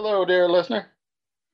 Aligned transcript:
Hello, 0.00 0.24
dear 0.24 0.48
listener. 0.48 0.86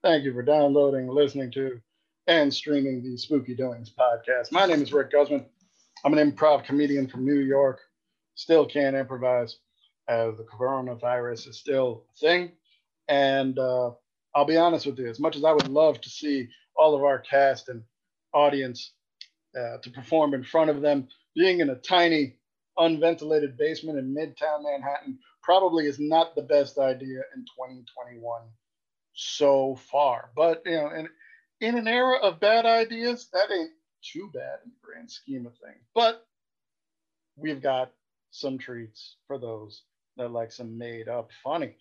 Thank 0.02 0.24
you 0.24 0.34
for 0.34 0.42
downloading, 0.42 1.08
listening 1.08 1.50
to, 1.52 1.80
and 2.26 2.52
streaming 2.52 3.02
the 3.02 3.16
Spooky 3.16 3.54
Doings 3.54 3.90
podcast. 3.98 4.52
My 4.52 4.66
name 4.66 4.82
is 4.82 4.92
Rick 4.92 5.12
Guzman. 5.12 5.46
I'm 6.04 6.12
an 6.12 6.30
improv 6.30 6.62
comedian 6.62 7.08
from 7.08 7.24
New 7.24 7.38
York. 7.38 7.80
Still 8.34 8.66
can't 8.66 8.96
improvise 8.96 9.56
as 10.08 10.36
the 10.36 10.44
coronavirus 10.44 11.48
is 11.48 11.58
still 11.58 12.04
a 12.14 12.18
thing. 12.18 12.52
And 13.08 13.58
uh, 13.58 13.92
I'll 14.34 14.44
be 14.44 14.58
honest 14.58 14.84
with 14.84 14.98
you, 14.98 15.08
as 15.08 15.18
much 15.18 15.36
as 15.36 15.44
I 15.44 15.52
would 15.52 15.68
love 15.68 16.02
to 16.02 16.10
see 16.10 16.46
all 16.76 16.94
of 16.94 17.02
our 17.02 17.20
cast 17.20 17.70
and 17.70 17.82
audience 18.34 18.92
uh, 19.58 19.78
to 19.82 19.88
perform 19.88 20.34
in 20.34 20.44
front 20.44 20.68
of 20.68 20.82
them, 20.82 21.08
being 21.34 21.60
in 21.60 21.70
a 21.70 21.76
tiny, 21.76 22.36
unventilated 22.76 23.56
basement 23.56 23.98
in 23.98 24.14
Midtown 24.14 24.64
Manhattan 24.64 25.18
probably 25.44 25.86
is 25.86 25.98
not 26.00 26.34
the 26.34 26.42
best 26.42 26.78
idea 26.78 27.22
in 27.34 27.44
2021 27.44 28.42
so 29.14 29.76
far. 29.90 30.30
But 30.36 30.62
you 30.64 30.72
know, 30.72 30.90
in 30.90 31.08
in 31.60 31.76
an 31.76 31.88
era 31.88 32.18
of 32.22 32.40
bad 32.40 32.66
ideas, 32.66 33.28
that 33.32 33.50
ain't 33.52 33.70
too 34.02 34.30
bad 34.34 34.58
in 34.64 34.70
the 34.70 34.80
grand 34.82 35.10
scheme 35.10 35.46
of 35.46 35.52
things. 35.58 35.84
But 35.94 36.26
we've 37.36 37.62
got 37.62 37.92
some 38.30 38.58
treats 38.58 39.16
for 39.26 39.38
those 39.38 39.82
that 40.16 40.30
like 40.30 40.52
some 40.52 40.76
made 40.78 41.08
up 41.08 41.30
funny 41.42 41.76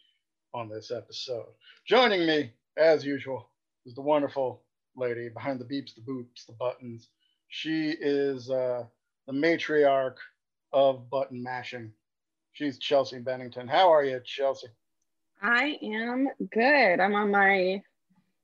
on 0.53 0.69
this 0.69 0.91
episode. 0.91 1.47
Joining 1.87 2.25
me, 2.25 2.53
as 2.77 3.05
usual, 3.05 3.49
is 3.85 3.95
the 3.95 4.01
wonderful 4.01 4.63
lady 4.95 5.29
behind 5.29 5.59
the 5.59 5.65
beeps, 5.65 5.95
the 5.95 6.01
boops, 6.01 6.45
the 6.47 6.53
buttons. 6.53 7.09
She 7.49 7.91
is 7.91 8.49
uh, 8.49 8.83
the 9.27 9.33
matriarch 9.33 10.17
of 10.71 11.09
button 11.09 11.43
mashing. 11.43 11.91
She's 12.53 12.77
Chelsea 12.77 13.19
Bennington. 13.19 13.67
How 13.67 13.91
are 13.91 14.03
you, 14.03 14.21
Chelsea? 14.23 14.67
I 15.41 15.77
am 15.81 16.29
good. 16.51 16.99
I'm 16.99 17.15
on 17.15 17.31
my 17.31 17.81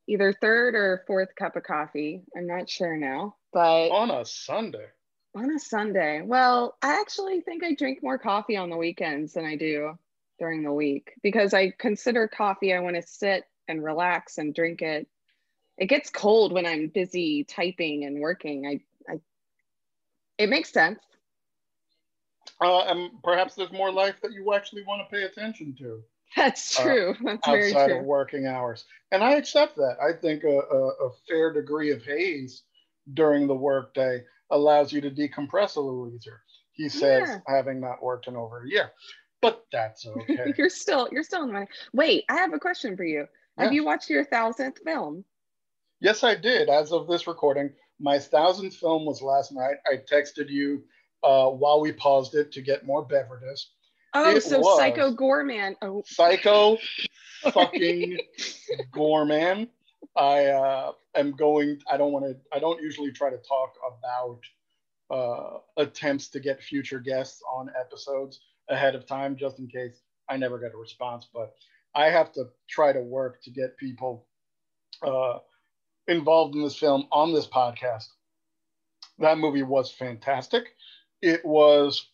either 0.07 0.33
third 0.33 0.73
or 0.73 1.03
fourth 1.05 1.35
cup 1.35 1.55
of 1.55 1.63
coffee. 1.63 2.23
I'm 2.35 2.47
not 2.47 2.67
sure 2.67 2.97
now, 2.97 3.35
but 3.53 3.89
on 3.89 4.09
a 4.09 4.25
Sunday. 4.25 4.87
On 5.35 5.51
a 5.51 5.59
Sunday. 5.59 6.23
Well, 6.23 6.75
I 6.81 6.99
actually 6.99 7.41
think 7.41 7.63
I 7.63 7.75
drink 7.75 7.99
more 8.01 8.17
coffee 8.17 8.57
on 8.57 8.71
the 8.71 8.77
weekends 8.77 9.33
than 9.33 9.45
I 9.45 9.55
do 9.55 9.97
during 10.39 10.63
the 10.63 10.73
week 10.73 11.13
because 11.21 11.53
I 11.53 11.71
consider 11.77 12.27
coffee, 12.27 12.73
I 12.73 12.79
want 12.79 12.95
to 12.95 13.03
sit 13.03 13.43
and 13.67 13.83
relax 13.83 14.39
and 14.39 14.55
drink 14.55 14.81
it. 14.81 15.07
It 15.77 15.85
gets 15.85 16.09
cold 16.09 16.51
when 16.51 16.65
I'm 16.65 16.87
busy 16.87 17.43
typing 17.43 18.05
and 18.05 18.19
working. 18.19 18.65
I, 18.65 19.13
I 19.13 19.19
it 20.39 20.49
makes 20.49 20.73
sense. 20.73 20.99
Uh, 22.61 22.81
and 22.81 23.11
perhaps 23.23 23.55
there's 23.55 23.71
more 23.71 23.91
life 23.91 24.15
that 24.21 24.31
you 24.31 24.53
actually 24.53 24.83
want 24.83 25.01
to 25.01 25.15
pay 25.15 25.23
attention 25.23 25.75
to. 25.79 26.01
That's 26.35 26.79
uh, 26.79 26.83
true. 26.83 27.09
Uh, 27.11 27.15
That's 27.23 27.47
very 27.47 27.71
true. 27.71 27.79
Outside 27.79 27.97
of 27.97 28.05
working 28.05 28.45
hours. 28.45 28.85
And 29.11 29.23
I 29.23 29.33
accept 29.33 29.75
that. 29.77 29.97
I 30.01 30.13
think 30.19 30.43
a, 30.43 30.59
a, 30.59 30.87
a 31.07 31.11
fair 31.27 31.53
degree 31.53 31.91
of 31.91 32.03
haze 32.03 32.63
during 33.13 33.47
the 33.47 33.55
workday 33.55 34.23
allows 34.51 34.91
you 34.91 35.01
to 35.01 35.11
decompress 35.11 35.75
a 35.75 35.81
little 35.81 36.11
easier. 36.13 36.41
He 36.73 36.89
says, 36.89 37.27
yeah. 37.27 37.39
having 37.47 37.79
not 37.79 38.01
worked 38.01 38.27
in 38.27 38.35
over 38.35 38.63
a 38.63 38.69
year. 38.69 38.91
But 39.41 39.65
that's 39.71 40.05
okay. 40.07 40.53
you're 40.57 40.69
still 40.69 41.07
you're 41.11 41.23
still 41.23 41.43
in 41.43 41.47
the 41.47 41.53
money. 41.53 41.67
Wait, 41.93 42.25
I 42.29 42.35
have 42.35 42.53
a 42.53 42.59
question 42.59 42.95
for 42.97 43.03
you. 43.03 43.25
Have 43.57 43.73
you 43.73 43.83
watched 43.83 44.09
your 44.09 44.23
thousandth 44.23 44.79
film? 44.85 45.25
Yes, 45.99 46.23
I 46.23 46.35
did. 46.35 46.69
As 46.69 46.93
of 46.93 47.07
this 47.07 47.27
recording, 47.27 47.71
my 47.99 48.17
thousandth 48.17 48.75
film 48.75 49.05
was 49.05 49.21
last 49.21 49.51
night. 49.51 49.75
I 49.85 49.97
texted 49.97 50.49
you 50.49 50.83
uh, 51.23 51.49
while 51.49 51.81
we 51.81 51.91
paused 51.91 52.35
it 52.35 52.51
to 52.53 52.61
get 52.61 52.85
more 52.85 53.03
beverages. 53.03 53.71
Oh, 54.13 54.29
it 54.31 54.41
so 54.41 54.61
Psycho 54.77 55.13
Goreman. 55.13 55.75
Oh. 55.81 56.01
Psycho 56.05 56.77
fucking 57.51 58.17
Goreman. 58.91 59.69
I 60.15 60.45
uh, 60.45 60.91
am 61.15 61.31
going. 61.31 61.79
I 61.89 61.97
don't 61.97 62.11
want 62.11 62.25
to. 62.25 62.35
I 62.53 62.59
don't 62.59 62.81
usually 62.81 63.11
try 63.11 63.29
to 63.29 63.37
talk 63.37 63.75
about 63.85 64.39
uh, 65.11 65.59
attempts 65.77 66.29
to 66.29 66.39
get 66.39 66.61
future 66.61 66.99
guests 66.99 67.41
on 67.51 67.69
episodes 67.79 68.41
ahead 68.69 68.95
of 68.95 69.05
time, 69.05 69.35
just 69.35 69.59
in 69.59 69.67
case 69.67 70.01
I 70.29 70.37
never 70.37 70.59
get 70.59 70.73
a 70.73 70.77
response. 70.77 71.27
But 71.31 71.53
I 71.95 72.05
have 72.05 72.31
to 72.33 72.49
try 72.67 72.93
to 72.93 73.01
work 73.01 73.41
to 73.43 73.51
get 73.51 73.77
people 73.77 74.25
uh, 75.01 75.39
involved 76.07 76.55
in 76.55 76.63
this 76.63 76.77
film 76.77 77.07
on 77.11 77.33
this 77.33 77.47
podcast. 77.47 78.07
That 79.19 79.37
movie 79.37 79.63
was 79.63 79.91
fantastic. 79.91 80.75
It 81.21 81.43
was. 81.45 82.07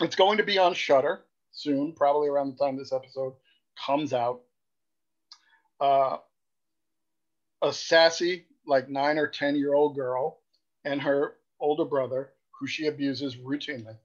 It's 0.00 0.16
going 0.16 0.38
to 0.38 0.44
be 0.44 0.58
on 0.58 0.74
Shudder 0.74 1.24
soon, 1.52 1.92
probably 1.92 2.28
around 2.28 2.52
the 2.52 2.64
time 2.64 2.76
this 2.76 2.92
episode 2.92 3.34
comes 3.86 4.12
out. 4.12 4.40
Uh, 5.80 6.16
a 7.62 7.72
sassy, 7.72 8.46
like 8.66 8.88
nine 8.88 9.18
or 9.18 9.26
ten 9.26 9.56
year 9.56 9.74
old 9.74 9.94
girl, 9.94 10.40
and 10.84 11.00
her 11.00 11.34
older 11.60 11.84
brother, 11.84 12.32
who 12.58 12.66
she 12.66 12.86
abuses 12.86 13.36
routinely, 13.36 13.96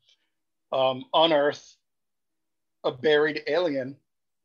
um, 0.72 1.06
unearth 1.14 1.76
a 2.84 2.92
buried 2.92 3.42
alien, 3.48 3.96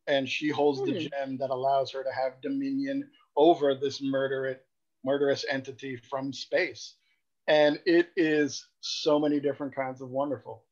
and 0.07 0.29
she 0.29 0.49
holds 0.49 0.81
hmm. 0.81 0.87
the 0.87 1.09
gem 1.09 1.37
that 1.39 1.51
allows 1.51 1.91
her 1.93 2.03
to 2.03 2.13
have 2.13 2.41
dominion 2.43 3.09
over 3.37 3.75
this 3.75 4.01
murderous, 4.03 4.59
murderous 5.05 5.45
entity 5.49 5.97
from 5.97 6.33
space 6.33 6.95
and 7.47 7.79
it 7.85 8.11
is 8.17 8.67
so 8.81 9.19
many 9.19 9.41
different 9.41 9.75
kinds 9.75 10.01
of 10.01 10.09
wonderful. 10.09 10.63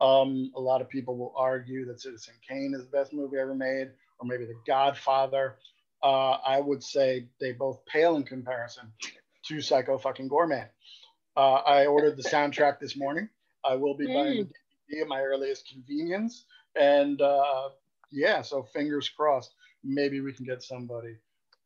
Um, 0.00 0.52
a 0.54 0.60
lot 0.60 0.80
of 0.80 0.88
people 0.88 1.16
will 1.16 1.34
argue 1.36 1.84
that 1.86 2.00
Citizen 2.00 2.34
Kane 2.48 2.72
is 2.74 2.84
the 2.84 2.90
best 2.90 3.12
movie 3.12 3.38
ever 3.38 3.54
made, 3.54 3.88
or 4.18 4.26
maybe 4.26 4.44
The 4.44 4.54
Godfather. 4.66 5.56
Uh, 6.02 6.38
I 6.46 6.60
would 6.60 6.82
say 6.82 7.28
they 7.40 7.52
both 7.52 7.84
pale 7.86 8.16
in 8.16 8.22
comparison 8.22 8.92
to 9.46 9.60
Psycho 9.60 9.98
fucking 9.98 10.28
Goreman. 10.28 10.68
Uh, 11.36 11.54
I 11.54 11.86
ordered 11.86 12.16
the 12.16 12.22
soundtrack 12.22 12.78
this 12.78 12.96
morning. 12.96 13.28
I 13.64 13.74
will 13.74 13.96
be 13.96 14.06
buying 14.06 14.44
mm. 14.44 14.48
the 14.88 14.96
DVD 14.96 15.02
at 15.02 15.08
my 15.08 15.20
earliest 15.20 15.68
convenience, 15.68 16.44
and 16.76 17.20
uh, 17.20 17.70
yeah, 18.12 18.42
so 18.42 18.62
fingers 18.62 19.08
crossed. 19.08 19.54
Maybe 19.82 20.20
we 20.20 20.32
can 20.32 20.44
get 20.44 20.62
somebody 20.62 21.16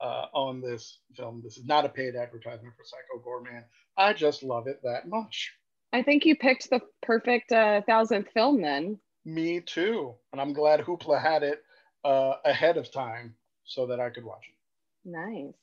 uh, 0.00 0.26
on 0.32 0.60
this 0.60 0.98
film. 1.16 1.40
This 1.44 1.56
is 1.56 1.64
not 1.64 1.84
a 1.84 1.88
paid 1.88 2.16
advertisement 2.16 2.74
for 2.76 2.84
Psycho 2.84 3.22
Goreman. 3.24 3.64
I 3.97 4.12
just 4.12 4.42
love 4.42 4.66
it 4.66 4.80
that 4.82 5.08
much. 5.08 5.53
I 5.92 6.03
think 6.03 6.25
you 6.25 6.36
picked 6.36 6.70
the 6.70 6.80
perfect 7.03 7.53
uh, 7.53 7.82
thousandth 7.86 8.28
film 8.32 8.62
then. 8.62 8.98
Me 9.25 9.60
too. 9.60 10.14
And 10.32 10.41
I'm 10.41 10.53
glad 10.53 10.80
Hoopla 10.80 11.20
had 11.20 11.42
it 11.42 11.62
uh, 12.04 12.34
ahead 12.44 12.76
of 12.76 12.91
time 12.91 13.34
so 13.64 13.86
that 13.86 14.00
I 14.00 14.10
could 14.10 14.25
watch 14.25 14.44
it. 14.48 15.08
Nice. 15.08 15.54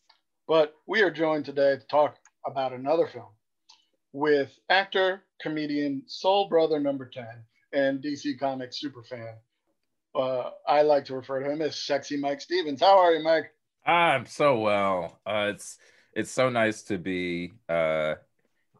But 0.47 0.73
we 0.87 1.01
are 1.01 1.11
joined 1.11 1.45
today 1.45 1.75
to 1.75 1.87
talk 1.87 2.15
about 2.45 2.73
another 2.73 3.07
film 3.07 3.29
with 4.13 4.51
actor, 4.69 5.23
comedian, 5.41 6.03
soul 6.07 6.47
brother 6.47 6.79
number 6.79 7.05
10, 7.05 7.25
and 7.73 8.01
DC 8.01 8.39
Comics 8.39 8.81
superfan. 8.83 9.35
Uh, 10.15 10.51
I 10.67 10.81
like 10.81 11.05
to 11.05 11.15
refer 11.15 11.43
to 11.43 11.51
him 11.51 11.61
as 11.61 11.79
Sexy 11.79 12.17
Mike 12.17 12.41
Stevens. 12.41 12.81
How 12.81 12.97
are 12.99 13.13
you, 13.13 13.23
Mike? 13.23 13.51
I'm 13.85 14.25
so 14.25 14.59
well. 14.59 15.19
Uh, 15.25 15.51
it's 15.53 15.77
it's 16.13 16.31
so 16.31 16.49
nice 16.49 16.81
to 16.83 16.97
be 16.97 17.53
uh, 17.67 18.15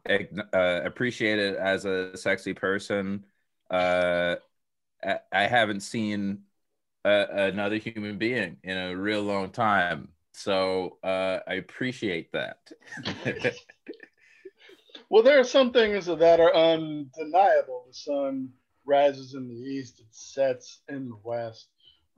uh, 0.08 0.80
appreciated 0.84 1.56
as 1.56 1.84
a 1.84 2.16
sexy 2.16 2.54
person. 2.54 3.24
Uh, 3.70 4.36
I 5.32 5.46
haven't 5.46 5.80
seen 5.80 6.42
a, 7.04 7.26
another 7.30 7.76
human 7.76 8.18
being 8.18 8.56
in 8.62 8.76
a 8.76 8.96
real 8.96 9.22
long 9.22 9.50
time, 9.50 10.08
so 10.32 10.98
uh, 11.02 11.38
I 11.46 11.54
appreciate 11.54 12.32
that. 12.32 12.70
well, 15.08 15.22
there 15.22 15.38
are 15.38 15.44
some 15.44 15.72
things 15.72 16.06
that 16.06 16.40
are 16.40 16.54
undeniable. 16.54 17.84
The 17.88 17.94
sun 17.94 18.50
rises 18.84 19.34
in 19.34 19.48
the 19.48 19.54
east; 19.54 20.00
it 20.00 20.06
sets 20.10 20.80
in 20.88 21.08
the 21.08 21.18
west. 21.22 21.68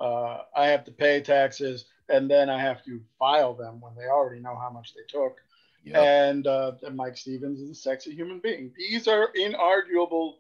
Uh, 0.00 0.38
I 0.56 0.67
have 0.67 0.85
to 0.85 0.93
pay 0.93 1.20
taxes 1.20 1.85
and 2.12 2.31
then 2.31 2.50
I 2.50 2.61
have 2.61 2.85
to 2.85 3.00
file 3.19 3.55
them 3.55 3.81
when 3.81 3.94
they 3.97 4.05
already 4.05 4.41
know 4.41 4.55
how 4.55 4.70
much 4.70 4.94
they 4.94 5.00
took. 5.09 5.41
Yep. 5.85 5.97
And, 5.97 6.47
uh, 6.47 6.73
and 6.82 6.97
Mike 6.97 7.17
Stevens 7.17 7.59
is 7.59 7.70
a 7.70 7.75
sexy 7.75 8.14
human 8.14 8.38
being. 8.38 8.73
These 8.76 9.09
are 9.09 9.31
inarguable 9.37 10.35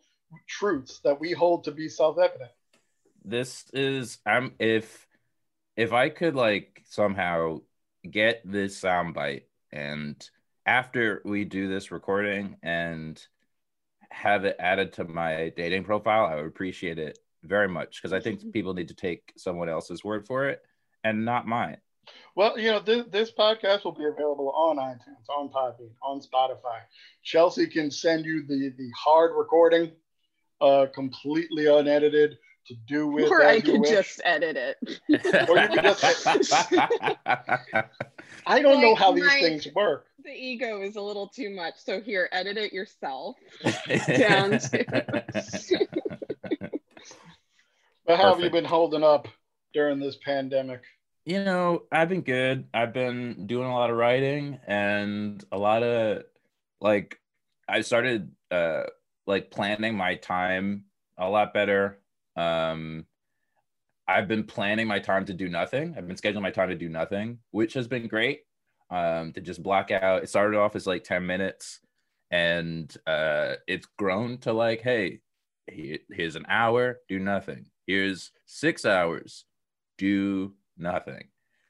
truths 0.46 1.00
that 1.02 1.18
we 1.18 1.32
hold 1.32 1.64
to 1.64 1.72
be 1.72 1.88
self-evident. 1.88 2.50
This 3.24 3.64
is 3.72 4.18
I'm 4.26 4.54
if 4.58 5.06
if 5.76 5.92
I 5.92 6.08
could 6.08 6.34
like 6.34 6.82
somehow 6.88 7.60
get 8.08 8.42
this 8.44 8.80
soundbite 8.80 9.44
and 9.72 10.28
after 10.66 11.22
we 11.24 11.44
do 11.44 11.68
this 11.68 11.92
recording 11.92 12.56
and 12.62 13.24
have 14.10 14.44
it 14.44 14.56
added 14.58 14.92
to 14.94 15.04
my 15.04 15.52
dating 15.56 15.84
profile, 15.84 16.26
I 16.26 16.36
would 16.36 16.46
appreciate 16.46 16.98
it 16.98 17.18
very 17.44 17.68
much 17.68 18.00
because 18.00 18.12
I 18.12 18.20
think 18.20 18.52
people 18.52 18.74
need 18.74 18.88
to 18.88 18.94
take 18.94 19.32
someone 19.36 19.68
else's 19.68 20.04
word 20.04 20.26
for 20.26 20.48
it 20.48 20.62
and 21.04 21.24
not 21.24 21.46
mine. 21.46 21.76
Well, 22.34 22.58
you 22.58 22.70
know, 22.70 22.80
this, 22.80 23.04
this 23.10 23.30
podcast 23.30 23.84
will 23.84 23.92
be 23.92 24.06
available 24.06 24.50
on 24.50 24.78
iTunes, 24.78 25.28
on 25.28 25.50
Podbean, 25.50 25.90
on 26.02 26.20
Spotify. 26.20 26.80
Chelsea 27.22 27.66
can 27.66 27.90
send 27.90 28.24
you 28.24 28.46
the, 28.46 28.72
the 28.76 28.90
hard 28.96 29.32
recording, 29.36 29.92
uh, 30.60 30.86
completely 30.94 31.66
unedited, 31.66 32.38
to 32.66 32.74
do 32.86 33.08
with. 33.08 33.28
Or 33.30 33.44
I 33.44 33.54
you 33.54 33.62
could 33.62 33.84
just 33.84 34.20
edit 34.24 34.56
it. 34.56 34.76
Or 35.48 35.58
you 35.58 35.68
could 35.68 35.82
just- 35.82 36.26
I 38.46 38.62
don't 38.62 38.80
know 38.80 38.94
how 38.94 39.10
these 39.12 39.24
my- 39.24 39.40
things 39.40 39.66
work. 39.74 40.06
The 40.24 40.30
ego 40.30 40.80
is 40.82 40.94
a 40.96 41.02
little 41.02 41.26
too 41.26 41.50
much. 41.50 41.74
So 41.78 42.00
here, 42.00 42.28
edit 42.30 42.56
it 42.56 42.72
yourself. 42.72 43.36
Down 44.16 44.60
But 48.06 48.16
how 48.16 48.34
have 48.34 48.40
you 48.40 48.50
been 48.50 48.64
holding 48.64 49.02
up 49.02 49.26
during 49.72 49.98
this 50.00 50.16
pandemic? 50.16 50.82
you 51.24 51.44
know, 51.44 51.84
I've 51.92 52.08
been 52.08 52.22
good. 52.22 52.66
I've 52.74 52.92
been 52.92 53.46
doing 53.46 53.68
a 53.68 53.74
lot 53.74 53.90
of 53.90 53.96
writing 53.96 54.58
and 54.66 55.42
a 55.52 55.58
lot 55.58 55.82
of 55.82 56.24
like 56.80 57.20
I 57.68 57.82
started 57.82 58.32
uh 58.50 58.84
like 59.26 59.50
planning 59.50 59.96
my 59.96 60.16
time 60.16 60.84
a 61.16 61.28
lot 61.28 61.54
better. 61.54 61.98
Um 62.36 63.06
I've 64.08 64.26
been 64.26 64.44
planning 64.44 64.88
my 64.88 64.98
time 64.98 65.26
to 65.26 65.32
do 65.32 65.48
nothing. 65.48 65.94
I've 65.96 66.08
been 66.08 66.16
scheduling 66.16 66.42
my 66.42 66.50
time 66.50 66.70
to 66.70 66.74
do 66.74 66.88
nothing, 66.88 67.38
which 67.52 67.74
has 67.74 67.86
been 67.86 68.08
great. 68.08 68.40
Um 68.90 69.32
to 69.34 69.40
just 69.40 69.62
block 69.62 69.90
out. 69.92 70.24
It 70.24 70.28
started 70.28 70.58
off 70.58 70.74
as 70.74 70.86
like 70.88 71.04
10 71.04 71.24
minutes 71.24 71.80
and 72.32 72.94
uh 73.06 73.54
it's 73.68 73.86
grown 73.96 74.38
to 74.38 74.52
like, 74.52 74.80
hey, 74.80 75.20
here's 75.68 76.34
an 76.34 76.46
hour, 76.48 76.98
do 77.08 77.20
nothing. 77.20 77.66
Here's 77.86 78.32
6 78.46 78.84
hours, 78.84 79.44
do 79.98 80.54
nothing. 80.76 81.24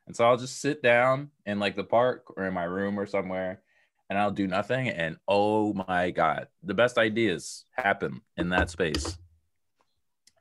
And 0.06 0.16
so 0.16 0.24
I'll 0.24 0.36
just 0.36 0.60
sit 0.60 0.82
down 0.82 1.30
in 1.46 1.58
like 1.58 1.76
the 1.76 1.84
park 1.84 2.24
or 2.36 2.46
in 2.46 2.54
my 2.54 2.64
room 2.64 2.98
or 2.98 3.06
somewhere 3.06 3.60
and 4.12 4.18
I'll 4.18 4.30
do 4.30 4.46
nothing. 4.46 4.90
And 4.90 5.16
oh 5.26 5.72
my 5.72 6.10
God, 6.10 6.48
the 6.62 6.74
best 6.74 6.98
ideas 6.98 7.64
happen 7.70 8.20
in 8.36 8.50
that 8.50 8.68
space. 8.68 9.16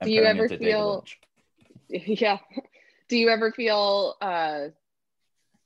I'm 0.02 0.08
Do 0.08 0.14
you 0.14 0.24
ever 0.24 0.50
feel- 0.50 1.06
yeah. 1.90 2.40
Do 3.08 3.18
you 3.18 3.30
ever 3.30 3.52
feel 3.52 4.18
uh, 4.20 4.68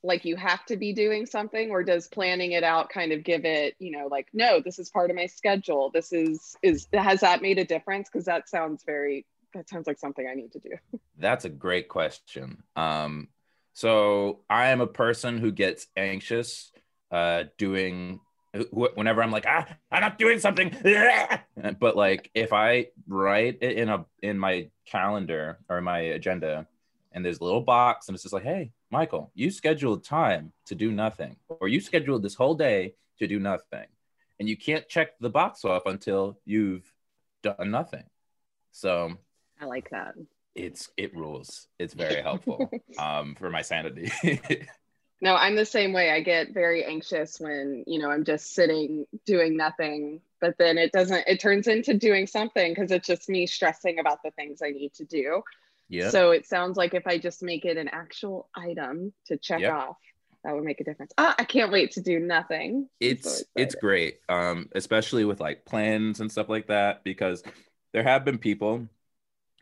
like 0.03 0.23
you 0.23 0.35
have 0.35 0.65
to 0.65 0.77
be 0.77 0.93
doing 0.93 1.25
something, 1.25 1.71
or 1.71 1.83
does 1.83 2.07
planning 2.07 2.51
it 2.51 2.63
out 2.63 2.89
kind 2.89 3.11
of 3.11 3.23
give 3.23 3.43
it, 3.43 3.75
you 3.79 3.89
know, 3.89 4.05
like, 4.05 4.27
no, 4.33 4.59
this 4.59 4.77
is 4.77 4.91
part 4.91 5.09
of 5.09 5.15
my 5.15 5.25
schedule. 5.25 5.89
This 5.91 6.13
is 6.13 6.55
is 6.61 6.87
has 6.93 7.21
that 7.21 7.41
made 7.41 7.57
a 7.57 7.65
difference? 7.65 8.07
Because 8.11 8.25
that 8.25 8.49
sounds 8.49 8.83
very 8.85 9.25
that 9.55 9.69
sounds 9.69 9.87
like 9.87 9.97
something 9.97 10.27
I 10.29 10.35
need 10.35 10.51
to 10.51 10.59
do. 10.59 10.71
That's 11.17 11.45
a 11.45 11.49
great 11.49 11.87
question. 11.87 12.61
Um, 12.75 13.29
so 13.73 14.41
I 14.49 14.67
am 14.67 14.81
a 14.81 14.87
person 14.87 15.37
who 15.37 15.51
gets 15.51 15.87
anxious 15.97 16.71
uh, 17.11 17.45
doing 17.57 18.19
wh- 18.53 18.95
whenever 18.95 19.23
I'm 19.23 19.31
like, 19.31 19.45
ah, 19.47 19.65
I'm 19.91 20.01
not 20.01 20.19
doing 20.19 20.39
something. 20.39 20.75
But 21.79 21.95
like 21.95 22.29
if 22.35 22.51
I 22.51 22.87
write 23.07 23.59
it 23.61 23.77
in 23.77 23.87
a 23.87 24.05
in 24.21 24.37
my 24.37 24.69
calendar 24.85 25.59
or 25.69 25.81
my 25.81 25.99
agenda, 25.99 26.67
and 27.13 27.23
there's 27.23 27.39
a 27.39 27.43
little 27.43 27.61
box, 27.61 28.07
and 28.07 28.15
it's 28.15 28.23
just 28.23 28.33
like, 28.33 28.43
hey, 28.43 28.71
Michael, 28.91 29.31
you 29.33 29.49
scheduled 29.49 30.03
time 30.03 30.51
to 30.65 30.75
do 30.75 30.91
nothing, 30.91 31.37
or 31.47 31.69
you 31.69 31.79
scheduled 31.79 32.23
this 32.23 32.35
whole 32.35 32.55
day 32.55 32.95
to 33.19 33.27
do 33.27 33.39
nothing, 33.39 33.87
and 34.37 34.49
you 34.49 34.57
can't 34.57 34.87
check 34.89 35.17
the 35.19 35.29
box 35.29 35.63
off 35.63 35.85
until 35.85 36.37
you've 36.43 36.91
done 37.41 37.71
nothing. 37.71 38.03
So 38.71 39.17
I 39.59 39.65
like 39.65 39.89
that. 39.91 40.15
it's 40.55 40.89
it 40.97 41.15
rules. 41.15 41.67
It's 41.79 41.93
very 41.93 42.21
helpful 42.21 42.73
um, 42.97 43.35
for 43.35 43.49
my 43.49 43.61
sanity. 43.61 44.11
No, 45.21 45.35
I'm 45.35 45.55
the 45.55 45.65
same 45.65 45.93
way. 45.93 46.11
I 46.11 46.19
get 46.21 46.53
very 46.53 46.83
anxious 46.83 47.39
when, 47.39 47.83
you 47.87 47.99
know, 47.99 48.11
I'm 48.11 48.25
just 48.25 48.53
sitting 48.53 49.05
doing 49.25 49.55
nothing, 49.55 50.21
but 50.41 50.57
then 50.57 50.77
it 50.77 50.91
doesn't, 50.91 51.23
it 51.27 51.39
turns 51.39 51.67
into 51.67 51.93
doing 51.93 52.27
something 52.27 52.73
because 52.73 52.91
it's 52.91 53.07
just 53.07 53.29
me 53.29 53.47
stressing 53.47 53.97
about 53.99 54.21
the 54.23 54.31
things 54.31 54.61
I 54.61 54.71
need 54.71 54.93
to 54.95 55.05
do. 55.05 55.41
yeah, 55.89 56.11
So 56.11 56.31
it 56.31 56.45
sounds 56.45 56.75
like 56.77 56.93
if 56.93 57.07
I 57.07 57.17
just 57.17 57.41
make 57.41 57.63
it 57.65 57.77
an 57.77 57.87
actual 57.87 58.49
item 58.55 59.13
to 59.27 59.37
check 59.37 59.61
Yep. 59.61 59.73
off, 59.73 59.97
that 60.43 60.53
would 60.53 60.65
make 60.65 60.81
a 60.81 60.83
difference. 60.83 61.13
Ah, 61.17 61.33
I 61.39 61.45
can't 61.45 61.71
wait 61.71 61.91
to 61.93 62.01
do 62.01 62.19
nothing. 62.19 62.89
It's 62.99 63.39
so 63.39 63.45
it's 63.55 63.73
great, 63.73 64.19
um, 64.29 64.69
especially 64.75 65.25
with 65.25 65.39
like 65.39 65.65
plans 65.65 66.19
and 66.19 66.31
stuff 66.31 66.49
like 66.49 66.67
that, 66.67 67.03
because 67.03 67.41
there 67.93 68.03
have 68.03 68.25
been 68.25 68.37
people 68.37 68.87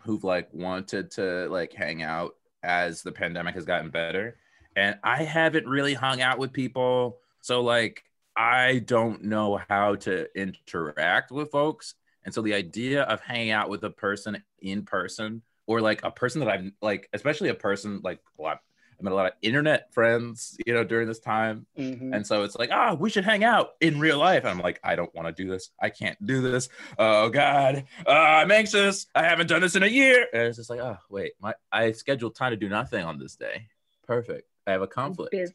who've 0.03 0.23
like 0.23 0.49
wanted 0.53 1.11
to 1.11 1.47
like 1.49 1.73
hang 1.73 2.03
out 2.03 2.35
as 2.63 3.01
the 3.01 3.11
pandemic 3.11 3.55
has 3.55 3.65
gotten 3.65 3.89
better, 3.89 4.37
and 4.75 4.97
I 5.03 5.23
haven't 5.23 5.67
really 5.67 5.93
hung 5.93 6.21
out 6.21 6.39
with 6.39 6.53
people, 6.53 7.19
so 7.41 7.61
like 7.61 8.03
I 8.35 8.79
don't 8.79 9.23
know 9.25 9.59
how 9.69 9.95
to 9.95 10.27
interact 10.35 11.31
with 11.31 11.51
folks, 11.51 11.95
and 12.25 12.33
so 12.33 12.41
the 12.41 12.53
idea 12.53 13.03
of 13.03 13.21
hanging 13.21 13.51
out 13.51 13.69
with 13.69 13.83
a 13.83 13.89
person 13.89 14.43
in 14.61 14.83
person 14.83 15.41
or 15.67 15.81
like 15.81 16.03
a 16.03 16.11
person 16.11 16.39
that 16.39 16.49
I've 16.49 16.71
like, 16.81 17.09
especially 17.13 17.49
a 17.49 17.55
person 17.55 18.01
like 18.03 18.19
well, 18.37 18.59
I 18.99 19.03
met 19.03 19.11
a 19.11 19.15
lot 19.15 19.25
of 19.25 19.33
internet 19.41 19.93
friends, 19.93 20.57
you 20.65 20.73
know, 20.73 20.83
during 20.83 21.07
this 21.07 21.19
time. 21.19 21.65
Mhm. 21.77 22.15
And 22.15 22.25
so 22.25 22.43
it's 22.43 22.55
like, 22.55 22.69
ah, 22.71 22.93
we 22.93 23.09
should 23.09 23.25
hang 23.25 23.43
out 23.43 23.71
in 23.81 23.99
real 23.99 24.17
life. 24.19 24.43
And 24.43 24.49
I'm 24.49 24.59
like, 24.59 24.79
I 24.83 24.95
don't 24.95 25.13
want 25.15 25.27
to 25.27 25.43
do 25.43 25.49
this. 25.49 25.71
I 25.81 25.89
can't 25.89 26.23
do 26.25 26.41
this. 26.41 26.69
Oh 26.97 27.29
God, 27.29 27.85
uh, 28.05 28.09
I'm 28.09 28.51
anxious. 28.51 29.07
I 29.15 29.23
haven't 29.23 29.47
done 29.47 29.61
this 29.61 29.75
in 29.75 29.83
a 29.83 29.87
year. 29.87 30.27
And 30.33 30.43
it's 30.43 30.57
just 30.57 30.69
like, 30.69 30.79
oh 30.79 30.97
wait, 31.09 31.33
my 31.41 31.53
I 31.71 31.91
scheduled 31.93 32.35
time 32.35 32.51
to 32.51 32.57
do 32.57 32.69
nothing 32.69 33.03
on 33.03 33.17
this 33.19 33.35
day. 33.35 33.67
Perfect. 34.05 34.47
I 34.67 34.71
have 34.71 34.81
a 34.81 34.85
I'm 34.85 34.89
conflict. 34.89 35.31
busy. 35.31 35.53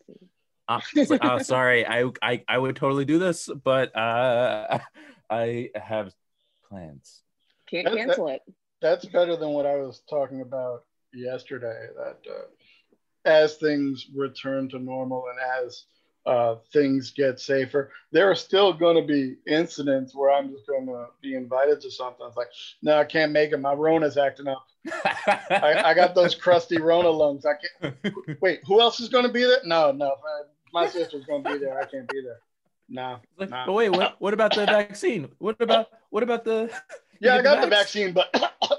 Uh, 0.69 0.81
it's 0.97 1.11
like, 1.11 1.25
oh, 1.25 1.39
sorry. 1.39 1.87
I, 1.87 2.11
I 2.21 2.45
I 2.49 2.59
would 2.59 2.77
totally 2.77 3.05
do 3.05 3.19
this, 3.19 3.49
but 3.65 3.95
uh, 3.97 4.79
I 5.31 5.71
have 5.75 6.15
plans. 6.69 7.23
Can't 7.71 7.85
That's- 7.87 8.07
cancel 8.07 8.29
it. 8.29 8.43
That's 8.81 9.05
better 9.07 9.35
than 9.37 9.49
what 9.51 9.67
I 9.67 9.75
was 9.77 10.03
talking 10.09 10.41
about 10.41 10.85
yesterday. 11.13 11.87
That 11.97 12.19
uh, 12.31 12.43
as 13.29 13.57
things 13.57 14.07
return 14.15 14.69
to 14.71 14.79
normal 14.79 15.25
and 15.31 15.67
as 15.67 15.85
uh, 16.27 16.57
things 16.73 17.11
get 17.11 17.41
safer, 17.41 17.91
there 18.13 18.31
are 18.31 18.35
still 18.35 18.73
going 18.73 18.97
to 18.97 19.07
be 19.07 19.37
incidents 19.47 20.15
where 20.15 20.31
I'm 20.31 20.51
just 20.51 20.67
going 20.67 20.87
to 20.87 21.07
be 21.23 21.35
invited 21.35 21.81
to 21.83 21.91
something. 21.91 22.27
It's 22.27 22.37
like, 22.37 22.49
no, 22.83 22.99
I 22.99 23.05
can't 23.05 23.33
make 23.33 23.53
it. 23.53 23.59
My 23.59 23.73
Rona's 23.73 24.19
acting 24.19 24.49
up. 24.49 24.67
I, 24.93 25.83
I 25.87 25.95
got 25.95 26.15
those 26.15 26.35
crusty 26.35 26.79
Rona 26.81 27.09
lungs. 27.11 27.45
I 27.47 27.53
can't. 27.83 27.97
Wait, 28.41 28.61
who 28.67 28.81
else 28.81 29.01
is 29.01 29.09
going 29.09 29.25
to 29.27 29.33
be 29.33 29.43
there? 29.45 29.59
No, 29.65 29.91
no. 29.93 30.15
My 30.73 30.87
sister's 30.87 31.25
going 31.25 31.45
to 31.45 31.53
be 31.53 31.59
there. 31.59 31.81
I 31.81 31.87
can't 31.87 32.09
be 32.09 32.21
there. 32.23 32.41
No. 32.89 33.19
Like, 33.39 33.51
Nah. 33.51 33.67
but 33.67 33.73
wait, 33.73 33.91
what, 33.91 34.17
what 34.19 34.33
about 34.35 34.55
the 34.55 34.65
vaccine? 34.65 35.29
What 35.39 35.61
about 35.61 35.89
what 36.11 36.23
about 36.23 36.45
the? 36.45 36.71
Yeah, 37.21 37.37
I 37.37 37.43
got 37.43 37.57
the 37.57 37.63
the 37.63 37.71
vaccine, 37.71 38.13
but 38.13 38.35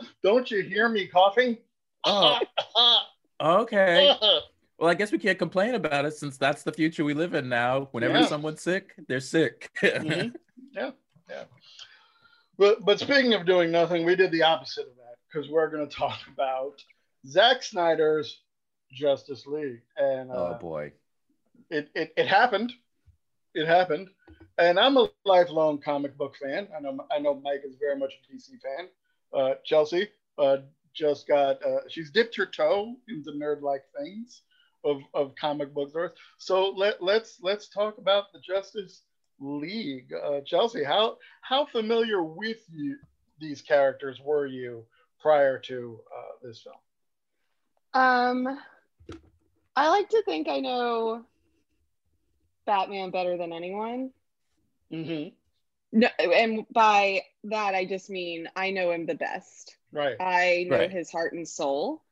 don't 0.24 0.50
you 0.50 0.64
hear 0.64 0.90
me 0.90 1.08
coughing? 1.08 1.58
Oh, 2.06 2.40
okay. 3.40 4.14
Well, 4.80 4.90
I 4.90 4.94
guess 4.94 5.12
we 5.12 5.18
can't 5.18 5.38
complain 5.38 5.76
about 5.76 6.06
it 6.06 6.14
since 6.14 6.38
that's 6.38 6.64
the 6.64 6.72
future 6.72 7.04
we 7.04 7.14
live 7.14 7.34
in 7.34 7.50
now. 7.50 7.90
Whenever 7.92 8.20
Yeah. 8.20 8.28
someone's 8.28 8.62
sick, 8.62 8.94
they're 9.10 9.20
sick. 9.20 9.70
Mhm. 9.82 10.34
Yeah, 10.74 10.92
yeah. 11.30 11.44
But 12.58 12.86
but 12.86 12.98
speaking 13.00 13.34
of 13.34 13.46
doing 13.46 13.72
nothing, 13.72 14.06
we 14.06 14.16
did 14.16 14.32
the 14.32 14.44
opposite 14.44 14.88
of 14.88 14.96
that 14.96 15.16
because 15.28 15.50
we're 15.50 15.70
going 15.70 15.86
to 15.90 15.94
talk 15.94 16.20
about 16.34 16.82
Zack 17.28 17.62
Snyder's 17.62 18.42
Justice 18.94 19.46
League, 19.46 19.82
and 19.98 20.32
uh, 20.32 20.56
oh 20.56 20.58
boy. 20.62 20.94
it, 21.70 21.90
it 21.94 22.14
it 22.16 22.28
happened. 22.28 22.72
It 23.54 23.68
happened, 23.68 24.08
and 24.58 24.80
I'm 24.80 24.96
a 24.96 25.10
lifelong 25.26 25.80
comic 25.82 26.18
book 26.18 26.36
fan. 26.42 26.70
I 26.74 26.80
know 26.80 27.06
I 27.12 27.20
know 27.20 27.34
Mike 27.36 27.64
is 27.66 27.76
very 27.80 27.98
much 27.98 28.14
a 28.14 28.34
DC 28.34 28.52
fan. 28.62 28.88
Uh, 29.34 29.56
Chelsea 29.66 30.08
uh, 30.38 30.58
just 30.94 31.28
got 31.28 31.64
uh, 31.64 31.82
she's 31.88 32.12
dipped 32.12 32.36
her 32.36 32.46
toe 32.46 32.96
in 33.08 33.24
the 33.24 33.32
nerd 33.32 33.62
like 33.62 33.84
things 33.98 34.42
of, 34.84 35.02
of 35.14 35.36
comic 35.36 35.74
book 35.74 35.90
stores. 35.90 36.12
So 36.38 36.70
let 36.70 37.02
let's 37.02 37.40
let's 37.42 37.68
talk 37.68 37.98
about 37.98 38.32
the 38.34 38.40
Justice 38.40 39.04
League. 39.40 40.12
Uh, 40.14 40.42
Chelsea, 40.46 40.84
how 40.84 41.18
how 41.42 41.66
familiar 41.66 42.24
with 42.24 42.60
you 42.72 42.98
these 43.40 43.62
characters 43.62 44.20
were 44.24 44.46
you 44.46 44.86
prior 45.20 45.60
to 45.60 46.00
uh, 46.16 46.48
this 46.48 46.62
film? 46.62 46.76
Um, 47.94 48.60
I 49.76 49.90
like 49.90 50.10
to 50.10 50.22
think 50.24 50.48
I 50.48 50.60
know 50.60 51.26
Batman 52.66 53.12
better 53.12 53.38
than 53.38 53.52
anyone. 53.52 54.12
Mm-hmm. 54.92 55.30
No, 55.92 56.08
and 56.20 56.66
by 56.72 57.24
that 57.46 57.74
I 57.74 57.86
just 57.86 58.10
mean 58.10 58.48
I 58.56 58.72
know 58.72 58.92
him 58.92 59.06
the 59.06 59.16
best. 59.16 59.76
Right. 59.92 60.16
I 60.20 60.66
know 60.70 60.78
Right. 60.78 60.92
his 60.92 61.12
heart 61.12 61.34
and 61.34 61.48
soul. 61.48 62.04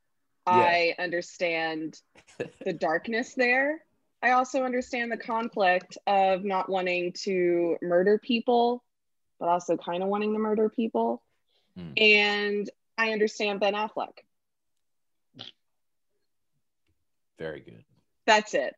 Yeah. 0.48 0.54
I 0.54 0.96
understand 0.98 2.00
the 2.66 2.74
darkness 2.74 3.34
there. 3.34 3.84
I 4.24 4.32
also 4.32 4.64
understand 4.64 5.12
the 5.12 5.18
conflict 5.18 5.98
of 6.08 6.44
not 6.44 6.70
wanting 6.70 7.14
to 7.24 7.78
murder 7.82 8.18
people, 8.18 8.84
but 9.40 9.50
also 9.50 9.78
kind 9.78 10.02
of 10.02 10.10
wanting 10.10 10.34
to 10.34 10.40
murder 10.40 10.70
people. 10.70 11.22
Hmm. 11.76 11.92
And 11.98 12.70
I 12.98 13.12
understand 13.12 13.60
Ben 13.60 13.74
Affleck. 13.74 14.24
Very 17.38 17.60
good. 17.60 17.84
That's 18.28 18.54
it. 18.54 18.76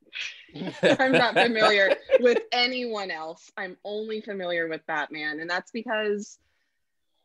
I'm 0.82 1.12
not 1.12 1.34
familiar 1.34 1.96
with 2.22 2.38
anyone 2.53 3.12
else. 3.12 3.51
I'm 3.58 3.75
only 3.84 4.22
familiar 4.22 4.68
with 4.70 4.86
Batman. 4.88 5.39
And 5.41 5.50
that's 5.50 5.72
because 5.72 6.38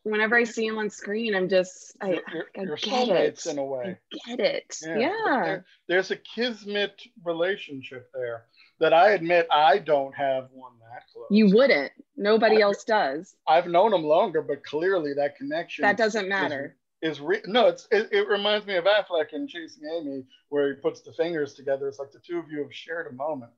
whenever 0.03 0.35
I 0.37 0.45
see 0.45 0.67
him 0.67 0.79
on 0.79 0.91
screen, 0.91 1.35
I'm 1.35 1.49
just 1.49 1.97
I, 2.01 2.09
You're, 2.09 2.23
you're, 2.35 2.45
I 2.57 2.63
you're 2.63 2.77
get 2.77 3.09
it. 3.09 3.47
in 3.47 3.59
a 3.59 3.65
way. 3.65 3.99
I 4.29 4.37
get 4.37 4.41
it. 4.41 4.77
Yeah. 4.83 5.13
There- 5.45 5.65
there's 5.87 6.11
a 6.11 6.17
kismet 6.17 7.01
relationship 7.25 8.11
there 8.15 8.45
that 8.81 8.93
I 8.93 9.11
admit 9.11 9.47
I 9.53 9.79
don't 9.79 10.15
have 10.15 10.49
one 10.51 10.73
that 10.81 11.03
close. 11.13 11.27
You 11.31 11.55
wouldn't. 11.55 11.93
Nobody 12.17 12.57
I- 12.57 12.61
else 12.63 12.85
does. 12.85 13.37
I've 13.47 13.67
known 13.69 13.93
him 13.93 14.03
longer, 14.03 14.43
but 14.43 14.65
clearly 14.65 15.13
that 15.15 15.37
connection 15.37 15.83
That 15.83 15.97
doesn't 15.99 16.29
matter. 16.29 16.75
Is 17.05 17.21
re- 17.21 17.43
no. 17.47 17.69
It's 17.69 17.87
it, 17.91 18.09
it 18.13 18.29
reminds 18.29 18.67
me 18.67 18.77
of 18.77 18.85
Affleck 18.85 19.33
in 19.33 19.47
Chasing 19.47 19.83
Amy, 19.97 20.25
where 20.49 20.69
he 20.75 20.81
puts 20.81 21.03
the 21.03 21.13
fingers 21.13 21.55
together. 21.55 21.87
It's 21.87 21.99
like 21.99 22.11
the 22.11 22.19
two 22.19 22.39
of 22.39 22.51
you 22.51 22.59
have 22.63 22.75
shared 22.75 23.07
a 23.07 23.15
moment. 23.15 23.53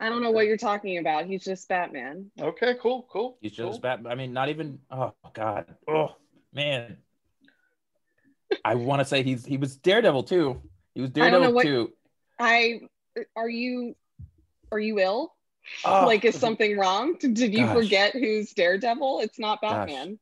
I 0.00 0.08
don't 0.08 0.20
know 0.20 0.32
what 0.32 0.46
you're 0.46 0.56
talking 0.56 0.98
about. 0.98 1.26
He's 1.26 1.44
just 1.44 1.68
Batman. 1.68 2.30
Okay, 2.40 2.74
cool, 2.82 3.06
cool. 3.08 3.38
He's 3.40 3.56
cool. 3.56 3.68
just 3.68 3.82
bad. 3.82 4.04
I 4.06 4.16
mean, 4.16 4.32
not 4.32 4.48
even. 4.48 4.80
Oh 4.90 5.12
God. 5.32 5.66
Oh 5.88 6.16
man. 6.52 6.96
I 8.64 8.74
want 8.74 9.00
to 9.00 9.04
say 9.04 9.22
he's 9.22 9.46
he 9.46 9.56
was 9.56 9.76
Daredevil 9.76 10.24
too. 10.24 10.60
He 10.94 11.02
was 11.02 11.10
I 11.10 11.30
don't 11.30 11.40
know 11.40 11.52
Daredevil 11.52 11.54
what- 11.54 11.62
too. 11.62 11.92
I 12.40 12.80
are 13.36 13.48
you 13.48 13.94
are 14.72 14.80
you 14.80 14.98
ill? 14.98 15.34
Oh, 15.84 16.04
like 16.06 16.24
is 16.24 16.36
something 16.36 16.76
wrong? 16.76 17.14
Did, 17.20 17.34
did 17.34 17.52
you 17.52 17.66
Gosh. 17.66 17.76
forget 17.76 18.12
who's 18.14 18.52
Daredevil? 18.52 19.20
It's 19.20 19.38
not 19.38 19.60
Gosh. 19.60 19.70
Batman. 19.88 20.18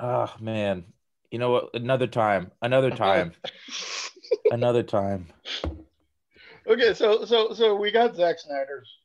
oh 0.00 0.32
man. 0.40 0.84
You 1.30 1.38
know 1.38 1.50
what? 1.50 1.70
Another 1.74 2.06
time. 2.06 2.50
Another 2.62 2.90
time. 2.90 3.32
another 4.50 4.82
time. 4.82 5.26
Okay, 6.68 6.92
so 6.92 7.24
so 7.24 7.54
so 7.54 7.74
we 7.74 7.90
got 7.90 8.14
Zack 8.14 8.38
Snyder's 8.38 8.98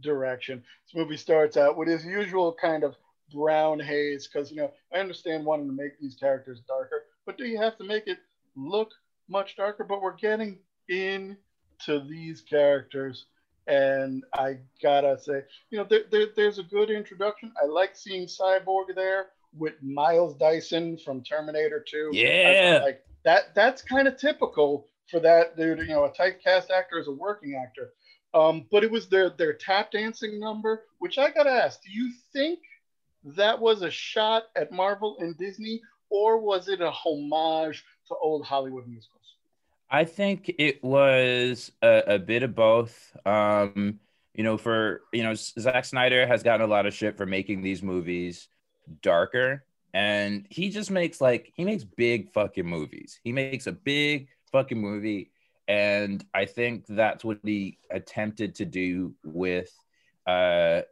direction. 0.00 0.64
This 0.86 0.94
movie 0.94 1.18
starts 1.18 1.58
out 1.58 1.76
with 1.76 1.86
his 1.86 2.02
usual 2.02 2.56
kind 2.58 2.82
of 2.82 2.96
brown 3.30 3.78
haze, 3.78 4.26
because 4.26 4.50
you 4.50 4.56
know 4.56 4.72
I 4.94 5.00
understand 5.00 5.44
wanting 5.44 5.66
to 5.66 5.74
make 5.74 6.00
these 6.00 6.14
characters 6.14 6.62
darker, 6.66 7.04
but 7.26 7.36
do 7.36 7.44
you 7.44 7.58
have 7.58 7.76
to 7.76 7.84
make 7.84 8.06
it 8.06 8.20
look 8.56 8.92
much 9.28 9.54
darker? 9.56 9.84
But 9.84 10.00
we're 10.00 10.16
getting 10.16 10.60
into 10.88 12.00
these 12.08 12.40
characters, 12.40 13.26
and 13.66 14.24
I 14.34 14.56
gotta 14.82 15.18
say, 15.20 15.42
you 15.68 15.76
know, 15.76 15.84
there, 15.84 16.04
there, 16.10 16.28
there's 16.34 16.58
a 16.58 16.62
good 16.62 16.88
introduction. 16.88 17.52
I 17.62 17.66
like 17.66 17.96
seeing 17.96 18.28
Cyborg 18.28 18.94
there 18.94 19.26
with 19.56 19.74
Miles 19.82 20.34
Dyson 20.36 20.96
from 20.98 21.22
Terminator 21.22 21.80
2. 21.86 22.10
I- 22.14 22.16
I 22.16 22.20
Yeah. 22.20 22.80
like 22.82 23.04
that. 23.24 23.54
That's 23.54 23.82
kind 23.82 24.06
of 24.08 24.16
typical 24.16 24.88
for 25.08 25.20
that 25.20 25.56
dude. 25.56 25.78
You 25.80 25.86
know, 25.88 26.04
a 26.04 26.10
typecast 26.12 26.70
actor 26.70 26.98
is 26.98 27.08
a 27.08 27.12
working 27.12 27.54
actor. 27.56 27.92
Um, 28.32 28.66
but 28.70 28.84
it 28.84 28.90
was 28.90 29.08
their 29.08 29.30
their 29.30 29.52
tap 29.54 29.90
dancing 29.90 30.38
number, 30.38 30.86
which 31.00 31.18
I 31.18 31.30
gotta 31.30 31.50
ask: 31.50 31.82
Do 31.82 31.90
you 31.90 32.12
think 32.32 32.60
that 33.24 33.58
was 33.60 33.82
a 33.82 33.90
shot 33.90 34.44
at 34.54 34.70
Marvel 34.70 35.16
and 35.18 35.36
Disney, 35.36 35.82
or 36.10 36.38
was 36.38 36.68
it 36.68 36.80
a 36.80 36.90
homage 36.92 37.84
to 38.06 38.14
old 38.14 38.46
Hollywood 38.46 38.86
musicals? 38.86 39.16
I 39.90 40.04
think 40.04 40.48
it 40.58 40.82
was 40.84 41.72
a, 41.82 42.02
a 42.06 42.18
bit 42.20 42.44
of 42.44 42.54
both. 42.54 43.16
Um, 43.26 43.98
you 44.32 44.44
know, 44.44 44.56
for 44.56 45.02
you 45.12 45.24
know, 45.24 45.34
Zack 45.34 45.84
Snyder 45.84 46.24
has 46.24 46.44
gotten 46.44 46.64
a 46.64 46.70
lot 46.70 46.86
of 46.86 46.94
shit 46.94 47.16
for 47.16 47.26
making 47.26 47.62
these 47.62 47.82
movies 47.82 48.46
darker, 49.02 49.64
and 49.94 50.46
he 50.50 50.70
just 50.70 50.90
makes 50.90 51.20
like 51.20 51.52
he 51.56 51.64
makes 51.64 51.84
big 51.84 52.32
fucking 52.32 52.66
movies. 52.66 53.20
He 53.24 53.32
makes 53.32 53.66
a 53.66 53.72
big 53.72 54.28
fucking 54.52 54.78
movie, 54.78 55.30
and 55.68 56.24
I 56.34 56.44
think 56.44 56.86
that's 56.88 57.24
what 57.24 57.38
he 57.42 57.78
attempted 57.90 58.56
to 58.56 58.64
do 58.64 59.14
with 59.24 59.72
uh 60.26 60.82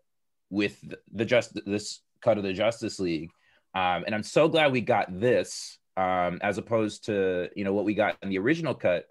with 0.51 0.83
the 1.13 1.25
just 1.25 1.59
this 1.67 2.01
cut 2.21 2.39
of 2.39 2.45
the 2.45 2.53
Justice 2.53 2.99
League. 2.99 3.31
Um, 3.75 4.05
and 4.07 4.15
I'm 4.15 4.23
so 4.23 4.49
glad 4.49 4.73
we 4.73 4.81
got 4.81 5.21
this 5.21 5.79
um, 5.97 6.39
as 6.43 6.59
opposed 6.59 7.07
to 7.07 7.51
you 7.55 7.65
know 7.65 7.73
what 7.73 7.85
we 7.85 7.95
got 7.95 8.17
in 8.23 8.31
the 8.31 8.39
original 8.39 8.75
cut. 8.75 9.07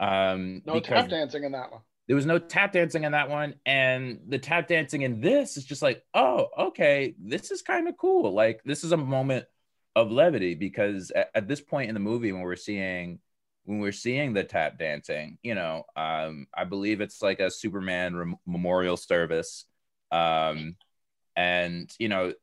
Um, 0.00 0.62
No 0.64 0.74
because 0.74 1.02
tap 1.02 1.10
dancing 1.10 1.44
in 1.44 1.52
that 1.52 1.70
one. 1.70 1.82
There 2.10 2.16
was 2.16 2.26
no 2.26 2.40
tap 2.40 2.72
dancing 2.72 3.04
in 3.04 3.12
that 3.12 3.30
one, 3.30 3.54
and 3.64 4.18
the 4.26 4.40
tap 4.40 4.66
dancing 4.66 5.02
in 5.02 5.20
this 5.20 5.56
is 5.56 5.64
just 5.64 5.80
like, 5.80 6.02
oh, 6.12 6.48
okay, 6.58 7.14
this 7.20 7.52
is 7.52 7.62
kind 7.62 7.86
of 7.86 7.96
cool. 7.96 8.34
Like 8.34 8.64
this 8.64 8.82
is 8.82 8.90
a 8.90 8.96
moment 8.96 9.46
of 9.94 10.10
levity 10.10 10.56
because 10.56 11.12
at, 11.12 11.30
at 11.36 11.46
this 11.46 11.60
point 11.60 11.88
in 11.88 11.94
the 11.94 12.00
movie, 12.00 12.32
when 12.32 12.42
we're 12.42 12.56
seeing 12.56 13.20
when 13.62 13.78
we're 13.78 13.92
seeing 13.92 14.32
the 14.32 14.42
tap 14.42 14.76
dancing, 14.76 15.38
you 15.44 15.54
know, 15.54 15.84
um, 15.94 16.48
I 16.52 16.64
believe 16.64 17.00
it's 17.00 17.22
like 17.22 17.38
a 17.38 17.48
Superman 17.48 18.16
rem- 18.16 18.38
memorial 18.44 18.96
service, 18.96 19.66
um, 20.10 20.74
and 21.36 21.88
you 22.00 22.08
know, 22.08 22.34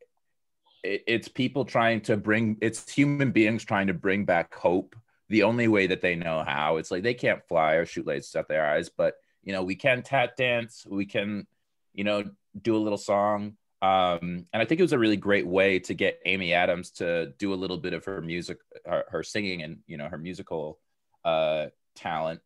it, 0.81 1.03
it's 1.07 1.27
people 1.27 1.65
trying 1.65 1.99
to 2.03 2.15
bring 2.15 2.55
it's 2.61 2.89
human 2.89 3.31
beings 3.31 3.65
trying 3.65 3.87
to 3.87 3.93
bring 3.93 4.23
back 4.23 4.55
hope 4.55 4.95
the 5.27 5.43
only 5.43 5.67
way 5.67 5.87
that 5.87 5.99
they 5.99 6.15
know 6.15 6.41
how. 6.41 6.77
It's 6.77 6.89
like 6.89 7.03
they 7.03 7.15
can't 7.15 7.45
fly 7.49 7.73
or 7.73 7.85
shoot 7.85 8.05
lasers 8.05 8.33
out 8.37 8.47
their 8.47 8.65
eyes, 8.65 8.87
but 8.87 9.15
you 9.47 9.53
know, 9.53 9.63
we 9.63 9.75
can 9.75 10.03
tap 10.03 10.35
dance, 10.35 10.85
we 10.89 11.05
can, 11.05 11.47
you 11.93 12.03
know, 12.03 12.25
do 12.61 12.75
a 12.75 12.83
little 12.83 12.97
song. 12.97 13.55
Um, 13.81 14.45
and 14.51 14.61
I 14.61 14.65
think 14.65 14.81
it 14.81 14.83
was 14.83 14.91
a 14.91 14.99
really 14.99 15.15
great 15.15 15.47
way 15.47 15.79
to 15.79 15.93
get 15.93 16.19
Amy 16.25 16.51
Adams 16.51 16.91
to 16.99 17.27
do 17.37 17.53
a 17.53 17.55
little 17.55 17.77
bit 17.77 17.93
of 17.93 18.03
her 18.05 18.21
music, 18.21 18.57
her, 18.85 19.05
her 19.09 19.23
singing 19.23 19.61
and 19.61 19.77
you 19.87 19.95
know 19.95 20.09
her 20.09 20.17
musical 20.17 20.79
uh, 21.23 21.67
talent. 21.95 22.41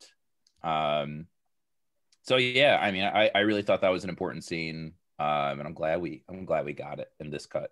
Um, 0.62 1.26
so 2.22 2.38
yeah, 2.38 2.78
I 2.80 2.92
mean, 2.92 3.04
I, 3.04 3.32
I 3.34 3.40
really 3.40 3.64
thought 3.64 3.82
that 3.82 3.90
was 3.90 4.04
an 4.04 4.12
important 4.12 4.44
scene, 4.44 4.94
um, 5.18 5.58
and 5.58 5.64
I'm 5.64 5.74
glad 5.74 6.02
we 6.02 6.24
I'm 6.30 6.46
glad 6.46 6.66
we 6.66 6.74
got 6.74 7.00
it 7.00 7.10
in 7.20 7.32
this 7.32 7.48
cut. 7.48 7.72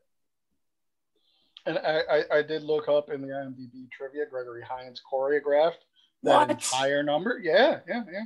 And 1.68 1.78
I, 1.78 2.02
I, 2.10 2.38
I 2.40 2.42
did 2.42 2.64
look 2.64 2.90
up 2.90 3.12
in 3.12 3.22
the 3.22 3.28
IMDb 3.28 3.92
trivia. 3.92 4.26
Gregory 4.26 4.64
Hines 4.68 5.04
choreographed 5.14 5.86
that 6.24 6.48
What? 6.48 6.50
entire 6.50 7.04
number. 7.04 7.40
Yeah, 7.44 7.82
yeah, 7.88 8.04
yeah. 8.12 8.24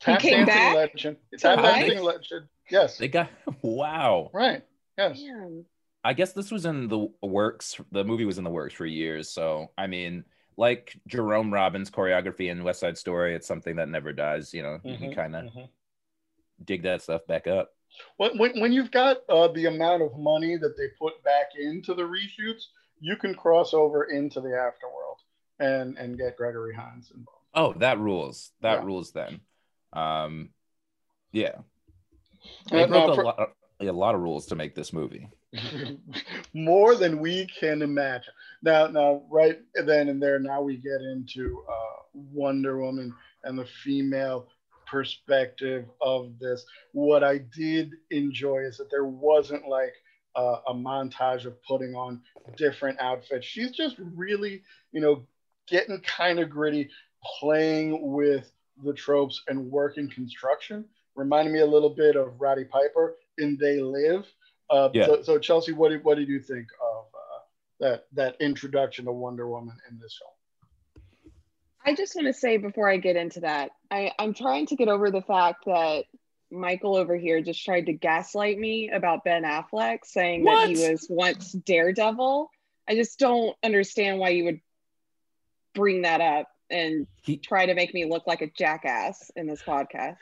Tap 0.00 0.20
came 0.20 0.46
dancing 0.46 0.46
back 0.46 0.74
legend. 0.74 1.16
to 1.32 1.38
Tap 1.38 1.58
life? 1.58 1.86
dancing 1.86 2.04
legend. 2.04 2.46
Yes. 2.70 2.98
They 2.98 3.08
got 3.08 3.30
wow. 3.62 4.30
Right. 4.32 4.62
Yes. 4.96 5.22
Man. 5.22 5.64
I 6.04 6.12
guess 6.12 6.32
this 6.32 6.50
was 6.50 6.64
in 6.64 6.88
the 6.88 7.08
works. 7.22 7.76
The 7.92 8.04
movie 8.04 8.24
was 8.24 8.38
in 8.38 8.44
the 8.44 8.50
works 8.50 8.74
for 8.74 8.86
years. 8.86 9.30
So, 9.30 9.72
I 9.76 9.86
mean, 9.88 10.24
like 10.56 10.96
Jerome 11.06 11.52
Robbins' 11.52 11.90
choreography 11.90 12.50
in 12.50 12.62
West 12.64 12.80
Side 12.80 12.96
Story, 12.96 13.34
it's 13.34 13.46
something 13.46 13.76
that 13.76 13.88
never 13.88 14.12
dies. 14.12 14.54
You 14.54 14.62
know, 14.62 14.78
you 14.84 14.96
can 14.96 15.10
Mhm, 15.10 15.16
kind 15.16 15.36
of 15.36 15.44
mhm. 15.46 15.68
dig 16.64 16.82
that 16.82 17.02
stuff 17.02 17.26
back 17.26 17.46
up. 17.46 17.70
When, 18.16 18.38
when, 18.38 18.60
when 18.60 18.72
you've 18.72 18.90
got 18.90 19.18
uh, 19.28 19.48
the 19.48 19.66
amount 19.66 20.02
of 20.02 20.16
money 20.18 20.56
that 20.56 20.76
they 20.76 20.88
put 20.98 21.22
back 21.24 21.48
into 21.58 21.94
the 21.94 22.02
reshoots, 22.02 22.64
you 23.00 23.16
can 23.16 23.34
cross 23.34 23.74
over 23.74 24.04
into 24.04 24.40
the 24.40 24.48
afterworld 24.48 25.18
and 25.60 25.96
and 25.98 26.16
get 26.18 26.36
Gregory 26.36 26.74
Hines 26.74 27.10
involved. 27.10 27.46
Oh, 27.54 27.72
that 27.80 27.98
rules. 27.98 28.52
That 28.60 28.80
Yeah. 28.80 28.84
rules 28.84 29.10
then. 29.12 29.40
Um, 29.92 30.50
yeah. 31.32 31.56
Uh, 32.70 32.70
They 32.70 32.86
broke 32.86 32.90
now 32.90 33.08
a, 33.10 33.14
for- 33.14 33.24
lot, 33.24 33.52
a 33.80 33.84
lot 33.92 34.14
of 34.14 34.20
rules 34.20 34.46
to 34.46 34.56
make 34.56 34.74
this 34.74 34.92
movie. 34.92 35.28
more 36.54 36.94
than 36.94 37.18
we 37.20 37.46
can 37.46 37.82
imagine. 37.82 38.32
Now, 38.62 38.86
now, 38.88 39.22
right 39.30 39.58
then 39.74 40.08
and 40.08 40.22
there, 40.22 40.38
now 40.38 40.60
we 40.60 40.76
get 40.76 41.00
into 41.00 41.62
uh, 41.68 42.02
Wonder 42.12 42.78
Woman 42.78 43.14
and 43.44 43.58
the 43.58 43.66
female 43.84 44.48
perspective 44.86 45.86
of 46.00 46.38
this. 46.38 46.64
What 46.92 47.22
I 47.24 47.38
did 47.38 47.92
enjoy 48.10 48.58
is 48.58 48.78
that 48.78 48.90
there 48.90 49.06
wasn't 49.06 49.68
like 49.68 49.94
uh, 50.36 50.60
a 50.68 50.74
montage 50.74 51.46
of 51.46 51.62
putting 51.64 51.94
on 51.94 52.20
different 52.56 52.98
outfits. 53.00 53.46
She's 53.46 53.70
just 53.72 53.96
really, 53.98 54.62
you 54.92 55.00
know, 55.00 55.26
getting 55.66 56.00
kind 56.00 56.38
of 56.40 56.50
gritty, 56.50 56.88
playing 57.40 58.12
with 58.12 58.50
the 58.84 58.92
tropes 58.92 59.42
and 59.48 59.70
working 59.70 60.08
construction. 60.08 60.84
Reminding 61.14 61.52
me 61.52 61.60
a 61.60 61.66
little 61.66 61.90
bit 61.90 62.16
of 62.16 62.40
Roddy 62.40 62.64
Piper 62.64 63.16
in 63.38 63.56
They 63.60 63.80
Live. 63.80 64.26
Uh, 64.70 64.90
Yeah. 64.92 65.06
so, 65.06 65.22
so 65.22 65.38
Chelsea, 65.38 65.72
what 65.72 65.88
did 65.90 66.04
what 66.04 66.16
did 66.16 66.28
you 66.28 66.40
think 66.40 66.68
of 66.80 67.04
uh, 67.14 67.40
that 67.80 68.06
that 68.12 68.36
introduction 68.40 69.06
to 69.06 69.12
Wonder 69.12 69.48
Woman 69.48 69.76
in 69.90 69.98
this 69.98 70.18
film? 70.20 70.32
I 71.84 71.94
just 71.94 72.14
want 72.14 72.26
to 72.26 72.34
say 72.34 72.58
before 72.58 72.88
I 72.88 72.98
get 72.98 73.16
into 73.16 73.40
that, 73.40 73.70
I, 73.90 74.12
I'm 74.18 74.34
trying 74.34 74.66
to 74.66 74.76
get 74.76 74.88
over 74.88 75.10
the 75.10 75.22
fact 75.22 75.64
that 75.66 76.04
Michael 76.50 76.96
over 76.96 77.16
here 77.16 77.40
just 77.40 77.64
tried 77.64 77.86
to 77.86 77.92
gaslight 77.92 78.58
me 78.58 78.90
about 78.90 79.24
Ben 79.24 79.44
Affleck, 79.44 80.00
saying 80.04 80.44
that 80.44 80.68
he 80.68 80.76
was 80.76 81.06
once 81.08 81.52
Daredevil. 81.52 82.50
I 82.88 82.94
just 82.94 83.18
don't 83.18 83.56
understand 83.62 84.18
why 84.18 84.30
you 84.30 84.44
would 84.44 84.60
bring 85.74 86.02
that 86.02 86.20
up 86.20 86.48
and 86.70 87.06
He, 87.22 87.36
try 87.36 87.66
to 87.66 87.74
make 87.74 87.94
me 87.94 88.04
look 88.04 88.26
like 88.26 88.42
a 88.42 88.50
jackass 88.50 89.30
in 89.36 89.46
this 89.46 89.62
podcast. 89.62 90.16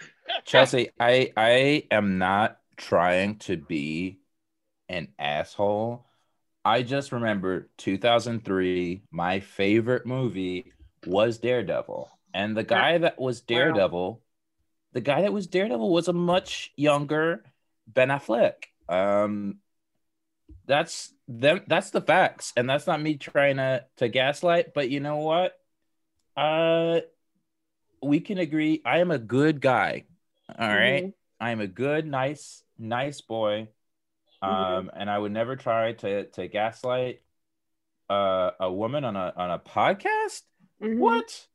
Chelsea, 0.45 0.91
I 0.99 1.33
I 1.37 1.85
am 1.91 2.19
not 2.19 2.59
trying 2.77 3.37
to 3.39 3.57
be 3.57 4.21
an 4.89 5.09
asshole. 5.19 6.07
I 6.65 6.83
just 6.83 7.13
remember 7.13 7.71
2003, 7.79 9.03
my 9.11 9.41
favorite 9.41 10.05
movie 10.05 10.73
was 11.07 11.39
Daredevil. 11.39 12.11
And 12.35 12.57
the 12.57 12.65
guy 12.65 12.99
that 12.99 13.21
was 13.21 13.41
Daredevil, 13.41 14.21
the 14.93 15.01
guy 15.01 15.23
that 15.23 15.33
was 15.33 15.47
Daredevil 15.47 15.93
was 15.93 16.09
a 16.09 16.13
much 16.13 16.73
younger 16.77 17.45
Ben 17.87 18.09
Affleck. 18.09 18.65
Um 18.89 19.59
that's 20.67 21.13
them 21.29 21.61
that's 21.67 21.91
the 21.91 22.01
facts 22.01 22.53
and 22.57 22.69
that's 22.69 22.87
not 22.87 23.01
me 23.01 23.17
trying 23.17 23.57
to 23.57 23.85
to 23.97 24.09
gaslight 24.09 24.75
but 24.75 24.91
you 24.91 25.01
know 25.01 25.19
what 25.19 25.59
uh 26.37 27.01
we 28.03 28.21
can 28.21 28.39
agree 28.39 28.83
i 28.85 28.99
am 28.99 29.11
a 29.11 29.19
good 29.19 29.61
guy 29.61 30.05
all 30.59 30.69
right 30.69 31.05
Mhm. 31.05 31.13
i 31.41 31.51
am 31.51 31.61
a 31.61 31.67
good 31.67 32.07
nice 32.07 32.63
nice 32.79 33.21
boy 33.21 33.69
um 34.43 34.51
Mhm. 34.51 34.91
and 34.95 35.11
i 35.11 35.19
would 35.19 35.33
never 35.33 35.57
try 35.57 35.93
to 35.93 36.25
to 36.27 36.47
gaslight 36.49 37.23
uh 38.11 38.51
a 38.61 38.71
woman 38.73 39.05
on 39.05 39.17
a 39.17 39.33
on 39.37 39.51
a 39.51 39.59
podcast 39.59 40.43
Mhm. 40.81 40.99
what 40.99 41.47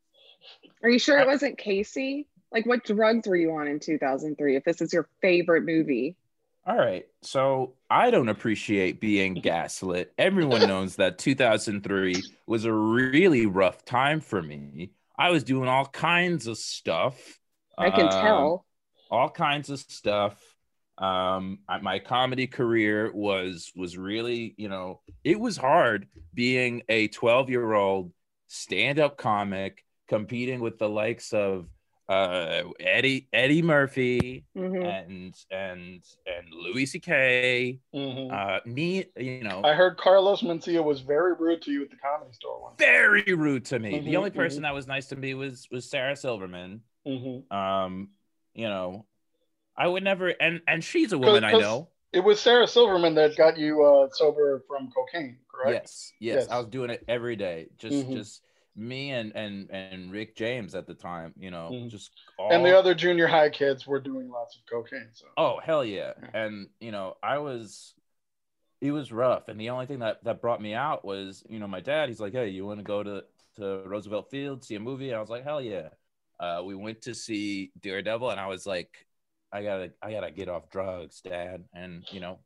Are 0.84 0.90
you 0.90 1.00
sure 1.00 1.20
I- 1.20 1.22
it 1.22 1.28
wasn't 1.28 1.58
Casey? 1.58 2.28
Like, 2.52 2.66
what 2.66 2.84
drugs 2.84 3.28
were 3.28 3.36
you 3.36 3.52
on 3.52 3.68
in 3.68 3.80
2003 3.80 4.56
if 4.58 4.64
this 4.64 4.82
is 4.82 4.92
your 4.92 5.08
favorite 5.22 5.64
movie? 5.64 6.18
All 6.66 6.78
right. 6.78 7.06
So 7.24 7.74
I 7.90 8.12
don't 8.12 8.30
appreciate 8.30 9.02
being 9.02 9.34
gaslit. 9.34 10.14
Everyone 10.18 10.68
knows 10.68 10.98
that 10.98 11.18
2003 11.18 12.16
was 12.46 12.66
a 12.66 12.74
really 12.74 13.48
rough 13.48 13.84
time 13.84 14.22
for 14.22 14.42
me. 14.42 14.92
I 15.18 15.32
was 15.32 15.44
doing 15.44 15.68
all 15.68 15.86
kinds 15.86 16.48
of 16.48 16.58
stuff. 16.58 17.18
I 17.78 17.90
can 17.90 18.06
um, 18.06 18.12
tell. 18.12 18.66
all 19.10 19.30
kinds 19.30 19.70
of 19.70 19.80
stuff. 19.80 20.40
Um, 20.98 21.60
I- 21.68 21.80
my 21.80 21.98
comedy 21.98 22.46
career 22.46 23.12
was 23.12 23.72
was 23.76 23.98
really, 23.98 24.54
you 24.58 24.70
know, 24.70 25.02
it 25.24 25.40
was 25.40 25.58
hard 25.58 26.08
being 26.34 26.84
a 26.90 27.08
12 27.08 27.50
year 27.50 27.74
old 27.74 28.14
stand 28.48 29.00
up 29.00 29.18
comic 29.18 29.84
competing 30.08 30.60
with 30.60 30.78
the 30.78 30.90
likes 30.90 31.34
of 31.34 31.68
uh, 32.12 32.64
Eddie 32.80 33.28
Eddie 33.34 33.62
Murphy 33.62 34.44
Mhm. 34.56 34.86
and 34.86 35.36
and 35.52 36.04
and 36.26 36.48
Louis 36.52 36.86
C.K. 36.86 37.80
Mhm. 37.94 38.32
Uh, 38.32 38.60
me, 38.66 39.06
you 39.18 39.44
know, 39.44 39.62
I 39.64 39.74
heard 39.74 39.98
Carlos 39.98 40.42
Mencia 40.42 40.84
was 40.84 41.02
very 41.02 41.34
rude 41.34 41.62
to 41.64 41.72
you 41.72 41.84
at 41.84 41.90
the 41.90 41.98
comedy 41.98 42.34
store 42.34 42.62
once. 42.62 42.76
very 42.78 43.34
rude 43.34 43.66
to 43.66 43.80
me. 43.80 43.92
the 44.00 44.12
Mhm, 44.12 44.18
only 44.18 44.32
person 44.32 44.64
that 44.64 44.74
was 44.74 44.88
nice 44.88 45.08
to 45.08 45.16
me 45.16 45.34
was 45.34 45.68
was 45.72 45.90
Sarah 45.90 46.16
Silverman. 46.16 46.82
Mhm. 47.06 47.52
Um, 47.52 48.10
you 48.54 48.68
know, 48.68 49.06
I 49.76 49.88
would 49.88 50.04
never, 50.04 50.30
and 50.30 50.62
and 50.68 50.84
she's 50.84 51.14
a 51.14 51.18
woman 51.18 51.44
I 51.44 51.54
know. 51.54 51.90
It 52.14 52.20
was 52.22 52.42
Sarah 52.42 52.68
Silverman 52.68 53.16
that 53.16 53.38
got 53.38 53.58
you 53.58 53.84
uh, 53.84 54.10
sober 54.12 54.64
from 54.68 54.92
cocaine, 54.92 55.38
correct? 55.50 55.86
Yes, 55.86 56.12
yes, 56.20 56.36
Yes. 56.42 56.50
I 56.52 56.58
was 56.58 56.68
doing 56.68 56.90
it 56.90 57.04
every 57.08 57.36
day. 57.38 57.70
Just 57.78 58.04
Mhm. 58.06 58.14
just 58.14 58.42
me 58.76 59.12
and 59.12 59.36
and 59.36 59.70
and 59.72 60.12
Rick 60.12 60.36
James 60.36 60.76
at 60.76 60.88
the 60.88 60.94
time. 60.94 61.34
You 61.38 61.52
know, 61.52 61.70
Mhm. 61.72 61.90
just 61.90 62.12
all. 62.38 62.52
And 62.54 62.66
the 62.66 62.78
other 62.78 62.94
junior 62.94 63.28
high 63.28 63.50
kids 63.50 63.86
were 63.86 64.00
doing 64.00 64.30
lots 64.30 64.56
of 64.56 64.66
cocaine. 64.66 65.10
So 65.14 65.28
Oh 65.38 65.60
hell 65.60 65.84
yeah. 65.84 66.14
Yeah. 66.22 66.30
And 66.34 66.70
you 66.80 66.92
know, 66.92 67.18
I 67.22 67.38
was 67.40 67.94
it 68.80 68.92
was 68.92 69.12
rough. 69.12 69.48
And 69.48 69.60
the 69.60 69.70
only 69.70 69.86
thing 69.86 70.00
that, 70.00 70.24
that 70.24 70.42
brought 70.42 70.60
me 70.60 70.74
out 70.74 71.06
was, 71.06 71.44
you 71.48 71.60
know, 71.60 71.68
my 71.68 71.82
dad, 71.82 72.10
he's 72.10 72.20
like, 72.20 72.34
Hey, 72.34 72.50
you 72.50 72.66
want 72.66 72.80
to 72.80 72.84
go 72.84 73.04
to, 73.04 73.24
to 73.58 73.84
Roosevelt 73.86 74.32
Field, 74.32 74.64
see 74.64 74.74
a 74.74 74.80
movie? 74.80 75.10
And 75.10 75.18
I 75.18 75.22
was 75.22 75.30
like, 75.30 75.44
Hell 75.44 75.62
yeah. 75.62 75.90
Uh, 76.40 76.64
we 76.66 76.74
went 76.74 77.04
to 77.04 77.14
see 77.14 77.72
Daredevil 77.80 78.32
and 78.32 78.40
I 78.40 78.48
was 78.48 78.66
like, 78.66 79.06
I 79.52 79.64
gotta 79.64 79.92
I 80.02 80.12
gotta 80.12 80.32
get 80.32 80.50
off 80.50 80.70
drugs, 80.70 81.22
dad. 81.22 81.66
And 81.76 82.04
you 82.12 82.22
know, 82.22 82.40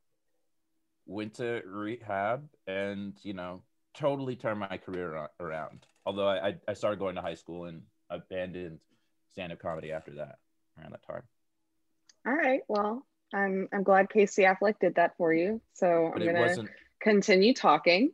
went 1.06 1.34
to 1.34 1.62
rehab 1.64 2.48
and 2.66 3.14
you 3.22 3.32
know, 3.32 3.62
totally 3.94 4.36
turned 4.36 4.60
my 4.60 4.76
career 4.76 5.28
around. 5.40 5.86
Although 6.06 6.28
I, 6.28 6.54
I- 6.68 6.74
started 6.74 6.98
going 7.00 7.16
to 7.16 7.20
high 7.20 7.34
school 7.34 7.64
and 7.64 7.82
abandoned 8.08 8.78
stand-up 9.32 9.58
comedy 9.58 9.92
after 9.92 10.12
that 10.14 10.38
around 10.78 10.92
that 10.92 11.02
time. 11.06 11.22
All 12.26 12.32
right. 12.32 12.60
Well, 12.68 13.04
I'm 13.34 13.68
I'm 13.72 13.82
glad 13.82 14.08
Casey 14.08 14.42
Affleck 14.44 14.78
did 14.80 14.94
that 14.94 15.16
for 15.16 15.34
you. 15.34 15.60
So 15.74 16.10
But 16.14 16.22
I'm 16.22 16.26
gonna 16.28 16.40
wasn't 16.40 16.70
continue 17.00 17.52
talking. 17.54 18.12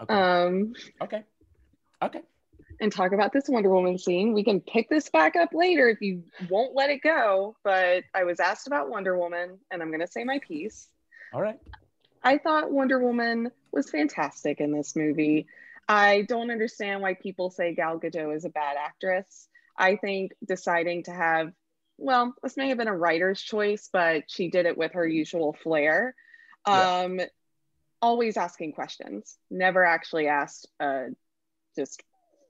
okay. 0.00 0.14
Um, 0.14 0.72
Okay. 1.02 1.22
Okay. 2.02 2.20
and 2.80 2.90
talk 2.92 3.12
about 3.12 3.32
this 3.32 3.44
Wonder 3.48 3.70
Woman 3.70 3.98
scene. 3.98 4.32
We 4.34 4.42
can 4.44 4.60
pick 4.60 4.88
this 4.88 5.08
back 5.10 5.36
up 5.36 5.50
later 5.52 5.88
if 5.88 6.00
you 6.00 6.24
won't 6.50 6.74
let 6.74 6.90
it 6.90 7.02
go. 7.02 7.56
But 7.62 8.04
I 8.14 8.24
was 8.24 8.40
asked 8.40 8.66
about 8.66 8.88
Wonder 8.90 9.16
Woman, 9.18 9.58
and 9.70 9.82
I'm 9.82 9.90
gonna 9.90 10.06
say 10.06 10.24
my 10.24 10.40
piece. 10.40 10.88
All 11.32 11.42
right. 11.42 11.58
I 12.22 12.38
thought 12.38 12.70
Wonder 12.70 12.98
Woman 13.00 13.50
was 13.70 13.90
fantastic 13.90 14.60
in 14.60 14.72
this 14.72 14.96
movie. 14.96 15.46
I 15.88 16.22
don't 16.22 16.50
understand 16.50 17.02
why 17.02 17.14
people 17.14 17.50
say 17.50 17.74
Gal 17.74 17.98
Gadot 17.98 18.34
is 18.34 18.44
a 18.44 18.50
bad 18.50 18.76
actress. 18.78 19.48
I 19.76 19.96
think 19.96 20.32
deciding 20.46 21.04
to 21.04 21.12
have, 21.12 21.52
well, 21.98 22.34
this 22.42 22.56
may 22.56 22.68
have 22.68 22.78
been 22.78 22.88
a 22.88 22.96
writer's 22.96 23.40
choice, 23.40 23.88
but 23.92 24.24
she 24.28 24.48
did 24.48 24.66
it 24.66 24.78
with 24.78 24.92
her 24.92 25.06
usual 25.06 25.52
flair. 25.62 26.14
Yeah. 26.66 27.00
Um, 27.00 27.20
always 28.00 28.36
asking 28.36 28.72
questions, 28.72 29.36
never 29.50 29.84
actually 29.84 30.28
asked 30.28 30.68
a 30.80 31.08
just 31.76 32.02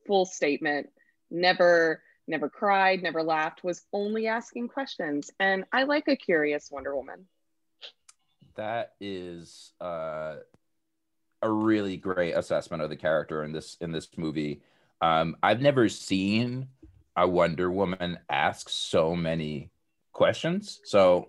full 0.07 0.27
statement, 0.27 0.90
never 1.31 2.03
never 2.27 2.49
cried, 2.49 3.03
never 3.03 3.23
laughed, 3.23 3.62
was 3.62 3.83
only 3.92 4.27
asking 4.27 4.68
questions. 4.68 5.31
And 5.38 5.64
I 5.73 5.85
like 5.85 6.09
a 6.09 6.16
curious 6.16 6.70
Wonder 6.70 6.97
Woman. 6.97 7.27
That 8.57 8.92
is 9.01 9.73
uh, 9.81 10.37
a 11.44 11.52
really 11.52 11.98
great 11.98 12.33
assessment 12.33 12.83
of 12.83 12.88
the 12.88 12.96
character 12.96 13.44
in 13.44 13.52
this 13.52 13.76
in 13.80 13.92
this 13.92 14.09
movie. 14.16 14.62
Um, 15.00 15.37
I've 15.42 15.61
never 15.61 15.88
seen 15.88 16.68
a 17.14 17.28
Wonder 17.28 17.70
Woman 17.70 18.18
ask 18.30 18.68
so 18.70 19.14
many 19.14 19.70
questions, 20.12 20.80
so 20.85 21.28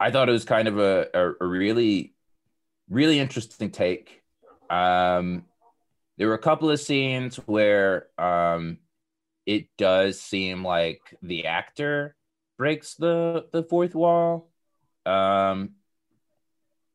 I 0.00 0.10
thought 0.10 0.28
it 0.28 0.32
was 0.32 0.44
kind 0.44 0.66
of 0.66 0.78
a, 0.78 1.06
a, 1.14 1.32
a 1.40 1.46
really 1.46 2.14
really 2.90 3.20
interesting 3.20 3.70
take. 3.70 4.22
Um, 4.68 5.44
there 6.18 6.26
were 6.28 6.34
a 6.34 6.38
couple 6.38 6.70
of 6.70 6.80
scenes 6.80 7.36
where 7.36 8.08
um, 8.18 8.78
it 9.46 9.68
does 9.78 10.20
seem 10.20 10.64
like 10.64 11.00
the 11.22 11.46
actor 11.46 12.16
breaks 12.58 12.94
the 12.96 13.46
the 13.52 13.62
fourth 13.62 13.94
wall. 13.94 14.50
Um, 15.06 15.76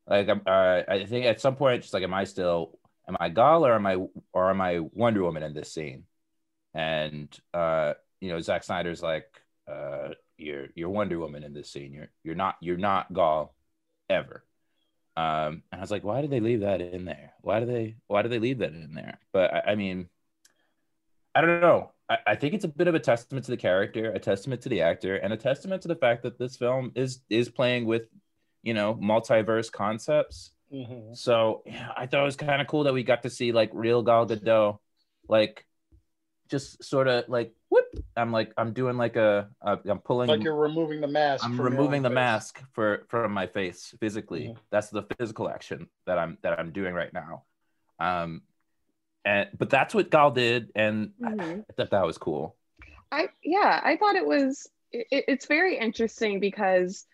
like 0.08 0.28
uh, 0.28 0.82
I 0.88 1.04
think 1.06 1.26
at 1.26 1.40
some 1.40 1.56
point, 1.56 1.82
just 1.82 1.94
like, 1.94 2.02
am 2.02 2.14
I 2.14 2.24
still 2.24 2.78
am 3.08 3.16
I 3.18 3.28
Gal 3.28 3.66
or 3.66 3.74
am 3.74 3.86
I 3.86 3.96
or 4.32 4.50
am 4.50 4.60
I 4.60 4.80
Wonder 4.80 5.22
Woman 5.22 5.42
in 5.42 5.54
this 5.54 5.72
scene? 5.72 6.04
And 6.74 7.28
uh, 7.54 7.94
you 8.20 8.30
know, 8.30 8.40
Zack 8.40 8.64
Snyder's 8.64 9.02
like, 9.02 9.26
uh, 9.70 10.10
you're 10.36 10.68
you're 10.74 10.90
Wonder 10.90 11.18
Woman 11.18 11.44
in 11.44 11.52
this 11.52 11.70
scene. 11.70 11.92
You're 11.92 12.10
you're 12.24 12.34
not 12.34 12.56
you're 12.60 12.76
not 12.76 13.12
Gal 13.12 13.54
ever. 14.08 14.44
Um, 15.16 15.64
and 15.72 15.80
I 15.80 15.80
was 15.80 15.90
like, 15.90 16.04
why 16.04 16.20
did 16.20 16.30
they 16.30 16.40
leave 16.40 16.60
that 16.60 16.80
in 16.80 17.04
there? 17.04 17.32
Why 17.40 17.60
do 17.60 17.66
they 17.66 17.96
why 18.06 18.22
do 18.22 18.28
they 18.28 18.38
leave 18.38 18.58
that 18.58 18.72
in 18.72 18.94
there? 18.94 19.18
But 19.32 19.52
I, 19.52 19.72
I 19.72 19.74
mean, 19.74 20.08
I 21.34 21.40
don't 21.40 21.60
know. 21.60 21.92
I, 22.08 22.18
I 22.26 22.34
think 22.36 22.54
it's 22.54 22.64
a 22.64 22.68
bit 22.68 22.88
of 22.88 22.94
a 22.94 23.00
testament 23.00 23.44
to 23.46 23.50
the 23.50 23.56
character, 23.56 24.12
a 24.12 24.18
testament 24.20 24.62
to 24.62 24.68
the 24.68 24.82
actor, 24.82 25.16
and 25.16 25.32
a 25.32 25.36
testament 25.36 25.82
to 25.82 25.88
the 25.88 25.96
fact 25.96 26.22
that 26.22 26.38
this 26.38 26.56
film 26.56 26.92
is 26.94 27.20
is 27.28 27.48
playing 27.48 27.86
with, 27.86 28.08
you 28.62 28.74
know, 28.74 28.94
multiverse 28.94 29.70
concepts. 29.70 30.52
Mhm. 30.72 31.16
So 31.16 31.62
yeah, 31.66 31.90
I 31.96 32.06
thought 32.06 32.22
it 32.22 32.24
was 32.24 32.36
kind 32.36 32.60
of 32.60 32.66
cool 32.66 32.84
that 32.84 32.92
we 32.92 33.02
got 33.02 33.22
to 33.22 33.30
see 33.30 33.52
like 33.52 33.70
real 33.72 34.02
Gal 34.02 34.26
Gadot, 34.26 34.78
like 35.28 35.64
just 36.48 36.82
sort 36.84 37.08
of 37.08 37.28
like 37.28 37.54
whoop. 37.70 37.86
I'm 38.16 38.32
like 38.32 38.52
I'm 38.56 38.72
doing 38.72 38.96
like 38.96 39.16
a, 39.16 39.48
a 39.62 39.78
I'm 39.86 39.98
pulling 40.00 40.28
like 40.28 40.42
you're 40.42 40.54
removing 40.54 41.00
the 41.00 41.08
mask. 41.08 41.44
I'm 41.44 41.60
removing 41.60 42.02
the 42.02 42.08
face. 42.10 42.14
mask 42.14 42.62
for 42.72 43.06
from 43.08 43.32
my 43.32 43.46
face 43.46 43.94
physically. 44.00 44.48
Mhm. 44.48 44.56
That's 44.70 44.90
the 44.90 45.02
physical 45.18 45.48
action 45.48 45.88
that 46.06 46.18
I'm 46.18 46.36
that 46.42 46.58
I'm 46.58 46.72
doing 46.72 46.94
right 46.94 47.12
now. 47.12 47.44
Um, 47.98 48.42
and 49.24 49.48
but 49.58 49.70
that's 49.70 49.94
what 49.94 50.10
Gal 50.10 50.30
did, 50.30 50.70
and 50.74 51.12
I- 51.24 51.30
Mhm. 51.30 51.64
I 51.68 51.72
thought 51.74 51.90
that 51.90 52.04
was 52.06 52.18
cool. 52.18 52.56
I 53.10 53.28
yeah, 53.42 53.80
I 53.82 53.96
thought 53.96 54.16
it 54.16 54.26
was 54.26 54.68
it, 54.92 55.06
it's 55.28 55.46
very 55.46 55.78
interesting 55.78 56.40
because 56.40 57.06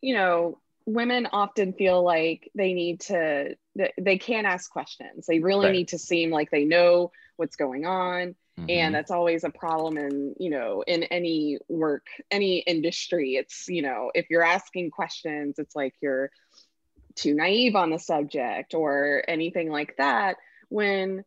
you 0.00 0.14
know 0.14 0.60
women 0.92 1.28
often 1.32 1.72
feel 1.72 2.02
like 2.02 2.50
they 2.54 2.72
need 2.72 3.00
to 3.00 3.56
they, 3.98 4.18
can't 4.18 4.46
ask 4.46 4.70
questions. 4.70 5.26
They 5.26 5.38
really 5.40 5.66
Right. 5.66 5.72
need 5.72 5.88
to 5.88 5.98
seem 5.98 6.30
like 6.30 6.50
they 6.50 6.64
know 6.64 7.12
what's 7.36 7.56
going 7.56 7.86
on 7.86 8.34
Mhm. 8.58 8.68
and 8.68 8.94
that's 8.94 9.10
always 9.10 9.44
a 9.44 9.50
problem 9.50 9.96
in 9.96 10.34
you 10.38 10.50
know 10.50 10.82
in 10.86 11.04
any 11.04 11.58
work 11.68 12.06
any 12.30 12.58
industry 12.58 13.36
it's 13.36 13.68
you 13.68 13.82
know 13.82 14.10
if 14.14 14.28
you're 14.28 14.44
asking 14.44 14.90
questions 14.90 15.58
it's 15.58 15.74
like 15.74 15.94
you're 16.02 16.30
too 17.14 17.34
naive 17.34 17.74
on 17.76 17.90
the 17.90 17.98
subject 17.98 18.74
or 18.74 19.22
anything 19.26 19.70
like 19.70 19.96
that 19.96 20.36
when 20.68 21.24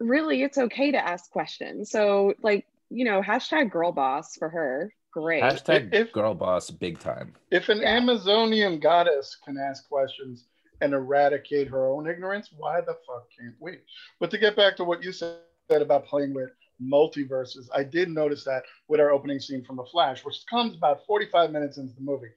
really 0.00 0.42
it's 0.42 0.58
okay 0.58 0.92
to 0.92 0.98
ask 0.98 1.30
questions 1.30 1.90
so 1.90 2.34
like 2.42 2.66
you 2.90 3.04
know 3.04 3.20
hashtag 3.22 3.70
girl 3.70 3.92
boss 3.92 4.36
for 4.36 4.48
her 4.48 4.92
great 5.14 5.42
hashtag 5.42 5.94
If- 5.94 6.12
girl 6.12 6.34
boss 6.34 6.70
big 6.70 6.98
time. 6.98 7.34
If 7.50 7.68
an 7.68 7.78
Yeah. 7.78 7.96
Amazonian 7.96 8.80
goddess 8.80 9.36
can 9.44 9.56
ask 9.56 9.88
questions 9.88 10.46
and 10.80 10.92
eradicate 10.92 11.68
her 11.68 11.86
own 11.86 12.08
ignorance, 12.08 12.50
why 12.56 12.80
the 12.80 12.94
fuck 13.06 13.28
can't 13.38 13.54
we? 13.60 13.78
But 14.20 14.30
to 14.32 14.38
get 14.38 14.56
back 14.56 14.76
to 14.76 14.84
what 14.84 15.02
you 15.04 15.12
said 15.12 15.38
about 15.70 16.04
playing 16.06 16.34
with 16.34 16.50
multiverses, 16.82 17.68
I 17.72 17.84
did 17.84 18.08
notice 18.10 18.44
that 18.44 18.64
with 18.88 19.00
our 19.00 19.10
opening 19.12 19.38
scene 19.38 19.64
from 19.64 19.76
The 19.76 19.84
Flash, 19.84 20.24
which 20.24 20.44
comes 20.50 20.74
about 20.76 21.06
45 21.06 21.52
minutes 21.52 21.78
into 21.78 21.94
the 21.94 22.00
movie. 22.00 22.32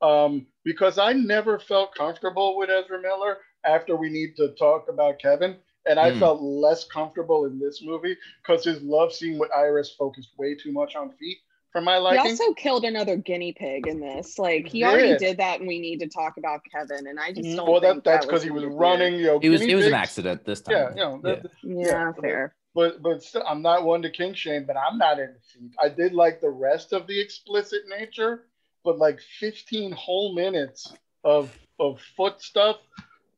Um, 0.00 0.46
because 0.64 0.98
I 0.98 1.12
never 1.12 1.58
felt 1.60 1.94
comfortable 1.94 2.56
with 2.56 2.70
Ezra 2.70 3.00
Miller 3.00 3.38
after 3.64 3.94
we 3.94 4.08
need 4.08 4.34
to 4.36 4.48
talk 4.54 4.88
about 4.88 5.18
Kevin. 5.20 5.56
And 5.86 5.98
I 5.98 6.12
Mm. 6.12 6.18
felt 6.18 6.40
less 6.40 6.84
comfortable 6.84 7.44
in 7.44 7.58
this 7.58 7.82
movie 7.82 8.16
because 8.40 8.64
his 8.64 8.80
love 8.82 9.12
scene 9.12 9.38
with 9.38 9.50
Iris 9.54 9.94
focused 9.94 10.30
way 10.38 10.54
too 10.54 10.72
much 10.72 10.96
on 10.96 11.12
feet 11.18 11.38
for 11.72 11.80
my 11.80 11.98
He 12.12 12.18
also 12.18 12.52
killed 12.52 12.84
another 12.84 13.16
guinea 13.16 13.52
pig 13.52 13.86
in 13.86 13.98
this. 13.98 14.38
Like 14.38 14.68
he 14.68 14.78
He 14.78 14.84
already 14.84 15.08
did. 15.08 15.18
did 15.18 15.36
that, 15.38 15.60
and 15.60 15.66
we 15.68 15.80
need 15.80 16.00
to 16.00 16.08
talk 16.08 16.36
about 16.36 16.60
Kevin. 16.70 17.06
And 17.06 17.18
I 17.18 17.32
just 17.32 17.48
mm-hmm. 17.48 17.56
don't. 17.56 17.70
well, 17.70 17.80
that, 17.80 17.92
think 17.92 18.04
that's 18.04 18.26
that 18.26 18.30
because 18.30 18.42
he 18.42 18.50
was 18.50 18.62
needed 18.62 18.76
running. 18.76 19.14
You 19.14 19.26
know, 19.26 19.40
It 19.42 19.48
was 19.48 19.60
guinea 19.60 19.72
it 19.72 19.76
was 19.76 19.86
an 19.86 19.94
accident 19.94 20.44
this 20.44 20.60
time. 20.60 20.74
Yeah, 20.74 20.90
you 20.90 20.96
know, 20.96 21.20
that- 21.22 21.50
here. 21.62 21.80
Yeah, 21.80 21.86
Yeah, 21.86 22.12
fair. 22.20 22.54
but 22.74 23.02
but 23.02 23.22
still, 23.22 23.42
I'm 23.48 23.62
not 23.62 23.84
one 23.84 24.02
to 24.02 24.10
king 24.10 24.34
shame, 24.34 24.64
but 24.66 24.76
I'm 24.76 24.98
not 24.98 25.18
in 25.18 25.34
feet. 25.42 25.72
I 25.82 25.88
did 25.88 26.12
like 26.12 26.40
the 26.40 26.50
rest 26.50 26.92
of 26.92 27.06
the 27.06 27.18
explicit 27.18 27.82
nature, 27.88 28.44
but 28.84 28.98
like 28.98 29.20
15 29.20 29.92
whole 29.92 30.34
minutes 30.34 30.92
of 31.24 31.58
of 31.80 32.00
foot 32.16 32.42
stuff, 32.42 32.76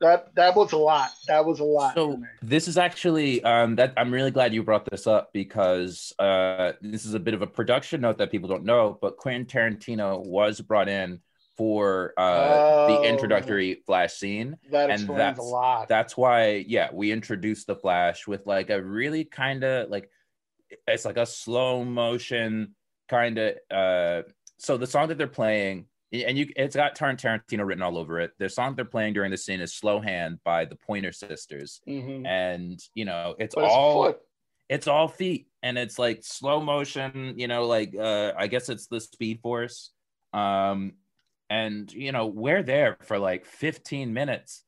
that 0.01 0.35
that 0.35 0.55
was 0.57 0.73
a 0.73 0.77
lot. 0.77 1.11
That 1.29 1.45
was 1.45 1.61
a 1.61 1.65
lot 1.65 1.95
So 1.95 2.21
this 2.43 2.69
is 2.69 2.77
actually 2.77 3.43
um, 3.45 3.77
that 3.77 3.93
I'm 3.97 4.13
really 4.13 4.31
glad 4.31 4.53
you 4.53 4.63
brought 4.63 4.89
this 4.91 5.07
up 5.07 5.33
because 5.33 6.13
uh, 6.19 6.73
this 6.81 7.05
is 7.05 7.15
a 7.15 7.21
bit 7.21 7.35
of 7.35 7.43
a 7.43 7.47
production 7.47 8.01
note 8.01 8.19
that 8.19 8.31
people 8.31 8.49
don't 8.49 8.65
know, 8.65 8.99
but 9.01 9.17
Quentin 9.17 9.47
Tarantino 9.47 10.25
was 10.27 10.61
brought 10.61 10.89
in 10.89 11.21
for 11.57 12.13
uh, 12.19 12.87
the 12.89 12.99
Oh. 12.99 13.05
introductory 13.05 13.83
flash 13.87 14.15
scene. 14.15 14.57
That 14.71 14.91
and 14.91 15.01
explains 15.01 15.09
a 15.11 15.15
that's- 15.17 15.39
lot. 15.39 15.89
That's 15.89 16.17
why, 16.17 16.65
yeah, 16.67 16.89
we 16.93 17.13
introduced 17.13 17.67
the 17.69 17.77
flash 17.77 18.27
with 18.27 18.45
like 18.47 18.71
a 18.71 18.83
really 18.83 19.25
kind 19.25 19.63
of 19.63 19.89
like 19.89 20.11
it's 20.89 21.05
like 21.05 21.17
a 21.17 21.27
slow 21.27 21.85
motion 21.85 22.75
kind 23.09 23.39
of. 23.39 23.55
Uh, 23.71 24.23
so 24.59 24.77
the 24.77 24.87
song 24.87 25.09
that 25.09 25.19
they're 25.19 25.29
playing. 25.29 25.87
And 26.23 26.39
you, 26.39 26.47
it's 26.55 26.77
got 26.77 26.95
Tar- 26.95 27.15
Tarantino 27.17 27.67
written 27.67 27.83
all 27.83 27.99
over 27.99 28.21
it. 28.21 28.33
The 28.39 28.49
song 28.49 28.77
they're 28.77 28.85
playing 28.85 29.15
during 29.15 29.31
the 29.33 29.37
scene 29.37 29.61
is 29.61 29.75
"Slow 29.75 30.01
Hand" 30.01 30.39
by 30.45 30.65
the 30.65 30.77
Pointer 30.77 31.11
Sisters 31.13 31.81
Mhm. 31.89 32.25
and 32.27 32.81
you 32.95 33.05
know 33.05 33.35
it's 33.39 33.55
it's 33.57 33.65
all 33.73 34.05
foot. 34.05 34.21
it's 34.69 34.87
all 34.87 35.09
feet 35.09 35.49
and 35.63 35.77
it's 35.77 35.99
like 35.99 36.21
slow 36.23 36.61
motion 36.61 37.35
you 37.37 37.49
know 37.49 37.67
like 37.67 37.95
uh 37.99 38.33
i 38.39 38.47
guess 38.47 38.69
it's 38.69 38.87
the 38.87 39.01
speed 39.01 39.41
force 39.43 39.91
um 40.33 40.93
and 41.51 41.93
you 41.93 42.13
know 42.13 42.27
we're 42.27 42.63
there 42.63 42.97
for 43.03 43.19
like 43.19 43.45
15 43.45 44.13
minutes 44.15 44.63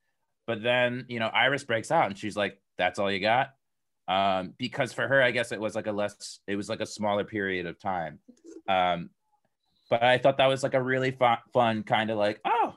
but 0.45 0.61
then 0.61 1.05
you 1.07 1.19
know 1.19 1.27
iris 1.27 1.63
breaks 1.63 1.89
out 1.91 2.07
and 2.07 2.17
she's 2.17 2.35
like 2.37 2.61
that's 2.77 2.99
all 2.99 3.11
you 3.11 3.19
got 3.19 3.53
um 4.07 4.53
because 4.57 4.93
for 4.93 5.07
her 5.07 5.21
i 5.21 5.31
guess 5.31 5.51
it 5.51 5.59
was 5.59 5.75
like 5.75 5.87
a 5.87 5.91
less 5.91 6.39
it 6.47 6.55
was 6.55 6.69
like 6.69 6.81
a 6.81 6.85
smaller 6.85 7.23
period 7.23 7.65
of 7.65 7.79
time 7.79 8.19
um 8.69 9.09
but 9.89 10.03
i 10.03 10.17
thought 10.17 10.37
that 10.37 10.47
was 10.47 10.63
like 10.63 10.73
a 10.73 10.81
really 10.81 11.11
fun, 11.11 11.37
fun 11.53 11.83
kind 11.83 12.09
of 12.09 12.17
like 12.17 12.39
oh 12.45 12.75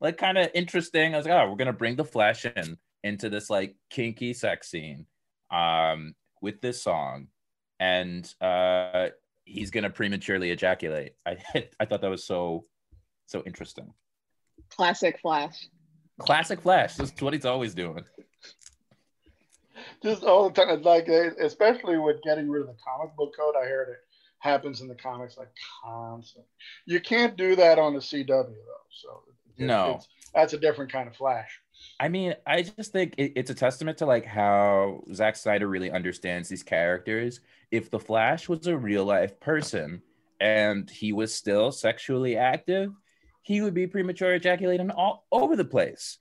like 0.00 0.16
kind 0.16 0.38
of 0.38 0.48
interesting 0.54 1.14
i 1.14 1.16
was 1.16 1.26
like 1.26 1.34
oh 1.34 1.50
we're 1.50 1.56
gonna 1.56 1.72
bring 1.72 1.96
the 1.96 2.04
flesh 2.04 2.44
in 2.44 2.76
into 3.02 3.28
this 3.28 3.50
like 3.50 3.74
kinky 3.88 4.32
sex 4.32 4.70
scene 4.70 5.06
um 5.50 6.14
with 6.42 6.60
this 6.60 6.82
song 6.82 7.28
and 7.78 8.34
uh 8.40 9.08
he's 9.44 9.70
gonna 9.70 9.90
prematurely 9.90 10.50
ejaculate 10.50 11.12
i 11.26 11.36
i 11.80 11.84
thought 11.84 12.00
that 12.00 12.10
was 12.10 12.24
so 12.24 12.64
so 13.26 13.42
interesting 13.46 13.92
Classic 14.68 15.18
Flash. 15.20 15.68
classic 16.20 16.60
flash 16.60 16.94
that's 16.94 17.20
what 17.20 17.32
he's 17.32 17.44
always 17.46 17.74
doing 17.74 18.04
Just 20.02 20.24
all 20.24 20.48
the 20.48 20.54
time, 20.54 20.82
like 20.82 21.08
especially 21.08 21.98
with 21.98 22.22
getting 22.22 22.48
rid 22.48 22.62
of 22.62 22.68
the 22.68 22.76
comic 22.84 23.14
book 23.16 23.34
code. 23.38 23.54
I 23.60 23.66
heard 23.66 23.88
it 23.90 23.98
happens 24.40 24.80
in 24.80 24.88
the 24.88 24.94
comics 24.94 25.36
like 25.38 25.48
constantly. 25.84 26.48
You 26.86 27.00
can't 27.00 27.36
do 27.36 27.54
that 27.56 27.78
on 27.78 27.94
the 27.94 28.00
CW 28.00 28.26
though. 28.26 28.86
So 28.90 29.22
it- 29.56 29.64
No. 29.66 30.00
that's 30.34 30.52
a 30.54 30.58
different 30.58 30.90
kind 30.92 31.08
of 31.08 31.14
flash. 31.16 31.60
I 31.98 32.08
mean, 32.08 32.34
I 32.46 32.62
just 32.62 32.92
think 32.92 33.14
it, 33.16 33.32
it's 33.36 33.50
a 33.50 33.54
testament 33.54 33.98
to 33.98 34.06
like 34.06 34.24
how 34.26 35.02
Zack 35.14 35.36
Snyder 35.36 35.66
really 35.66 35.90
understands 35.90 36.48
these 36.48 36.62
characters. 36.62 37.40
If 37.70 37.90
the 37.90 37.98
Flash 38.00 38.48
was 38.48 38.66
a 38.66 38.76
real 38.76 39.04
life 39.04 39.38
person 39.40 40.02
and 40.40 40.90
he 40.90 41.12
was 41.12 41.34
still 41.34 41.70
sexually 41.72 42.36
active, 42.36 42.92
he 43.42 43.60
would 43.62 43.72
be 43.74 43.86
premature 43.86 44.34
ejaculating 44.34 44.90
all 44.90 45.26
over 45.32 45.56
the 45.56 45.64
place 45.64 46.18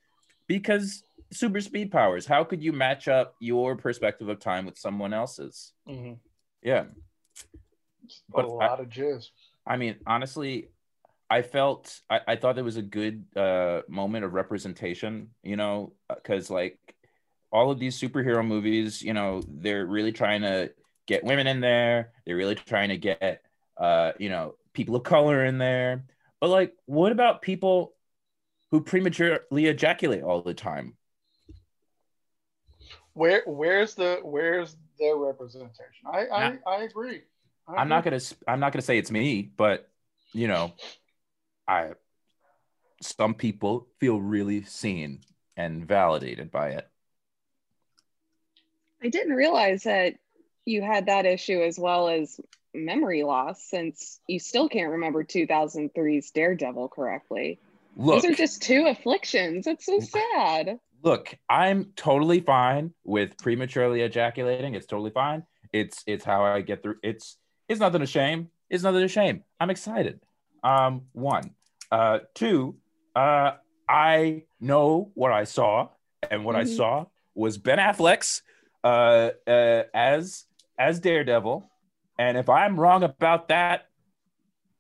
because 0.48 1.04
super 1.32 1.60
speed 1.62 1.92
powers. 1.92 2.26
How 2.26 2.44
could 2.44 2.64
you 2.64 2.72
match 2.72 3.08
up 3.08 3.36
your 3.40 3.76
perspective 3.76 4.30
of 4.30 4.40
time 4.40 4.66
with 4.66 4.78
someone 4.78 5.14
else's? 5.14 5.74
Mm-hmm. 5.88 6.14
Yeah. 6.64 6.86
But 8.30 8.46
a 8.46 8.48
lot 8.48 8.80
of 8.80 8.90
jizz. 8.90 9.30
I 9.66 9.78
mean, 9.78 9.96
honestly, 10.06 10.70
I 11.30 11.42
felt 11.42 12.00
I, 12.10 12.22
I 12.28 12.36
thought 12.36 12.58
it 12.58 12.64
was 12.64 12.78
a 12.78 12.82
good 12.82 13.26
uh, 13.36 13.82
moment 13.88 14.26
of 14.26 14.34
representation, 14.34 15.30
you 15.44 15.58
know, 15.58 15.94
because 16.08 16.50
like 16.50 16.80
all 17.52 17.72
of 17.72 17.80
these 17.80 18.00
superhero 18.00 18.46
movies, 18.46 19.02
you 19.02 19.14
know, 19.14 19.42
they're 19.48 19.86
really 19.86 20.12
trying 20.12 20.42
to 20.42 20.72
get 21.08 21.24
women 21.24 21.48
in 21.48 21.60
there. 21.60 22.12
They're 22.26 22.36
really 22.36 22.56
trying 22.56 22.90
to 22.90 22.98
get, 22.98 23.44
uh, 23.78 24.14
you 24.20 24.30
know, 24.30 24.56
people 24.74 24.96
of 24.96 25.04
color 25.04 25.46
in 25.46 25.58
there. 25.58 26.06
But 26.40 26.50
like, 26.50 26.74
what 26.86 27.12
about 27.12 27.42
people 27.42 27.94
who 28.72 28.82
prematurely 28.82 29.66
ejaculate 29.66 30.24
all 30.24 30.42
the 30.42 30.54
time? 30.54 30.96
Where 33.14 33.44
where's 33.46 33.96
the 33.96 34.20
where's 34.24 34.78
their 35.00 35.16
representation? 35.16 36.06
I 36.12 36.28
I, 36.28 36.58
I 36.66 36.84
agree. 36.84 37.22
I 37.70 37.82
I'm 37.82 37.90
not 37.90 38.04
gonna 38.04 38.16
s- 38.18 38.36
I'm 38.48 38.60
not 38.60 38.74
gonna 38.74 38.82
say 38.82 38.98
it's 38.98 39.12
me, 39.12 39.52
but 39.56 39.90
you 40.34 40.48
know, 40.48 40.74
I 41.68 41.92
some 43.02 43.34
people 43.34 43.88
feel 44.00 44.20
really 44.20 44.64
seen 44.64 45.22
and 45.56 45.88
validated 45.88 46.52
by 46.52 46.70
it. 46.72 46.88
I 49.02 49.10
didn't 49.10 49.34
realize 49.34 49.84
that 49.84 50.16
you 50.66 50.82
had 50.82 51.06
that 51.06 51.26
issue 51.26 51.62
as 51.62 51.80
well 51.80 52.10
as 52.10 52.40
memory 52.74 53.24
loss 53.24 53.64
since 53.64 54.20
you 54.28 54.40
still 54.40 54.70
can't 54.70 54.92
remember 54.92 55.24
2003's 55.24 56.32
Daredevil 56.32 56.90
correctly. 56.90 57.60
Look, 57.96 58.22
Those 58.24 58.32
are 58.32 58.36
just 58.36 58.62
two 58.62 58.86
afflictions. 58.88 59.68
It's 59.68 59.86
so 59.86 60.00
sad. 60.00 60.80
look, 61.04 61.36
I'm 61.50 61.94
totally 61.96 62.42
fine 62.42 62.94
with 63.04 63.38
prematurely 63.38 64.02
ejaculating. 64.02 64.76
It's 64.76 64.86
totally 64.86 65.12
fine. 65.12 65.44
It's 65.74 66.04
it's 66.08 66.24
how 66.24 66.44
I 66.44 66.62
get 66.62 66.84
through. 66.84 66.98
It's 67.04 67.38
it's 67.70 67.80
nothing 67.80 68.02
to 68.02 68.06
shame. 68.08 68.50
It's 68.70 68.84
nothing 68.84 69.02
to 69.02 69.08
shame. 69.08 69.44
I'm 69.60 69.70
excited. 69.70 70.20
Um, 70.64 71.04
one, 71.14 71.52
uh, 71.92 72.20
two, 72.36 72.76
uh, 73.16 73.52
I 73.88 74.44
know 74.60 75.12
what 75.14 75.32
I 75.32 75.46
saw, 75.46 75.90
and 76.30 76.44
what 76.44 76.56
I 76.56 76.64
Mhm. 76.64 76.76
saw 76.78 77.06
was 77.36 77.58
Ben 77.58 77.78
Affleck's 77.78 78.42
uh, 78.84 79.32
uh, 79.48 79.84
as 79.94 80.46
as 80.78 81.00
Daredevil. 81.00 81.70
And 82.18 82.38
if 82.38 82.50
I'm 82.50 82.80
wrong 82.80 83.04
about 83.04 83.48
that, 83.50 83.88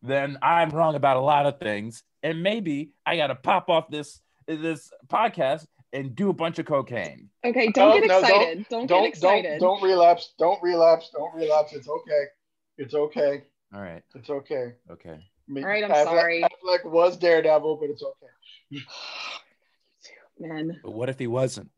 then 0.01 0.37
I'm 0.41 0.69
wrong 0.69 0.95
about 0.95 1.17
a 1.17 1.21
lot 1.21 1.45
of 1.45 1.59
things. 1.59 2.03
And 2.23 2.41
maybe 2.43 2.91
I 3.05 3.17
got 3.17 3.27
to 3.27 3.35
pop 3.35 3.69
off 3.69 3.89
this 3.89 4.21
this 4.47 4.91
podcast 5.07 5.65
and 5.93 6.15
do 6.15 6.29
a 6.29 6.33
bunch 6.33 6.59
of 6.59 6.65
cocaine. 6.65 7.29
Okay, 7.45 7.67
don't 7.71 7.91
Oh, 7.91 7.99
get 7.99 8.07
no, 8.07 8.21
don't- 8.21 8.23
excited. 8.29 8.65
Don't, 8.69 8.81
get 8.81 8.87
don't 8.95 9.05
excited. 9.05 9.59
don't 9.59 9.79
don't 9.79 9.89
relapse. 9.89 10.33
Don't 10.39 10.61
relapse. 10.63 11.09
Don't 11.11 11.33
relapse. 11.35 11.73
It's 11.73 11.87
okay. 11.89 12.23
It's 12.79 12.93
okay. 12.95 13.43
All 13.73 13.81
right. 13.81 14.01
It's 14.15 14.29
okay. 14.29 14.73
Okay. 14.89 15.11
I 15.11 15.51
mean, 15.51 15.63
All 15.63 15.69
right, 15.69 15.83
I'm 15.83 15.91
Affleck- 15.91 16.03
sorry. 16.05 16.43
Affleck 16.43 16.85
was 16.85 17.17
Daredevil, 17.17 17.75
but 17.77 17.89
it's 17.89 18.01
okay. 18.03 18.81
Man, 20.39 20.79
But 20.83 20.91
what 20.93 21.09
if 21.09 21.19
he 21.19 21.27
wasn't? 21.27 21.69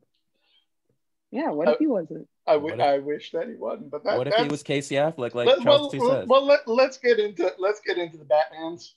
yeah. 1.31 1.49
What 1.49 1.67
Uh, 1.67 1.71
if 1.71 1.79
he 1.79 1.87
wasn't? 1.87 2.27
I, 2.45 2.53
w- 2.53 2.73
if- 2.75 2.79
I 2.79 2.99
wish 2.99 3.31
that 3.31 3.47
he 3.47 3.55
wasn't, 3.55 3.89
but 3.91 4.03
that, 4.03 4.17
what 4.17 4.27
if 4.27 4.35
he 4.35 4.47
was 4.47 4.61
Casey 4.63 4.95
Affleck, 4.95 5.33
like 5.33 5.33
let, 5.33 5.45
well, 5.47 5.61
Charles 5.63 5.91
T 5.91 5.97
well, 5.99 6.09
says? 6.11 6.27
well, 6.27 6.45
let, 6.45 6.67
let's 6.67 6.97
get 6.97 7.17
into 7.19 7.51
let's 7.57 7.81
get 7.81 7.97
into 7.97 8.17
the 8.17 8.25
Batman's. 8.25 8.95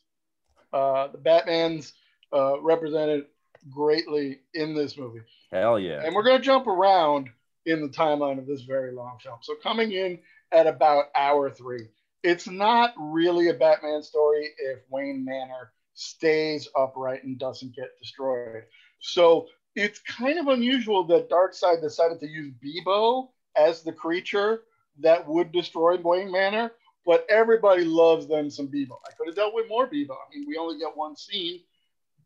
Uh, 0.72 1.06
the 1.08 1.18
Batman's 1.18 1.92
uh, 2.32 2.60
represented 2.60 3.26
greatly 3.70 4.40
in 4.54 4.74
this 4.74 4.98
movie, 4.98 5.20
Hell 5.52 5.78
yeah. 5.78 6.02
and 6.04 6.14
we're 6.14 6.24
going 6.24 6.38
to 6.38 6.44
jump 6.44 6.66
around 6.66 7.28
in 7.64 7.80
the 7.80 7.88
timeline 7.88 8.38
of 8.38 8.46
this 8.46 8.62
very 8.62 8.92
long 8.92 9.18
film. 9.22 9.38
So 9.42 9.54
coming 9.62 9.92
in 9.92 10.18
at 10.52 10.66
about 10.66 11.04
hour 11.16 11.48
three, 11.50 11.88
it's 12.24 12.48
not 12.48 12.94
really 12.98 13.50
a 13.50 13.54
Batman 13.54 14.02
story 14.02 14.48
if 14.58 14.78
Wayne 14.88 15.24
Manor 15.24 15.72
stays 15.92 16.66
upright 16.74 17.22
and 17.22 17.38
doesn't 17.38 17.76
get 17.76 17.90
destroyed. 18.00 18.64
So 19.00 19.46
it's 19.76 20.00
kind 20.00 20.38
of 20.38 20.48
unusual 20.48 21.04
that 21.04 21.28
Darkseid 21.28 21.82
decided 21.82 22.18
to 22.20 22.26
use 22.26 22.54
Bebo 22.64 23.28
as 23.56 23.82
the 23.82 23.92
creature 23.92 24.62
that 25.00 25.28
would 25.28 25.52
destroy 25.52 25.98
Wayne 25.98 26.32
Manor, 26.32 26.72
but 27.04 27.26
everybody 27.28 27.84
loves 27.84 28.26
them 28.26 28.48
some 28.48 28.68
Bebo. 28.68 28.96
I 29.06 29.12
could 29.12 29.26
have 29.28 29.36
dealt 29.36 29.54
with 29.54 29.68
more 29.68 29.86
Bebo. 29.86 30.12
I 30.12 30.34
mean, 30.34 30.46
we 30.48 30.56
only 30.56 30.78
get 30.78 30.96
one 30.96 31.16
scene. 31.16 31.60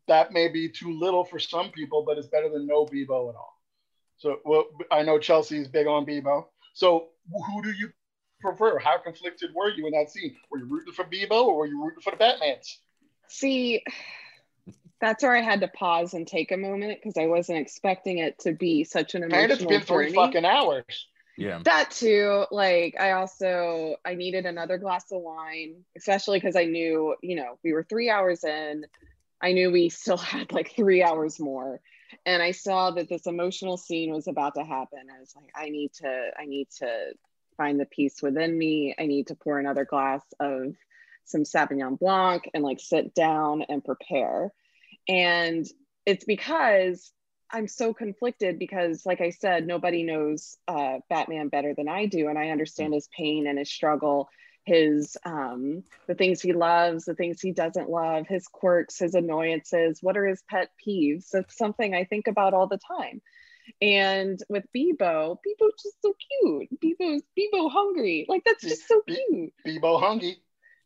That 0.07 0.31
may 0.31 0.47
be 0.47 0.69
too 0.69 0.97
little 0.97 1.25
for 1.25 1.39
some 1.39 1.71
people, 1.71 2.03
but 2.05 2.17
it's 2.17 2.27
better 2.27 2.49
than 2.49 2.65
no 2.65 2.85
Bebo 2.85 3.29
at 3.29 3.35
all. 3.35 3.53
So, 4.17 4.39
well, 4.45 4.65
I 4.91 5.03
know 5.03 5.19
Chelsea's 5.19 5.67
big 5.67 5.87
on 5.87 6.05
Bebo. 6.05 6.45
So, 6.73 7.09
who 7.29 7.61
do 7.61 7.71
you 7.71 7.89
prefer? 8.39 8.79
How 8.79 8.97
conflicted 8.97 9.51
were 9.55 9.69
you 9.69 9.85
in 9.87 9.93
that 9.93 10.09
scene? 10.11 10.35
Were 10.51 10.59
you 10.59 10.65
rooting 10.65 10.93
for 10.93 11.05
Bebo 11.05 11.45
or 11.45 11.57
were 11.57 11.65
you 11.67 11.83
rooting 11.83 12.01
for 12.01 12.11
the 12.11 12.17
Batmans? 12.17 12.77
See, 13.27 13.83
that's 15.01 15.23
where 15.23 15.35
I 15.35 15.41
had 15.41 15.61
to 15.61 15.67
pause 15.67 16.13
and 16.13 16.27
take 16.27 16.51
a 16.51 16.57
moment 16.57 16.99
because 17.01 17.17
I 17.17 17.27
wasn't 17.27 17.59
expecting 17.59 18.17
it 18.17 18.39
to 18.39 18.53
be 18.53 18.83
such 18.83 19.15
an 19.15 19.23
emotional 19.23 19.43
And 19.43 19.51
it's 19.51 19.65
been 19.65 19.81
three 19.81 20.05
journey. 20.11 20.15
fucking 20.15 20.45
hours. 20.45 21.07
Yeah. 21.37 21.61
that 21.63 21.91
too 21.91 22.43
like 22.51 22.95
i 22.99 23.11
also 23.11 23.95
i 24.03 24.13
needed 24.13 24.45
another 24.45 24.77
glass 24.77 25.05
of 25.13 25.21
wine 25.21 25.85
especially 25.97 26.37
because 26.37 26.57
i 26.57 26.65
knew 26.65 27.15
you 27.23 27.37
know 27.37 27.57
we 27.63 27.71
were 27.71 27.83
three 27.89 28.09
hours 28.09 28.43
in 28.43 28.83
i 29.41 29.53
knew 29.53 29.71
we 29.71 29.87
still 29.87 30.17
had 30.33 30.51
like 30.51 30.75
three 30.75 31.01
hours 31.01 31.39
more 31.39 31.79
and 32.25 32.43
i 32.43 32.51
saw 32.51 32.91
that 32.91 33.07
this 33.07 33.25
emotional 33.25 33.77
scene 33.77 34.11
was 34.11 34.27
about 34.27 34.55
to 34.55 34.65
happen 34.65 34.99
i 35.15 35.17
was 35.21 35.33
like 35.33 35.49
i 35.55 35.69
need 35.69 35.93
to 35.93 36.29
i 36.37 36.45
need 36.45 36.67
to 36.79 37.13
find 37.59 37.79
the 37.79 37.85
peace 37.85 38.21
within 38.23 38.57
me 38.57 38.95
i 38.97 39.05
need 39.05 39.27
to 39.27 39.35
pour 39.35 39.59
another 39.59 39.85
glass 39.85 40.23
of 40.39 40.73
some 41.25 41.43
sauvignon 41.43 41.99
blanc 41.99 42.49
and 42.53 42.63
like 42.63 42.79
sit 42.79 43.13
down 43.13 43.63
and 43.69 43.85
prepare 43.85 44.51
and 45.07 45.67
it's 46.05 46.25
because 46.25 47.11
I'm 47.51 47.67
so 47.67 47.93
conflicted 47.93 48.59
because, 48.59 49.05
like 49.05 49.21
I 49.21 49.31
said, 49.31 49.65
nobody 49.65 50.03
knows 50.03 50.57
uh, 50.67 50.99
Batman 51.09 51.49
better 51.49 51.73
than 51.73 51.87
I 51.87 52.05
do, 52.05 52.27
and 52.27 52.37
I 52.37 52.49
understand 52.49 52.93
his 52.93 53.09
pain 53.15 53.47
and 53.47 53.57
his 53.57 53.71
struggle, 53.71 54.29
his 54.65 55.17
um, 55.25 55.83
the 56.07 56.13
things 56.13 56.41
he 56.41 56.53
loves, 56.53 57.05
the 57.05 57.15
things 57.15 57.41
he 57.41 57.51
doesn't 57.51 57.89
love, 57.89 58.27
his 58.27 58.47
quirks, 58.47 58.99
his 58.99 59.15
annoyances. 59.15 59.99
What 60.01 60.17
are 60.17 60.27
his 60.27 60.43
pet 60.47 60.69
peeves? 60.85 61.29
That's 61.31 61.57
something 61.57 61.95
I 61.95 62.03
think 62.03 62.27
about 62.27 62.53
all 62.53 62.67
the 62.67 62.79
time. 62.99 63.21
And 63.81 64.41
with 64.49 64.65
Bebo, 64.75 65.37
Bebo's 65.37 65.81
just 65.81 66.01
so 66.01 66.13
cute. 66.41 66.69
Bebo's 66.79 67.23
Bebo 67.37 67.71
hungry, 67.71 68.25
like 68.27 68.43
that's 68.45 68.63
just 68.63 68.87
so 68.87 69.01
cute. 69.01 69.53
Bebo 69.65 69.99
hungry. 69.99 70.37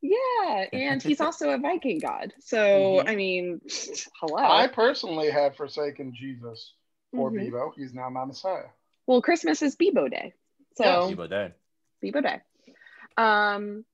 Yeah, 0.01 0.65
and 0.73 1.01
he's 1.01 1.21
also 1.21 1.49
a 1.51 1.57
Viking 1.57 1.99
god. 1.99 2.33
So 2.39 2.57
Mhm. 2.57 3.09
I 3.09 3.15
mean, 3.15 3.61
hello. 4.19 4.43
I 4.43 4.67
personally 4.67 5.29
have 5.29 5.55
forsaken 5.55 6.13
Jesus 6.13 6.73
for 7.13 7.31
Mhm. 7.31 7.51
Bebo. 7.51 7.71
He's 7.75 7.93
now 7.93 8.09
my 8.09 8.25
Messiah. 8.25 8.69
Well, 9.07 9.21
Christmas 9.21 9.61
is 9.61 9.75
Bebo 9.75 10.09
Day. 10.09 10.33
So 10.75 10.83
Yes. 10.83 11.07
People 11.09 11.27
dead. 11.27 11.53
Bebo 12.03 12.21
Day. 12.21 12.41
Um, 13.17 13.85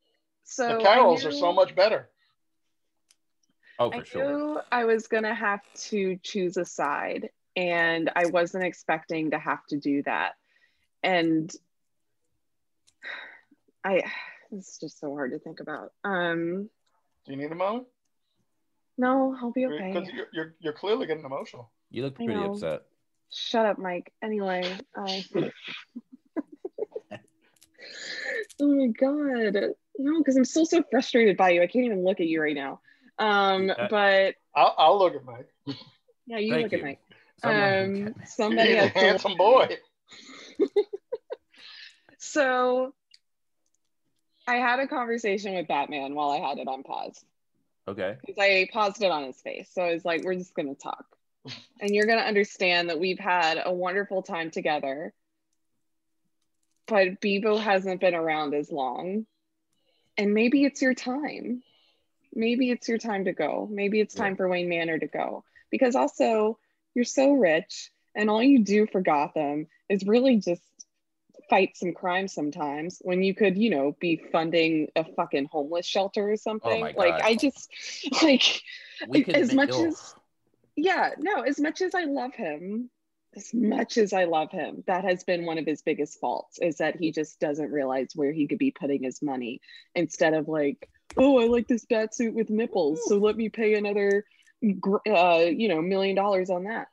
so 0.43 0.67
the 0.78 0.84
carols 0.84 1.25
I 1.25 1.30
are 1.30 1.32
so 1.32 1.54
much 1.54 1.75
better. 1.75 2.10
Oh, 3.78 3.91
I 3.91 3.99
for 3.99 4.06
sure. 4.06 4.25
knew 4.25 4.60
I 4.71 4.86
was 4.86 5.08
gonna 5.08 5.34
have 5.34 5.62
to 5.89 6.17
choose 6.21 6.58
a 6.58 6.65
side, 6.65 7.30
and 7.60 8.10
I 8.15 8.28
wasn't 8.28 8.63
expecting 8.63 9.32
to 9.32 9.38
have 9.38 9.65
to 9.67 9.78
do 9.78 10.02
that. 10.04 10.36
And 11.04 11.54
I, 13.84 14.04
it's 14.52 14.78
just 14.78 14.98
so 15.02 15.13
hard 15.13 15.32
to 15.32 15.39
think 15.39 15.60
about. 15.60 15.91
Um, 16.06 16.69
Do 17.26 17.34
you 17.34 17.38
need 17.38 17.52
a 17.52 17.56
moment? 17.56 17.88
no, 18.98 19.36
I'll 19.41 19.52
be 19.52 19.65
okay. 19.65 19.91
Because 19.93 20.10
you're, 20.13 20.28
you're, 20.32 20.56
you're 20.62 20.74
clearly 20.74 21.06
getting 21.06 21.26
emotional. 21.26 21.69
You 21.89 22.04
look 22.04 22.15
pretty 22.15 22.34
upset. 22.34 22.84
Shut 23.34 23.65
up, 23.65 23.78
Mike. 23.78 24.13
Anyway, 24.24 24.63
I. 24.95 25.26
oh 28.62 28.76
my 28.76 28.88
god, 28.88 29.74
no, 29.98 30.17
because 30.19 30.38
I'm 30.38 30.45
still 30.45 30.65
so 30.65 30.82
frustrated 30.89 31.36
by 31.36 31.50
you. 31.52 31.62
I 31.62 31.67
can't 31.67 31.86
even 31.86 32.06
look 32.06 32.22
at 32.22 32.28
you 32.28 32.41
right 32.41 32.56
now. 32.56 32.80
Um, 33.17 33.67
Yeah. 33.67 33.88
but 33.89 34.36
I'll, 34.56 34.76
I'll 34.78 34.98
look 35.00 35.15
at 35.15 35.26
Mike. 35.26 35.50
yeah, 36.26 36.38
you 36.38 36.54
Thank 36.54 36.63
look 36.63 36.72
you. 36.72 36.78
at 36.80 36.84
Mike. 36.86 37.00
Someone- 37.41 38.08
Um, 38.08 38.15
somebody 38.25 38.73
He's 38.75 38.84
a 38.84 38.88
handsome 38.88 39.36
boy. 39.38 39.78
So 42.21 42.93
I 44.47 44.56
had 44.56 44.80
a 44.80 44.88
conversation 44.88 45.56
with 45.56 45.67
Batman 45.67 46.15
while 46.15 46.30
I 46.32 46.38
had 46.39 46.58
it 46.58 46.67
on 46.67 46.84
pause 46.84 47.23
okay. 47.88 48.17
because 48.25 48.36
I 48.39 48.67
paused 48.71 49.02
it 49.02 49.10
on 49.12 49.23
his 49.23 49.39
face. 49.41 49.69
So 49.73 49.82
I 49.82 49.93
was 49.93 50.04
like, 50.04 50.23
we're 50.23 50.36
just 50.36 50.54
going 50.54 50.73
to 50.73 50.80
talk. 50.82 51.06
And 51.82 51.95
you're 51.95 52.06
going 52.08 52.19
to 52.19 52.25
understand 52.28 52.89
that 52.89 52.99
we've 52.99 53.19
had 53.19 53.62
a 53.63 53.73
wonderful 53.73 54.21
time 54.21 54.52
together. 54.52 55.13
But 56.88 57.21
Bebo 57.21 57.58
hasn't 57.60 58.02
been 58.02 58.15
around 58.15 58.54
as 58.54 58.69
long. 58.69 59.25
And 60.17 60.34
maybe 60.34 60.65
it's 60.65 60.82
your 60.82 60.93
time. 60.93 61.63
Maybe 62.34 62.69
it's 62.69 62.89
your 62.89 62.97
time 62.97 63.25
to 63.25 63.32
go. 63.32 63.67
Maybe 63.71 64.02
it's 64.02 64.13
time 64.13 64.34
Yeah. 64.34 64.38
for 64.38 64.49
Wayne 64.49 64.67
Manor 64.67 64.99
to 64.99 65.08
go. 65.08 65.45
Because 65.71 65.95
also, 65.95 66.60
you're 67.00 67.06
so 67.06 67.32
rich, 67.32 67.92
and 68.14 68.30
all 68.30 68.44
you 68.44 68.62
do 68.62 68.86
for 68.86 69.00
Gotham 69.00 69.68
is 69.88 70.06
really 70.06 70.36
just 70.36 70.62
fight 71.50 71.78
some 71.78 71.94
crime 71.94 72.28
sometimes 72.28 73.00
when 73.04 73.24
you 73.24 73.34
could, 73.34 73.58
you 73.58 73.70
know, 73.70 73.96
be 74.02 74.22
funding 74.34 74.90
a 74.98 75.06
fucking 75.16 75.48
homeless 75.50 75.86
shelter 75.86 76.30
or 76.30 76.36
something. 76.36 76.82
my 76.82 76.94
like 76.98 77.24
I 77.24 77.36
just 77.36 77.72
like 78.22 78.62
as 79.34 79.54
much 79.54 79.72
ugh. 79.72 79.88
as 79.88 80.14
yeah, 80.76 81.12
no, 81.18 81.40
as 81.44 81.58
much 81.58 81.80
as 81.80 81.96
I 81.96 82.04
love 82.04 82.34
him, 82.34 82.90
as 83.34 83.54
much 83.54 83.98
as 83.98 84.12
I 84.12 84.26
love 84.26 84.52
him, 84.52 84.84
that 84.86 85.06
has 85.06 85.24
been 85.24 85.46
one 85.46 85.58
of 85.58 85.66
his 85.66 85.82
biggest 85.82 86.20
faults 86.20 86.60
is 86.62 86.80
that 86.80 86.98
he 86.98 87.14
just 87.14 87.40
doesn't 87.40 87.72
realize 87.72 88.10
where 88.14 88.34
he 88.34 88.46
could 88.46 88.60
be 88.60 88.72
putting 88.72 89.04
his 89.04 89.22
money 89.22 89.62
instead 89.96 90.34
of 90.34 90.50
like, 90.50 90.90
oh, 91.16 91.40
I 91.40 91.48
like 91.48 91.70
this 91.70 91.86
bat 91.86 92.14
suit 92.14 92.34
with 92.34 92.50
nipples, 92.50 93.00
so 93.08 93.20
let 93.20 93.38
me 93.38 93.48
pay 93.48 93.76
another, 93.76 94.26
uh, 94.63 95.45
you 95.50 95.67
know, 95.69 95.82
million 95.82 96.15
dollars 96.15 96.50
on 96.50 96.63
that. 96.65 96.88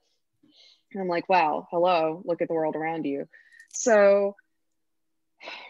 And 0.92 1.02
I'm 1.02 1.09
like, 1.09 1.29
wow, 1.29 1.66
hello, 1.70 2.22
look 2.24 2.42
at 2.42 2.48
the 2.48 2.55
world 2.55 2.76
around 2.76 3.05
you. 3.05 3.26
So 3.72 4.37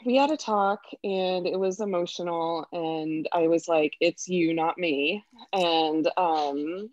we 0.04 0.16
had 0.16 0.30
a 0.30 0.36
talk 0.36 0.80
and 1.02 1.46
it 1.46 1.58
was 1.58 1.80
emotional 1.80 2.66
and 2.72 3.28
I 3.32 3.48
was 3.48 3.66
like, 3.68 3.94
it's 4.00 4.28
you, 4.28 4.54
not 4.54 4.78
me. 4.78 5.24
And 5.52 6.08
um, 6.16 6.90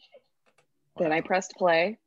then 0.98 1.12
I 1.12 1.22
pressed 1.22 1.56
play 1.58 1.98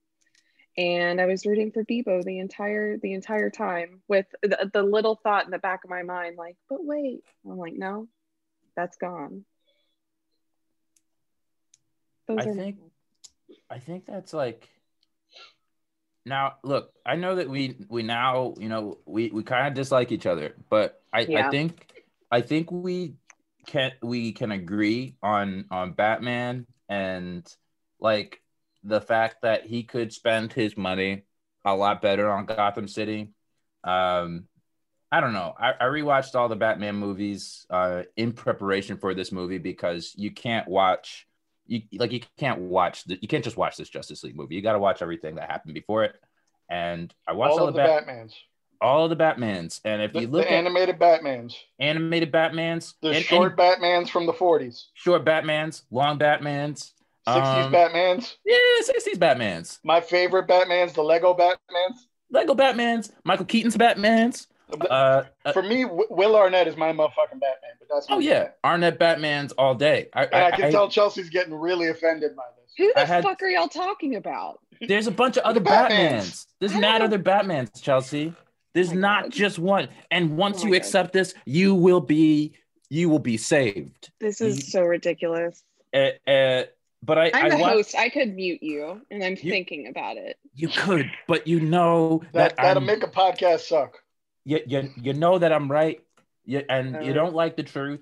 and 0.76 1.20
I 1.20 1.26
was 1.26 1.46
rooting 1.46 1.70
for 1.72 1.85
Bebo 1.85 2.22
the 2.24 2.38
entire 2.38 2.96
the 2.98 3.12
entire 3.12 3.50
time 3.50 4.02
with 4.09 4.26
the, 4.42 4.70
the 4.72 4.82
little 4.82 5.16
thought 5.16 5.44
in 5.44 5.50
the 5.50 5.59
back 5.59 5.85
of 5.85 5.90
my 5.90 6.02
mind 6.02 6.37
like 6.37 6.56
but 6.68 6.85
wait 6.85 7.22
I'm 7.44 7.59
like 7.59 7.74
no 7.74 8.09
that's 8.76 8.96
gone 8.96 9.44
Those 12.28 12.46
I 12.46 12.50
are- 12.50 12.54
think 12.54 12.76
I 13.70 13.78
think 13.78 14.06
that's 14.06 14.32
like 14.32 14.68
now 16.24 16.54
look, 16.64 16.92
I 17.04 17.16
know 17.16 17.37
that 17.37 17.48
we 17.48 17.76
we 17.88 18.02
now, 18.02 18.54
you 18.59 18.68
know, 18.68 18.98
we 19.06 19.30
we 19.30 19.42
kind 19.42 19.68
of 19.68 19.74
dislike 19.74 20.12
each 20.12 20.26
other, 20.26 20.54
but 20.68 21.00
I 21.12 21.20
Yeah. 21.22 21.46
I 21.46 21.50
think 21.50 22.04
I 22.30 22.40
think 22.40 22.70
we 22.70 23.14
can 23.66 23.92
we 24.02 24.32
can 24.32 24.52
agree 24.52 25.16
on 25.22 25.66
on 25.70 25.92
Batman 25.92 26.66
and 26.88 27.46
like 28.00 28.42
the 28.82 29.00
fact 29.00 29.42
that 29.42 29.66
he 29.66 29.82
could 29.82 30.12
spend 30.12 30.52
his 30.52 30.76
money 30.76 31.24
a 31.64 31.74
lot 31.74 32.02
better 32.02 32.30
on 32.30 32.46
Gotham 32.46 32.88
City. 32.88 33.30
Um 33.85 34.48
I 35.11 35.20
don't 35.20 35.32
know. 35.32 35.54
I, 35.56 35.72
I 35.80 35.85
rewatched 35.85 36.35
all 36.35 36.48
the 36.48 36.56
Batman 36.56 36.96
movies 36.96 37.64
uh, 37.70 38.02
in 38.16 38.32
preparation 38.32 38.96
for 38.98 39.14
this 39.14 39.30
movie 39.30 39.59
because 39.59 40.12
you 40.16 40.32
can't 40.32 40.66
watch 40.66 41.28
you 41.66 41.83
like 41.98 42.12
you 42.12 42.20
can't 42.38 42.61
watch 42.61 43.05
the, 43.05 43.18
you 43.20 43.29
can't 43.29 43.44
just 43.44 43.57
watch 43.57 43.76
this 43.76 43.88
Justice 43.88 44.22
League 44.24 44.37
movie. 44.37 44.55
You 44.55 44.62
got 44.62 44.72
to 44.72 44.79
watch 44.79 45.02
everything 45.02 45.35
that 45.37 45.50
happened 45.50 45.74
before 45.74 46.05
it. 46.05 46.14
And 46.68 47.12
I 47.26 47.33
watched 47.33 47.52
all, 47.52 47.61
All 47.61 47.68
of 47.68 47.74
the, 47.74 47.83
the 47.83 47.87
Bat- 47.87 48.07
Batmans. 48.07 48.33
all 48.81 49.05
of 49.05 49.11
the 49.11 49.16
Batmans. 49.16 49.81
And 49.85 50.02
if 50.02 50.12
The, 50.12 50.22
you 50.22 50.26
look 50.29 50.44
the 50.44 50.52
at 50.52 50.57
animated 50.59 50.98
Batmans. 50.98 51.55
animated 51.79 52.33
Batmans, 52.33 52.94
The 53.02 53.11
and- 53.11 53.24
short 53.24 53.52
and 53.52 53.59
Batmans 53.59 54.09
from 54.11 54.26
the 54.26 54.33
40s. 54.33 54.87
short 54.94 55.24
Batmans, 55.24 55.83
long 55.90 56.18
Batmans, 56.18 56.92
60s 57.29 57.64
Um, 57.66 57.72
Batmans. 57.72 58.37
yeah, 58.44 58.57
sixties 58.83 59.18
Batmans, 59.18 59.79
My 59.85 60.00
favorite 60.00 60.46
Batmans, 60.46 60.92
the 60.94 61.02
Lego 61.02 61.35
Batmans. 61.35 61.96
Lego 62.31 62.55
Batmans, 62.55 63.11
Michael 63.24 63.46
Keaton's 63.46 63.76
Batmans. 63.76 64.46
Uh, 64.68 65.22
uh, 65.44 65.52
For 65.52 65.62
me, 65.62 65.85
Will 65.85 66.37
Arnett 66.37 66.66
is 66.66 66.76
my 66.76 66.92
motherfucking 66.92 67.40
Batman. 67.40 67.70
But 67.79 67.88
that's 67.90 68.07
oh 68.11 68.18
me. 68.18 68.29
yeah, 68.29 68.48
Arnett 68.64 68.98
Batmans 68.98 69.52
all 69.59 69.74
day. 69.74 70.09
I, 70.12 70.24
And 70.24 70.35
I, 70.35 70.50
can 70.50 70.64
I- 70.66 70.70
tell 70.70 70.88
Chelsea's 70.88 71.31
getting 71.31 71.55
really 71.55 71.88
offended 71.88 72.35
by 72.35 72.42
this. 72.61 72.72
who 72.76 72.92
the 72.94 73.07
had- 73.07 73.22
fuck 73.24 73.40
are 73.42 73.48
y'all 73.48 73.68
talking 73.68 74.16
about 74.16 74.61
There's 74.81 75.07
a 75.07 75.12
bunch 75.12 75.37
of 75.37 75.44
other 75.44 75.61
Batmans. 75.61 75.90
Batmans. 75.90 76.46
There's 76.61 76.74
I 76.74 76.81
not 76.81 77.00
other 77.02 77.18
Batmans, 77.18 77.81
Chelsea. 77.81 78.35
There's 78.74 78.90
Oh 78.92 78.96
not 78.96 79.22
God. 79.24 79.33
just 79.33 79.59
one. 79.59 79.88
And 80.11 80.37
once 80.37 80.62
Oh 80.62 80.66
you 80.66 80.72
God. 80.72 80.76
accept 80.79 81.12
this, 81.12 81.33
you 81.46 81.74
will 81.74 82.00
be 82.00 82.55
you 82.90 83.09
will 83.09 83.18
be 83.20 83.37
saved. 83.37 84.11
this 84.20 84.40
You- 84.40 84.48
is 84.48 84.70
so 84.70 84.83
ridiculous 84.83 85.62
Uh, 85.94 86.11
uh, 86.29 86.64
but 87.02 87.18
I, 87.18 87.31
I'm 87.35 87.46
I 87.46 87.50
the 87.50 87.57
wa- 87.59 87.68
host 87.68 87.94
I 87.96 88.09
could 88.09 88.35
mute 88.35 88.62
you 88.62 89.00
and 89.11 89.22
I'm 89.24 89.33
You- 89.40 89.50
thinking 89.50 89.87
about 89.87 90.16
it 90.16 90.38
You 90.55 90.68
could, 90.68 91.11
but 91.29 91.46
you 91.46 91.61
know 91.61 92.20
That, 92.33 92.50
that, 92.50 92.57
that'll 92.57 92.83
I'm, 92.83 92.87
make 92.87 93.02
a 93.05 93.09
podcast 93.09 93.61
suck. 93.61 94.02
You, 94.46 94.61
you, 94.66 94.90
you 94.96 95.12
know 95.12 95.38
that 95.38 95.52
I'm 95.52 95.70
right. 95.70 96.02
You, 96.46 96.62
and 96.70 97.04
you 97.04 97.11
Uh. 97.11 97.14
don't 97.14 97.35
like 97.35 97.56
the 97.56 97.62
truth, 97.64 98.00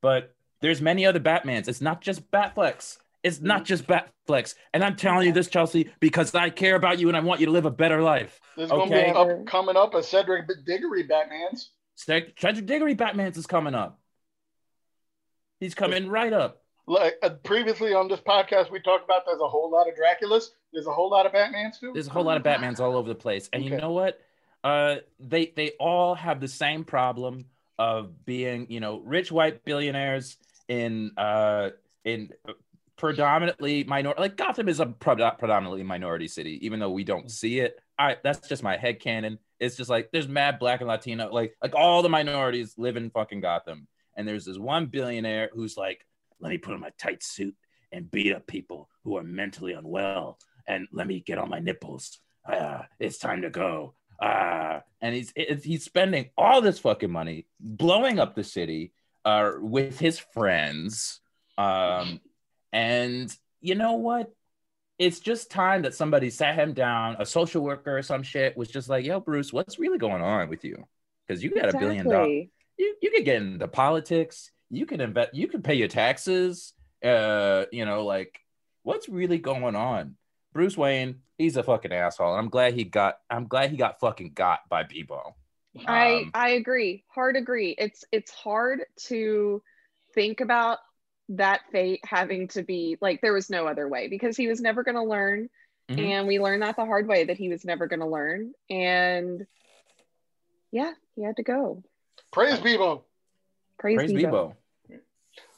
but 0.00 0.34
there's 0.60 0.80
many 0.80 1.06
other 1.06 1.20
Batmans. 1.20 1.68
It's 1.68 1.80
not 1.80 2.00
just 2.00 2.28
Batflex. 2.32 2.98
It's 3.22 3.38
Mm. 3.38 3.42
not 3.42 3.64
just 3.64 3.86
Batflex. 3.86 4.56
And 4.74 4.82
I'm 4.82 4.96
telling 4.96 5.26
you 5.26 5.32
this, 5.32 5.48
Chelsea, 5.48 5.90
because 6.00 6.34
I 6.34 6.50
care 6.50 6.74
about 6.74 6.98
you 6.98 7.06
and 7.08 7.16
I 7.16 7.20
want 7.20 7.38
you 7.40 7.46
to 7.46 7.52
live 7.52 7.66
a 7.66 7.70
better 7.70 8.02
life. 8.02 8.40
There's 8.56 8.70
going 8.70 8.88
to 8.90 8.94
be 8.94 9.10
up, 9.10 9.46
coming 9.46 9.76
up 9.76 9.94
a 9.94 10.02
Cedric 10.02 10.48
Diggory 10.66 11.06
Batmans. 11.06 11.66
Cedric 11.94 12.34
Diggory 12.66 12.94
Batman's 12.94 13.36
is 13.36 13.46
coming 13.46 13.74
up. 13.74 14.00
He's 15.60 15.74
coming 15.74 16.08
right 16.08 16.32
up. 16.32 16.62
like 16.88 17.14
uh, 17.22 17.30
previously 17.44 17.94
on 17.94 18.08
this 18.08 18.18
podcast, 18.20 18.72
we 18.72 18.80
talked 18.80 19.04
about 19.04 19.22
there's 19.26 19.40
a 19.40 19.46
whole 19.48 19.70
lot 19.70 19.86
of 19.88 19.94
Draculas. 19.94 20.46
There's 20.72 20.86
a 20.88 20.92
whole 20.92 21.10
lot 21.10 21.26
of 21.26 21.32
Batmans 21.32 21.78
too. 21.78 21.92
There's 21.92 22.08
a 22.08 22.10
whole 22.10 22.24
lot 22.24 22.36
of 22.36 22.42
Batmans 22.42 22.80
all 22.80 22.96
over 22.96 23.08
the 23.08 23.14
place, 23.14 23.48
and 23.52 23.64
you 23.64 23.76
know 23.76 23.92
what? 23.92 24.20
Uh, 24.64 24.96
they 25.18 25.52
they 25.56 25.72
all 25.80 26.14
have 26.14 26.40
the 26.40 26.48
same 26.48 26.84
problem 26.84 27.46
of 27.78 28.24
being, 28.24 28.66
you 28.70 28.80
know, 28.80 29.00
rich 29.00 29.32
white 29.32 29.64
billionaires 29.64 30.36
in 30.68 31.10
uh 31.16 31.70
in 32.04 32.30
predominantly 32.96 33.82
minor. 33.84 34.14
Like 34.16 34.36
Gotham 34.36 34.68
is 34.68 34.78
a 34.78 34.86
predominantly 34.86 35.82
minority 35.82 36.28
city, 36.28 36.64
even 36.64 36.78
though 36.78 36.90
we 36.90 37.04
don't 37.04 37.30
see 37.30 37.58
it. 37.60 37.78
I 37.98 38.16
that's 38.22 38.48
just 38.48 38.62
my 38.62 38.76
head 38.76 39.00
canon. 39.00 39.38
It's 39.58 39.76
just 39.76 39.90
like 39.90 40.10
there's 40.12 40.28
mad 40.28 40.58
black 40.58 40.80
and 40.80 40.88
Latino, 40.88 41.32
like 41.32 41.56
like 41.62 41.74
all 41.74 42.02
the 42.02 42.08
minorities 42.08 42.74
live 42.76 42.96
in 42.96 43.10
fucking 43.10 43.40
Gotham, 43.40 43.88
and 44.16 44.26
there's 44.26 44.44
this 44.44 44.58
one 44.58 44.86
billionaire 44.86 45.50
who's 45.52 45.76
like, 45.76 46.06
let 46.40 46.50
me 46.50 46.58
put 46.58 46.74
on 46.74 46.80
my 46.80 46.90
tight 46.98 47.22
suit 47.22 47.56
and 47.90 48.10
beat 48.10 48.32
up 48.32 48.46
people 48.46 48.88
who 49.04 49.16
are 49.16 49.22
mentally 49.22 49.72
unwell 49.72 50.38
and 50.66 50.88
let 50.92 51.06
me 51.06 51.20
get 51.20 51.38
on 51.38 51.50
my 51.50 51.58
nipples. 51.58 52.18
Ah, 52.46 52.86
it's 52.98 53.18
time 53.18 53.42
to 53.42 53.50
go. 53.50 53.94
Ah, 54.22 54.82
and 55.00 55.14
he's 55.14 55.32
it, 55.34 55.64
he's 55.64 55.84
spending 55.84 56.30
all 56.38 56.60
this 56.60 56.78
fucking 56.78 57.10
money 57.10 57.46
blowing 57.58 58.18
up 58.18 58.34
the 58.34 58.44
city 58.44 58.92
uh, 59.24 59.52
with 59.58 59.98
his 59.98 60.18
friends. 60.18 61.20
Um, 61.58 62.20
and 62.72 63.34
you 63.60 63.74
know 63.74 63.94
what? 63.94 64.32
It's 64.98 65.18
just 65.18 65.50
time 65.50 65.82
that 65.82 65.94
somebody 65.94 66.30
sat 66.30 66.54
him 66.54 66.74
down, 66.74 67.16
a 67.18 67.26
social 67.26 67.62
worker 67.62 67.98
or 67.98 68.02
some 68.02 68.22
shit 68.22 68.56
was 68.56 68.68
just 68.68 68.88
like, 68.88 69.04
yo, 69.04 69.18
Bruce, 69.18 69.52
what's 69.52 69.78
really 69.78 69.98
going 69.98 70.22
on 70.22 70.48
with 70.48 70.64
you? 70.64 70.86
Because 71.26 71.42
you 71.42 71.50
got 71.50 71.74
a 71.74 71.78
billion 71.78 72.08
dollars 72.08 72.46
you, 72.82 72.96
you 73.00 73.10
could 73.10 73.24
get 73.24 73.42
into 73.42 73.68
politics 73.68 74.50
you 74.70 74.86
can 74.86 75.00
invest 75.00 75.34
you 75.34 75.48
can 75.48 75.62
pay 75.62 75.74
your 75.74 75.88
taxes 75.88 76.72
uh 77.04 77.64
you 77.72 77.84
know 77.84 78.04
like 78.04 78.40
what's 78.82 79.08
really 79.08 79.38
going 79.38 79.76
on 79.76 80.16
bruce 80.52 80.76
wayne 80.76 81.20
he's 81.38 81.56
a 81.56 81.62
fucking 81.62 81.92
asshole 81.92 82.30
And 82.32 82.38
i'm 82.40 82.48
glad 82.50 82.74
he 82.74 82.84
got 82.84 83.18
i'm 83.30 83.46
glad 83.46 83.70
he 83.70 83.76
got 83.76 84.00
fucking 84.00 84.32
got 84.34 84.60
by 84.68 84.84
bebo 84.84 85.34
I 85.86 86.18
Um, 86.18 86.30
I 86.34 86.50
agree. 86.50 87.02
Hard 87.08 87.34
agree. 87.36 87.74
It's 87.78 88.04
it's 88.12 88.30
hard 88.30 88.82
to 89.06 89.62
think 90.14 90.40
about 90.42 90.80
that 91.30 91.62
fate 91.72 92.00
having 92.04 92.48
to 92.48 92.62
be 92.62 92.98
like 93.00 93.22
there 93.22 93.32
was 93.32 93.48
no 93.48 93.66
other 93.66 93.88
way 93.88 94.08
because 94.08 94.36
he 94.36 94.48
was 94.48 94.60
never 94.60 94.82
going 94.82 94.96
to 94.96 95.02
learn 95.02 95.48
Mhm. 95.88 95.98
and 95.98 96.28
we 96.28 96.38
learned 96.38 96.62
that 96.62 96.76
the 96.76 96.84
hard 96.84 97.08
way 97.08 97.24
that 97.24 97.38
he 97.38 97.48
was 97.48 97.64
never 97.64 97.86
going 97.86 98.00
to 98.00 98.06
learn 98.06 98.52
and 98.68 99.46
yeah, 100.70 100.92
he 101.16 101.22
had 101.22 101.36
to 101.36 101.42
go. 101.42 101.82
Praise 102.32 102.58
Bebo. 102.58 103.02
Praise, 103.78 103.96
praise 103.96 104.12
Bebo. 104.12 104.54
bebo 104.90 105.00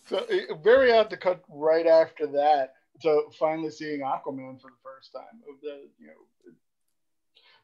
So 0.07 0.19
uh, 0.19 0.55
very 0.63 0.93
odd 0.93 1.11
to 1.11 1.17
cut 1.17 1.43
right 1.49 1.87
after 1.87 2.27
that 2.29 2.75
to 3.03 3.23
finally 3.37 3.71
seeing 3.71 4.01
Aquaman 4.01 4.61
for 4.61 4.71
the 4.71 4.77
first 4.95 5.13
time. 5.13 5.43
Of 5.49 5.61
the 5.63 5.89
you 5.99 6.07
know, 6.07 6.53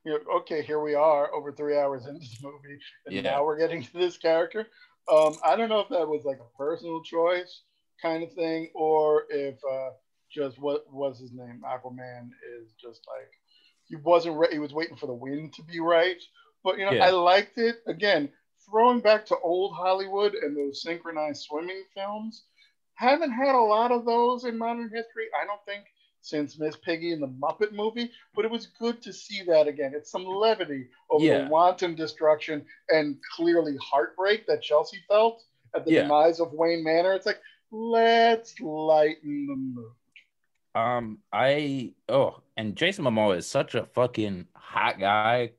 you 0.05 0.12
know, 0.12 0.37
okay, 0.38 0.62
here 0.62 0.81
we 0.81 0.95
are 0.95 1.33
over 1.35 1.53
three 1.53 1.77
hours 1.79 2.07
into 2.07 2.21
the 2.21 2.43
movie, 2.43 2.79
and 3.07 3.14
Yeah. 3.16 3.23
now 3.23 3.45
we're 3.45 3.59
getting 3.59 3.83
to 3.83 3.93
this 3.93 4.16
character. 4.16 4.69
Um, 5.11 5.38
I 5.45 5.57
don't 5.57 5.69
know 5.69 5.81
if 5.81 5.88
that 5.88 6.09
was 6.09 6.25
like 6.25 6.40
a 6.40 6.57
personal 6.57 7.03
choice 7.03 7.62
kind 8.03 8.23
of 8.23 8.33
thing, 8.33 8.71
or 8.75 9.25
if 9.31 9.57
uh, 9.71 9.90
just 10.31 10.59
what 10.59 10.90
was 10.93 11.19
his 11.19 11.33
name, 11.33 11.62
Aquaman, 11.66 12.31
is 12.61 12.73
just 12.81 13.01
like 13.09 13.31
he 13.87 13.97
wasn't. 13.97 14.37
Re- 14.38 14.53
he 14.53 14.59
was 14.59 14.73
waiting 14.73 14.97
for 14.97 15.07
the 15.07 15.14
wind 15.14 15.55
to 15.55 15.62
be 15.62 15.81
right. 15.81 16.21
But 16.64 16.79
you 16.79 16.85
know, 16.85 16.95
Yeah. 16.95 17.07
I 17.07 17.11
liked 17.11 17.59
it 17.59 17.77
again. 17.87 18.31
Throwing 18.69 19.01
back 19.01 19.27
to 19.27 19.38
old 19.38 19.75
Hollywood 19.75 20.35
and 20.35 20.57
those 20.57 20.83
synchronized 20.83 21.43
swimming 21.43 21.85
films, 21.95 22.45
haven't 22.95 23.33
had 23.33 23.55
a 23.55 23.61
lot 23.61 23.90
of 23.90 24.05
those 24.05 24.45
in 24.45 24.59
modern 24.59 24.90
history. 24.95 25.27
I 25.40 25.45
don't 25.47 25.64
think 25.66 25.85
since 26.20 26.59
Miss 26.59 26.76
Piggy 26.76 27.12
in 27.12 27.20
the 27.20 27.28
Muppet 27.28 27.72
movie, 27.72 28.11
but 28.35 28.44
it 28.44 28.50
was 28.50 28.66
good 28.78 29.00
to 29.02 29.12
see 29.12 29.42
that 29.46 29.66
again. 29.68 29.92
It's 29.94 30.11
some 30.11 30.24
levity 30.26 30.88
over 31.11 31.24
Yeah. 31.24 31.44
the 31.44 31.50
wanton 31.50 31.94
destruction 31.94 32.64
and 32.88 33.16
clearly 33.37 33.76
heartbreak 33.83 34.46
that 34.46 34.62
Chelsea 34.62 34.98
felt 35.09 35.42
at 35.74 35.85
the 35.85 35.92
Yeah. 35.92 36.02
demise 36.02 36.40
of 36.40 36.52
Wayne 36.52 36.85
Manor. 36.85 37.12
It's 37.14 37.26
like, 37.26 37.40
let's 37.70 38.59
lighten 38.61 39.46
the 39.46 39.56
mood. 39.56 39.92
um 40.76 41.18
i 41.33 41.92
oh 42.09 42.40
and 42.56 42.76
jason 42.76 43.04
momoa 43.04 43.37
is 43.37 43.46
such 43.46 43.74
a 43.74 43.85
fucking 43.87 44.46
hot 44.54 45.00
guy 45.00 45.50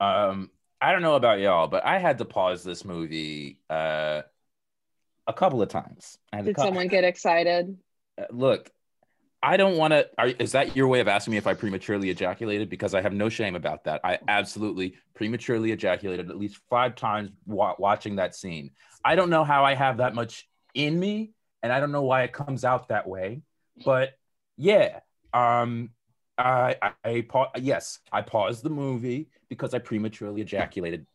um 0.00 0.50
i 0.80 0.92
don't 0.92 1.02
know 1.02 1.14
about 1.16 1.40
y'all 1.40 1.68
but 1.68 1.84
i 1.84 1.98
had 1.98 2.16
to 2.18 2.24
pause 2.24 2.64
this 2.64 2.82
movie 2.84 3.58
uh 3.68 4.22
a 5.26 5.32
couple 5.32 5.60
of 5.60 5.68
times 5.68 6.18
I 6.32 6.36
had 6.36 6.44
Did 6.46 6.56
cou- 6.56 6.62
someone 6.62 6.88
get 6.88 7.04
excited? 7.04 7.76
Uh, 8.16 8.24
look, 8.30 8.70
I 9.46 9.56
don't 9.56 9.76
want 9.76 9.92
to. 9.92 10.42
Is 10.42 10.50
that 10.52 10.74
your 10.74 10.88
way 10.88 10.98
of 10.98 11.06
asking 11.06 11.30
me 11.30 11.36
if 11.36 11.46
I 11.46 11.54
prematurely 11.54 12.10
ejaculated? 12.10 12.68
Because 12.68 12.94
I 12.94 13.00
have 13.00 13.12
no 13.12 13.28
shame 13.28 13.54
about 13.54 13.84
that. 13.84 14.00
I 14.02 14.18
absolutely 14.26 14.96
prematurely 15.14 15.70
ejaculated 15.70 16.30
at 16.30 16.36
least 16.36 16.58
five 16.68 16.96
times 16.96 17.30
wa- 17.46 17.76
watching 17.78 18.16
that 18.16 18.34
scene. 18.34 18.72
I 19.04 19.14
don't 19.14 19.30
know 19.30 19.44
how 19.44 19.64
I 19.64 19.74
have 19.74 19.98
that 19.98 20.16
much 20.16 20.48
in 20.74 20.98
me, 20.98 21.30
and 21.62 21.72
I 21.72 21.78
don't 21.78 21.92
know 21.92 22.02
why 22.02 22.24
it 22.24 22.32
comes 22.32 22.64
out 22.64 22.88
that 22.88 23.06
way. 23.06 23.42
But 23.84 24.14
yeah, 24.56 24.98
um, 25.32 25.90
I, 26.36 26.74
I, 26.82 26.90
I 27.04 27.20
pa- 27.20 27.52
yes, 27.56 28.00
I 28.10 28.22
paused 28.22 28.64
the 28.64 28.70
movie 28.70 29.28
because 29.48 29.74
I 29.74 29.78
prematurely 29.78 30.40
ejaculated. 30.40 31.06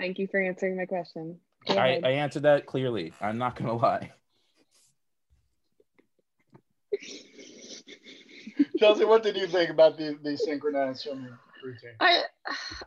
Thank 0.00 0.18
you 0.18 0.26
for 0.26 0.40
answering 0.40 0.76
my 0.76 0.86
question. 0.86 1.38
I. 1.68 2.00
I 2.02 2.10
answered 2.10 2.42
that 2.42 2.66
clearly. 2.66 3.12
I'm 3.20 3.38
not 3.38 3.54
gonna 3.54 3.74
lie. 3.76 4.10
Chelsea, 8.78 9.04
what 9.04 9.22
did 9.22 9.36
you 9.36 9.46
think 9.46 9.70
about 9.70 9.96
the, 9.96 10.18
the 10.22 10.36
synchronized 10.36 11.00
swimming 11.00 11.36
routine? 11.62 11.90
I 12.00 12.22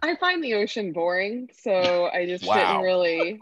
I 0.02 0.15
find 0.17 0.43
the 0.43 0.56
ocean 0.56 0.93
boring, 0.93 1.50
so 1.54 2.10
I 2.13 2.26
just 2.26 2.43
Wow. 2.46 2.56
didn't 2.56 2.84
really 2.84 3.39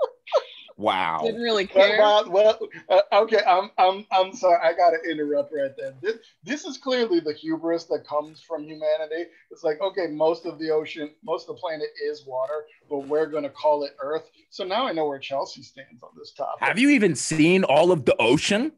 Wow. 0.78 1.22
didn't 1.24 1.42
really 1.42 1.68
care. 1.68 1.98
well, 1.98 2.30
well 2.30 2.60
uh, 2.90 3.02
okay. 3.14 3.40
I'm, 3.48 3.72
I'm, 3.78 4.06
I'm 4.12 4.34
sorry. 4.34 4.60
I 4.62 4.74
gotta 4.74 4.98
interrupt 5.10 5.54
right 5.54 5.72
there. 5.78 5.94
This, 6.02 6.16
this 6.44 6.66
is 6.66 6.78
clearly 6.78 7.20
the 7.22 7.34
hubris 7.34 7.86
that 7.86 8.06
comes 8.06 8.42
from 8.42 8.64
humanity. 8.64 9.30
It's 9.52 9.64
like, 9.64 9.80
okay, 9.82 10.08
most 10.08 10.46
of 10.46 10.60
the 10.60 10.72
ocean, 10.72 11.12
most 11.24 11.50
of 11.50 11.56
the 11.56 11.62
planet 11.62 11.88
is 12.06 12.26
water, 12.26 12.66
but 12.90 13.08
we're 13.08 13.28
gonna 13.28 13.50
call 13.50 13.84
it 13.84 13.96
Earth. 14.02 14.30
So 14.50 14.66
now 14.66 14.86
I 14.86 14.92
know 14.92 15.08
where 15.08 15.20
Chelsea 15.20 15.64
stands 15.64 16.04
on 16.04 16.10
this 16.18 16.34
topic. 16.34 16.68
Have 16.68 16.78
you 16.78 16.90
even 16.90 17.16
seen 17.16 17.64
all 17.64 17.92
of 17.92 18.06
the 18.06 18.16
ocean? 18.22 18.74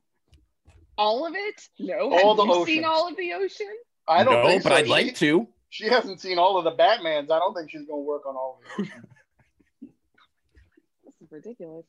All 0.98 1.26
of 1.26 1.34
it? 1.36 1.62
No. 1.80 2.12
All 2.14 2.30
Have 2.36 2.38
the 2.38 2.46
you 2.46 2.54
ocean. 2.54 2.66
seen 2.76 2.86
all 2.86 3.08
of 3.08 3.16
the 3.18 3.34
ocean? 3.34 3.68
I 4.08 4.24
don't 4.24 4.34
no, 4.44 4.48
think 4.48 4.64
but 4.64 4.70
so. 4.70 4.76
I'd 4.76 4.86
She- 4.86 4.92
like 4.92 5.16
to. 5.18 5.48
She 5.70 5.86
hasn't 5.90 6.22
seen 6.22 6.40
all 6.40 6.58
of 6.58 6.64
the 6.64 6.72
Batmans. 6.72 7.30
I 7.30 7.40
don't 7.40 7.54
think 7.54 7.70
she's 7.70 7.86
gonna 7.86 8.02
work 8.02 8.26
on 8.26 8.36
all 8.36 8.60
of 8.62 8.78
the 8.78 8.84
ocean. 8.84 9.04
This 11.04 11.14
is 11.22 11.32
ridiculous. 11.32 11.86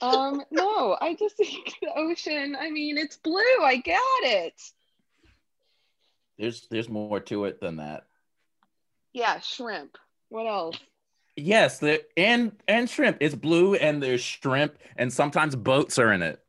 Um, 0.00 0.42
no, 0.50 0.96
I 1.00 1.14
just 1.14 1.36
think 1.36 1.74
the 1.82 1.88
ocean. 1.94 2.56
I 2.58 2.70
mean, 2.70 2.96
it's 2.96 3.18
blue. 3.18 3.42
I 3.62 3.76
get 3.84 4.00
it. 4.22 4.54
There's 6.38 6.66
there's 6.70 6.88
more 6.88 7.20
to 7.20 7.44
it 7.44 7.60
than 7.60 7.76
that. 7.76 8.04
Yeah, 9.12 9.40
shrimp. 9.40 9.98
What 10.30 10.46
else? 10.46 10.78
Yes, 11.36 11.78
there 11.78 11.98
and 12.16 12.52
and 12.66 12.88
shrimp. 12.88 13.18
It's 13.20 13.34
blue 13.34 13.74
and 13.74 14.02
there's 14.02 14.22
shrimp 14.22 14.78
and 14.96 15.12
sometimes 15.12 15.54
boats 15.56 15.98
are 15.98 16.12
in 16.12 16.22
it. 16.22 16.40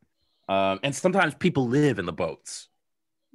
Um, 0.52 0.80
and 0.84 0.96
sometimes 0.96 1.34
people 1.36 1.68
live 1.68 2.00
in 2.00 2.06
the 2.06 2.14
boats. 2.14 2.68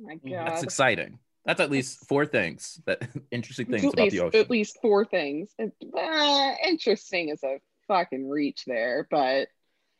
Oh 0.00 0.04
my 0.06 0.14
Mm, 0.24 0.30
God. 0.30 0.46
That's 0.46 0.62
exciting. 0.62 1.18
That's 1.44 1.60
at 1.60 1.70
least 1.70 2.06
four 2.08 2.26
things 2.26 2.80
that 2.86 3.08
interesting 3.30 3.66
things 3.66 3.84
about 3.94 4.04
least, 4.04 4.16
the 4.16 4.20
ocean. 4.20 4.40
At 4.40 4.50
least 4.50 4.78
four 4.82 5.04
things. 5.04 5.50
Uh, 5.58 6.54
interesting 6.66 7.28
is 7.30 7.42
a 7.42 7.60
fucking 7.88 8.28
reach 8.28 8.64
there, 8.66 9.06
but 9.10 9.48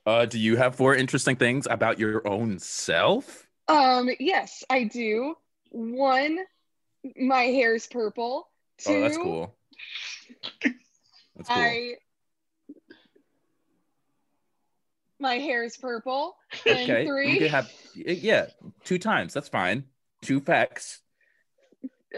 Uh, 0.05 0.25
do 0.25 0.39
you 0.39 0.57
have 0.57 0.77
four 0.77 0.95
interesting 0.95 1.37
things 1.37 1.67
about 1.69 1.99
your 1.99 2.27
own 2.27 2.59
self? 2.59 3.47
um, 3.69 4.09
yes, 4.21 4.65
I 4.71 4.85
do. 4.85 5.35
One, 5.71 6.39
my 7.17 7.43
hair's 7.45 7.87
purple. 7.87 8.49
Two, 8.79 8.93
Oh, 8.93 9.01
that's 9.01 9.19
cool. 9.19 9.57
That's 11.37 11.49
cool. 11.51 11.81
I 11.81 11.97
my 15.21 15.35
hair's 15.39 15.77
purple. 15.77 16.37
And 16.67 16.79
okay, 16.91 17.07
three, 17.07 17.33
you 17.33 17.39
could 17.39 17.51
have 17.51 17.71
yeah, 17.95 18.47
two 18.85 18.99
times. 18.99 19.33
That's 19.35 19.49
fine. 19.49 19.85
Two 20.23 20.41
facts. 20.41 21.01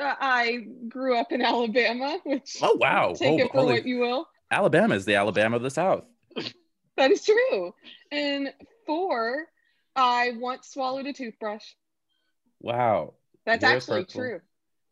uh, 0.00 0.14
I 0.20 0.58
grew 0.88 1.16
up 1.18 1.32
in 1.32 1.42
Alabama, 1.42 2.18
which 2.24 2.56
Oh 2.62 2.76
wow! 2.80 3.12
take 3.16 3.28
Holy- 3.28 3.42
it 3.42 3.50
for 3.52 3.58
holy- 3.60 3.72
what 3.74 3.86
you 3.86 3.98
will. 3.98 4.28
Alabama 4.50 4.94
is 4.94 5.04
the 5.04 5.16
Alabama 5.16 5.56
of 5.56 5.62
the 5.62 5.70
South. 5.70 6.04
That 6.96 7.10
is 7.10 7.24
true. 7.24 7.74
And 8.10 8.52
four, 8.86 9.46
I 9.94 10.32
once 10.38 10.68
swallowed 10.68 11.06
a 11.06 11.12
toothbrush. 11.12 11.64
Wow. 12.60 13.14
That's 13.44 13.62
Hair's 13.62 13.82
actually 13.88 14.04
purple. 14.06 14.20
true. 14.20 14.40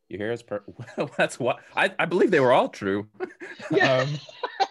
Your 0.09 0.21
hair 0.21 0.33
is 0.33 0.43
per. 0.43 0.63
Well, 0.97 1.11
that's 1.17 1.39
what 1.39 1.61
I, 1.75 1.93
I 1.99 2.05
believe 2.05 2.31
they 2.31 2.41
were 2.41 2.53
all 2.53 2.69
true. 2.69 3.09
Yeah. 3.71 4.01
um, 4.03 4.09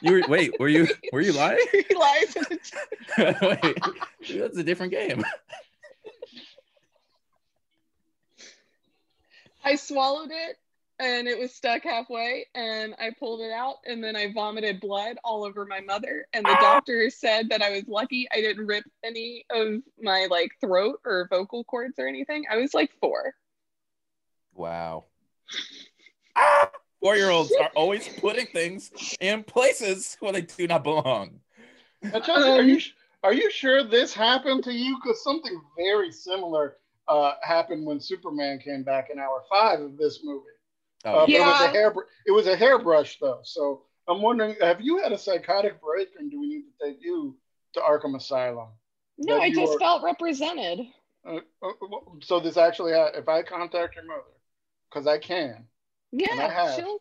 you 0.02 0.14
were 0.14 0.24
wait, 0.28 0.60
were 0.60 0.70
you 0.70 0.88
were 1.14 1.22
you 1.22 1.34
lying? 1.34 1.66
he 1.72 1.96
lies. 1.96 2.36
wait, 3.18 3.80
that's 4.40 4.58
a 4.58 4.64
different 4.64 4.92
game. 4.92 5.24
I 9.64 9.76
swallowed 9.76 10.30
it 10.32 10.58
and 11.00 11.28
it 11.28 11.38
was 11.38 11.54
stuck 11.54 11.84
halfway 11.84 12.46
and 12.54 12.94
I 13.00 13.12
pulled 13.20 13.42
it 13.42 13.52
out 13.52 13.78
and 13.86 14.04
then 14.04 14.16
I 14.16 14.32
vomited 14.32 14.80
blood 14.80 15.18
all 15.24 15.44
over 15.44 15.66
my 15.66 15.82
mother 15.82 16.28
and 16.34 16.46
the 16.46 16.56
doctor 16.62 17.10
said 17.10 17.50
that 17.50 17.64
I 17.64 17.72
was 17.72 17.88
lucky 17.88 18.28
I 18.32 18.42
didn't 18.42 18.68
rip 18.68 18.86
any 19.04 19.44
of 19.50 19.82
my 20.00 20.28
like 20.30 20.52
throat 20.62 21.00
or 21.04 21.28
vocal 21.32 21.64
cords 21.64 21.96
or 21.98 22.08
anything. 22.08 22.46
I 22.50 22.58
was 22.58 22.76
like 22.76 22.92
4. 23.02 23.34
Wow. 24.54 25.06
Four 27.02 27.16
year 27.16 27.30
olds 27.30 27.54
are 27.60 27.70
always 27.76 28.08
putting 28.08 28.48
things 28.48 28.92
in 29.20 29.44
places 29.44 30.18
where 30.20 30.34
they 30.34 30.42
do 30.42 30.68
not 30.68 30.84
belong. 30.84 31.40
Now, 32.02 32.20
Chelsea, 32.20 32.50
are 32.50 32.62
you 32.62 32.80
are 33.24 33.34
you 33.34 33.52
sure 33.52 33.84
this 33.84 34.14
happened 34.14 34.64
to 34.66 34.74
you? 34.74 34.98
Because 35.02 35.24
something 35.24 35.62
very 35.78 36.12
similar 36.12 36.78
uh, 37.08 37.34
happened 37.44 37.86
when 37.86 38.00
Superman 38.00 38.60
came 38.60 38.84
back 38.84 39.10
in 39.12 39.20
hour 39.20 39.44
five 39.50 39.82
of 39.82 39.98
this 39.98 40.22
movie. 40.24 40.46
Oh, 41.06 41.10
Uh, 41.10 41.26
but 41.26 41.30
it 41.36 41.40
was 41.40 41.60
Yeah. 41.60 41.66
a 41.66 41.68
hair. 41.70 41.94
It 42.26 42.32
was 42.32 42.48
a 42.48 42.56
hairbrush 42.56 43.20
though. 43.20 43.42
So 43.44 43.84
I'm 44.08 44.22
wondering, 44.22 44.56
have 44.62 44.82
you 44.82 44.98
had 45.02 45.12
a 45.12 45.18
psychotic 45.18 45.80
break, 45.82 46.10
and 46.18 46.32
do 46.32 46.40
we 46.40 46.48
need 46.48 46.64
to 46.64 46.86
take 46.86 47.04
you 47.04 47.38
to 47.74 47.80
Arkham 47.82 48.16
Asylum? 48.16 48.70
No, 49.18 49.40
I 49.40 49.50
just 49.52 49.74
were- 49.74 49.80
felt 49.80 50.04
represented. 50.04 50.88
Uh, 51.28 51.40
uh, 51.64 51.72
so 52.22 52.40
this 52.40 52.58
actually, 52.58 52.94
ha- 52.94 53.12
if 53.16 53.28
I 53.28 53.42
contact 53.42 53.96
your 53.96 54.06
mother, 54.06 54.22
because 54.96 55.08
I 55.08 55.18
can, 55.18 55.68
And 56.14 56.40
I 56.40 56.44
Yeah, 56.44 56.48
have. 56.48 56.76
she'll 56.78 57.00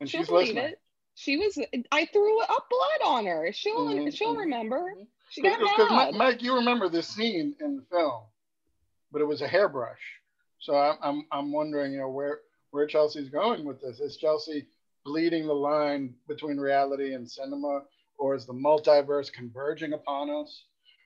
and 0.00 0.08
she'll 0.10 0.20
she's 0.20 0.28
believe 0.28 0.48
listening. 0.48 0.64
it. 0.66 0.80
She 1.14 1.36
was 1.36 1.58
I 1.90 2.06
threw 2.06 2.40
up 2.42 2.68
blood 2.70 3.08
on 3.08 3.26
her. 3.26 3.50
She'll 3.52 3.76
Mhm, 3.76 4.12
she'll 4.14 4.34
mhm, 4.34 4.40
remember. 4.40 4.92
She 5.30 5.42
got 5.42 5.58
Because 5.60 5.90
mad. 5.90 6.14
Mike, 6.14 6.42
you 6.42 6.54
remember 6.56 6.88
this 6.88 7.08
scene 7.08 7.54
in 7.60 7.76
the 7.76 7.82
film, 7.90 8.22
but 9.12 9.20
it 9.22 9.26
was 9.26 9.42
a 9.42 9.48
hairbrush. 9.48 10.00
So 10.58 10.74
I'm, 10.74 10.96
I'm, 11.02 11.26
I'm 11.32 11.52
wondering, 11.52 11.92
you 11.92 12.00
know, 12.00 12.10
where 12.10 12.40
where 12.72 12.86
Chelsea's 12.86 13.30
going 13.30 13.64
with 13.64 13.80
this. 13.80 14.00
Is 14.00 14.16
Chelsea 14.16 14.66
bleeding 15.04 15.46
the 15.46 15.54
line 15.54 16.14
between 16.28 16.58
reality 16.58 17.14
and 17.14 17.28
cinema, 17.30 17.82
or 18.18 18.34
is 18.34 18.46
the 18.46 18.52
multiverse 18.52 19.32
converging 19.32 19.94
upon 19.94 20.30
us? 20.30 20.64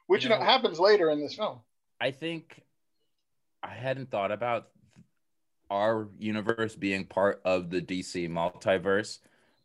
Which 0.09 0.24
you 0.24 0.30
know, 0.30 0.39
No. 0.39 0.45
happens 0.45 0.80
later 0.80 1.11
in 1.11 1.20
this 1.20 1.35
film. 1.35 1.61
I 2.01 2.11
think 2.11 2.61
I 3.62 3.74
hadn't 3.74 4.11
thought 4.11 4.30
about 4.30 4.68
our 5.75 6.09
universe 6.18 6.77
being 6.77 7.05
part 7.05 7.41
of 7.45 7.68
the 7.70 7.81
DC 7.83 8.29
multiverse, 8.31 9.18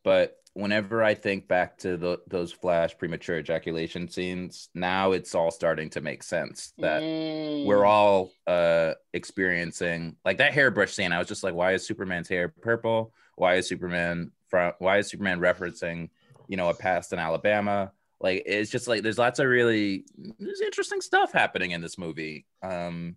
but 0.04 0.36
whenever 0.54 1.04
I 1.04 1.14
think 1.14 1.48
back 1.48 1.78
to 1.80 1.96
the, 1.96 2.20
those 2.28 2.52
Flash 2.52 2.98
premature 2.98 3.38
ejaculation 3.38 4.10
scenes, 4.10 4.70
now 4.74 5.12
it's 5.12 5.36
all 5.36 5.52
starting 5.52 5.90
to 5.92 6.02
make 6.02 6.24
sense 6.24 6.74
that 6.80 7.02
Mm. 7.04 7.66
we're 7.66 7.86
all 7.86 8.32
uh 8.48 8.94
experiencing 9.14 10.16
like 10.26 10.38
that 10.40 10.54
hairbrush 10.54 10.92
scene. 10.94 11.14
I 11.14 11.20
was 11.20 11.28
just 11.28 11.44
like, 11.44 11.54
why 11.54 11.74
is 11.74 11.86
Superman's 11.86 12.28
hair 12.28 12.50
purple? 12.50 13.14
Why 13.36 13.56
is 13.56 13.68
Superman 13.68 14.32
from? 14.50 14.74
Why 14.80 14.98
is 14.98 15.08
Superman 15.08 15.40
referencing, 15.40 16.10
you 16.48 16.58
know, 16.58 16.70
a 16.70 16.74
past 16.74 17.14
in 17.14 17.20
Alabama? 17.20 17.92
Like 18.20 18.44
it's 18.48 18.72
just 18.72 18.88
like 18.88 19.04
there's 19.04 19.20
lots 19.20 19.40
of 19.40 19.48
really 19.48 20.04
there's 20.40 20.62
interesting 20.62 21.00
stuff 21.00 21.32
happening 21.32 21.72
in 21.72 21.80
this 21.82 21.98
movie. 21.98 22.48
Um, 22.64 23.16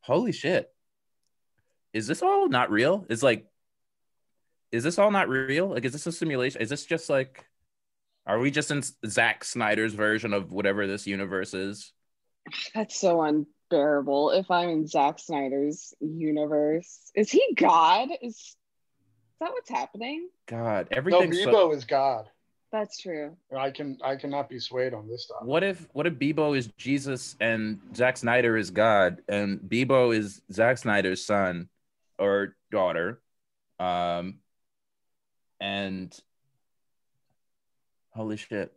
holy 0.00 0.32
shit, 0.32 0.68
is 1.96 2.06
this 2.06 2.22
all 2.22 2.48
not 2.48 2.70
real? 2.70 3.06
Is 3.08 3.22
like, 3.22 3.46
is 4.70 4.84
this 4.84 4.98
all 4.98 5.10
not 5.10 5.30
real? 5.30 5.68
Like, 5.68 5.86
is 5.86 5.92
this 5.92 6.06
a 6.06 6.12
simulation? 6.12 6.60
Is 6.60 6.68
this 6.68 6.84
just 6.84 7.08
like, 7.08 7.46
are 8.26 8.38
we 8.38 8.50
just 8.50 8.70
in 8.70 8.82
Zack 9.06 9.44
Snyder's 9.44 9.94
version 9.94 10.34
of 10.34 10.52
whatever 10.52 10.86
this 10.86 11.06
universe 11.06 11.54
is? 11.54 11.94
That's 12.74 13.00
so 13.00 13.22
unbearable. 13.22 14.32
If 14.32 14.50
I'm 14.50 14.68
in 14.68 14.86
Zack 14.86 15.18
Snyder's 15.18 15.94
universe, 16.00 17.10
is 17.14 17.30
he 17.30 17.54
God? 17.56 18.10
Is, 18.20 18.34
is 18.34 18.56
that 19.40 19.52
what's 19.52 19.70
happening? 19.70 20.28
God, 20.48 20.88
everything. 20.90 21.18
no, 21.18 21.24
everything's 21.24 21.44
so- 21.44 21.70
Bebo 21.70 21.74
is 21.74 21.84
God. 21.86 22.26
That's 22.72 22.98
true. 22.98 23.34
I 23.56 23.70
can 23.70 23.96
I 24.04 24.16
cannot 24.16 24.50
be 24.50 24.58
swayed 24.58 24.92
on 24.92 25.08
this 25.08 25.24
stuff. 25.24 25.38
What 25.42 25.62
if 25.62 25.88
what 25.92 26.06
if 26.06 26.14
Bebo 26.14 26.54
is 26.58 26.66
Jesus 26.76 27.36
and 27.40 27.78
Zack 27.94 28.18
Snyder 28.18 28.56
is 28.56 28.70
God 28.70 29.22
and 29.28 29.60
Bebo 29.60 30.14
is 30.14 30.42
Zack 30.52 30.76
Snyder's 30.76 31.24
son 31.24 31.68
or 32.18 32.56
daughter? 32.70 33.20
Um 33.78 34.40
and 35.60 36.18
holy 38.10 38.36
shit. 38.36 38.72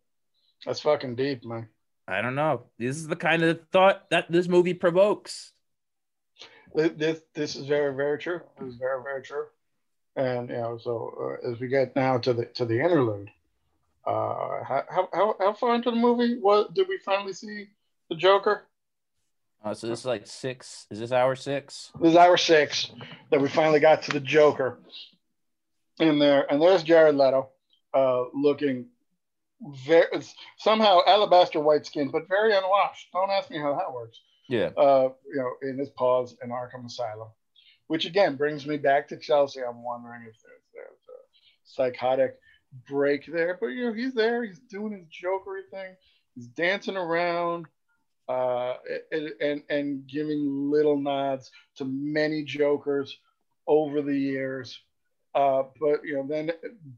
That's 0.66 0.82
fucking 0.82 1.16
deep, 1.16 1.46
man. 1.46 1.70
I 2.08 2.22
don't 2.22 2.36
know. 2.36 2.64
This 2.78 2.98
is 2.98 3.08
the 3.08 3.16
kind 3.16 3.44
of 3.44 3.60
thought 3.72 4.10
that 4.10 4.32
this 4.32 4.48
movie 4.48 4.74
provokes. 4.74 5.54
This 6.74 7.22
this, 7.34 7.56
is 7.56 7.66
very 7.66 7.96
very 7.96 8.18
true. 8.18 8.42
This 8.60 8.74
is 8.74 8.76
very 8.76 9.02
very 9.04 9.22
true. 9.22 9.46
And 10.16 10.50
you 10.50 10.56
know, 10.56 10.78
so 10.78 11.38
uh, 11.44 11.52
as 11.52 11.60
we 11.60 11.68
get 11.68 11.96
now 11.96 12.18
to 12.20 12.34
the 12.34 12.46
to 12.46 12.66
the 12.66 12.80
interlude, 12.80 13.30
uh, 14.06 14.64
how 14.64 14.84
how 14.90 15.10
how, 15.14 15.36
how 15.40 15.54
far 15.54 15.76
into 15.76 15.92
the 15.92 15.98
movie 15.98 16.40
what 16.40 16.74
did 16.74 16.88
we 16.88 16.98
finally 16.98 17.34
see 17.34 17.68
the 18.10 18.16
Joker? 18.16 18.64
Uh, 19.64 19.74
so 19.74 19.88
this 19.88 20.00
is 20.00 20.06
like 20.06 20.26
six. 20.26 20.88
Is 20.90 21.00
this 21.00 21.12
hour 21.12 21.36
six? 21.36 21.92
This 22.00 22.12
is 22.12 22.18
hour 22.18 22.38
six 22.38 22.92
that 23.32 23.42
we 23.42 23.50
finally 23.50 23.80
got 23.80 24.04
to 24.04 24.12
the 24.12 24.20
Joker 24.20 24.80
in 26.00 26.18
there, 26.20 26.52
and 26.52 26.62
there's 26.62 26.84
Jared 26.84 27.16
Leto, 27.16 27.50
uh, 27.94 28.24
looking 28.34 28.86
very 29.86 30.08
somehow 30.58 31.02
alabaster 31.06 31.60
white 31.60 31.86
skin, 31.86 32.10
but 32.10 32.28
very 32.28 32.56
unwashed. 32.56 33.08
Don't 33.12 33.30
ask 33.30 33.50
me 33.50 33.58
how 33.60 33.76
that 33.76 33.94
works. 33.94 34.20
Yeah. 34.48 34.72
uh, 34.78 35.10
you 35.32 35.36
know, 35.36 35.52
in 35.70 35.78
his 35.78 35.90
pause 35.90 36.36
in 36.44 36.50
Arkham 36.50 36.86
Asylum, 36.86 37.28
which 37.88 38.06
again 38.06 38.36
brings 38.36 38.66
me 38.66 38.78
back 38.78 39.08
to 39.10 39.18
Chelsea. 39.18 39.60
I'm 39.62 39.84
wondering 39.84 40.22
if 40.22 40.36
there's, 40.42 40.62
there's 40.74 40.88
a 40.88 41.20
psychotic 41.66 42.40
break 42.88 43.26
there, 43.28 43.58
but 43.60 43.68
you 43.68 43.88
know, 43.88 43.94
he's 43.94 44.14
there. 44.14 44.44
He's 44.44 44.60
doing 44.60 44.94
his 44.94 45.06
jokery 45.06 45.70
thing. 45.70 45.96
He's 46.34 46.48
dancing 46.48 46.98
around, 46.98 47.68
uh, 48.30 48.76
and, 49.12 49.32
and 49.42 49.64
and 49.70 50.08
giving 50.08 50.72
little 50.72 50.98
nods 50.98 51.52
to 51.76 51.86
many 51.86 52.44
jokers 52.44 53.18
over 53.68 54.02
the 54.02 54.18
years. 54.18 54.80
Uh, 55.36 55.64
but 55.80 56.04
you 56.04 56.16
know, 56.16 56.26
then 56.28 56.52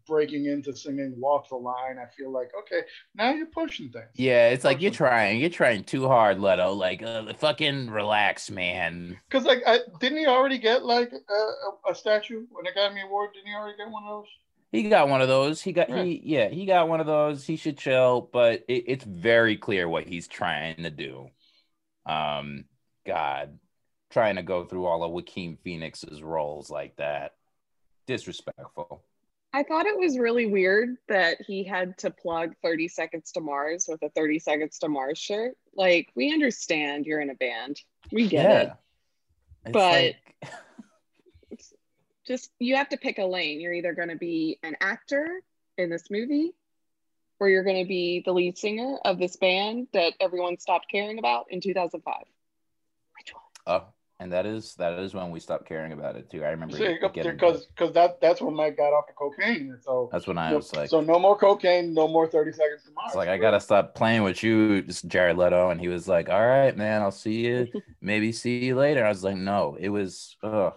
breaking 0.07 0.45
into 0.45 0.75
singing 0.75 1.13
"Walk 1.17 1.49
the 1.49 1.55
Line," 1.55 1.97
I 1.99 2.05
feel 2.15 2.31
like 2.31 2.51
okay, 2.59 2.81
now 3.15 3.31
you're 3.31 3.45
pushing 3.45 3.89
things. 3.89 4.07
Yeah, 4.15 4.49
it's 4.49 4.63
like 4.63 4.81
you're 4.81 4.91
trying. 4.91 5.39
You're 5.39 5.49
trying 5.49 5.83
too 5.83 6.07
hard, 6.07 6.39
Leto. 6.39 6.73
Like, 6.73 7.01
uh, 7.03 7.33
fucking 7.33 7.89
relax, 7.89 8.49
man. 8.49 9.17
Because 9.29 9.45
like, 9.45 9.63
I, 9.67 9.79
didn't 9.99 10.19
he 10.19 10.27
already 10.27 10.57
get 10.59 10.85
like 10.85 11.11
a, 11.11 11.33
a, 11.33 11.91
a 11.91 11.95
statue, 11.95 12.45
an 12.59 12.67
Academy 12.67 13.01
Award? 13.01 13.31
Didn't 13.33 13.47
he 13.47 13.53
already 13.53 13.77
get 13.77 13.89
one 13.89 14.03
of 14.03 14.09
those? 14.09 14.27
He 14.71 14.83
got 14.83 15.09
one 15.09 15.21
of 15.21 15.27
those. 15.27 15.61
He 15.61 15.73
got 15.73 15.89
Right. 15.89 16.05
he 16.05 16.21
yeah, 16.23 16.47
he 16.49 16.65
got 16.65 16.87
one 16.87 16.99
of 17.01 17.05
those. 17.07 17.45
He 17.45 17.55
should 17.57 17.77
chill, 17.77 18.29
but 18.31 18.63
it, 18.67 18.85
it's 18.87 19.03
very 19.03 19.57
clear 19.57 19.87
what 19.89 20.07
he's 20.07 20.27
trying 20.27 20.83
to 20.83 20.89
do. 20.89 21.29
Um, 22.05 22.65
God, 23.05 23.59
trying 24.11 24.37
to 24.37 24.43
go 24.43 24.63
through 24.65 24.85
all 24.85 25.03
of 25.03 25.11
Joaquin 25.11 25.57
Phoenix's 25.63 26.23
roles 26.23 26.69
like 26.69 26.95
that. 26.97 27.33
Disrespectful. 28.07 29.03
I 29.53 29.63
thought 29.63 29.85
it 29.85 29.99
was 29.99 30.17
really 30.17 30.45
weird 30.45 30.95
that 31.09 31.37
he 31.45 31.63
had 31.65 31.97
to 31.99 32.09
plug 32.09 32.53
30 32.63 32.87
Seconds 32.87 33.33
to 33.33 33.41
Mars 33.41 33.85
with 33.89 34.01
a 34.01 34.09
30 34.09 34.39
Seconds 34.39 34.79
to 34.79 34.87
Mars 34.87 35.17
shirt. 35.17 35.57
Like, 35.75 36.09
we 36.15 36.31
understand 36.31 37.05
you're 37.05 37.19
in 37.19 37.29
a 37.29 37.35
band. 37.35 37.81
We 38.13 38.29
get 38.29 38.49
it. 38.67 38.71
It's 39.65 39.73
But- 39.73 39.91
like- 39.91 40.15
Just, 42.31 42.49
you 42.59 42.77
have 42.77 42.87
to 42.89 42.97
pick 42.97 43.17
a 43.17 43.25
lane. 43.25 43.59
You're 43.59 43.73
either 43.73 43.93
going 43.93 44.07
to 44.07 44.15
be 44.15 44.57
an 44.63 44.77
actor 44.79 45.41
in 45.77 45.89
this 45.89 46.09
movie 46.09 46.53
or 47.41 47.49
you're 47.49 47.63
going 47.63 47.83
to 47.83 47.87
be 47.87 48.21
the 48.23 48.31
lead 48.31 48.57
singer 48.57 48.97
of 49.03 49.19
this 49.19 49.35
band 49.35 49.87
that 49.91 50.13
everyone 50.21 50.57
stopped 50.57 50.85
caring 50.89 51.19
about 51.19 51.47
in 51.49 51.59
2005. 51.59 52.15
Which 53.17 53.33
one? 53.33 53.43
oh, 53.67 53.85
and 54.21 54.31
that 54.31 54.45
is 54.45 54.75
that 54.75 54.99
is 54.99 55.15
when 55.15 55.31
we 55.31 55.39
stopped 55.39 55.67
caring 55.67 55.91
about 55.91 56.15
it 56.15 56.29
too. 56.29 56.43
I 56.43 56.51
remember 56.51 56.77
because 56.77 57.65
because 57.65 57.91
that 57.93 58.21
that's 58.21 58.39
when 58.39 58.53
Mike 58.53 58.77
got 58.77 58.93
off 58.93 59.07
the 59.07 59.13
cocaine. 59.13 59.71
And 59.71 59.83
so 59.83 60.09
that's 60.11 60.27
when 60.27 60.37
I 60.37 60.51
no- 60.51 60.57
was 60.57 60.71
like, 60.75 60.89
so 60.89 61.01
no 61.01 61.17
more 61.17 61.35
cocaine, 61.35 61.95
no 61.95 62.07
more 62.07 62.27
thirty 62.27 62.51
seconds 62.51 62.83
to 62.83 62.91
Mars. 62.91 63.07
It's 63.07 63.15
like 63.15 63.29
I 63.29 63.37
gotta 63.37 63.59
stop 63.59 63.95
playing 63.95 64.21
with 64.21 64.43
you, 64.43 64.83
just 64.83 65.07
Jared 65.07 65.37
Leto, 65.37 65.71
and 65.71 65.81
he 65.81 65.87
was 65.87 66.07
like, 66.07 66.29
"All 66.29 66.45
right, 66.45 66.77
man, 66.77 67.01
I'll 67.01 67.11
see 67.11 67.47
you, 67.47 67.67
maybe 68.01 68.31
see 68.31 68.63
you 68.63 68.75
later." 68.75 69.03
I 69.03 69.09
was 69.09 69.23
like, 69.23 69.37
"No, 69.37 69.75
it 69.79 69.89
was, 69.89 70.37
oh, 70.43 70.75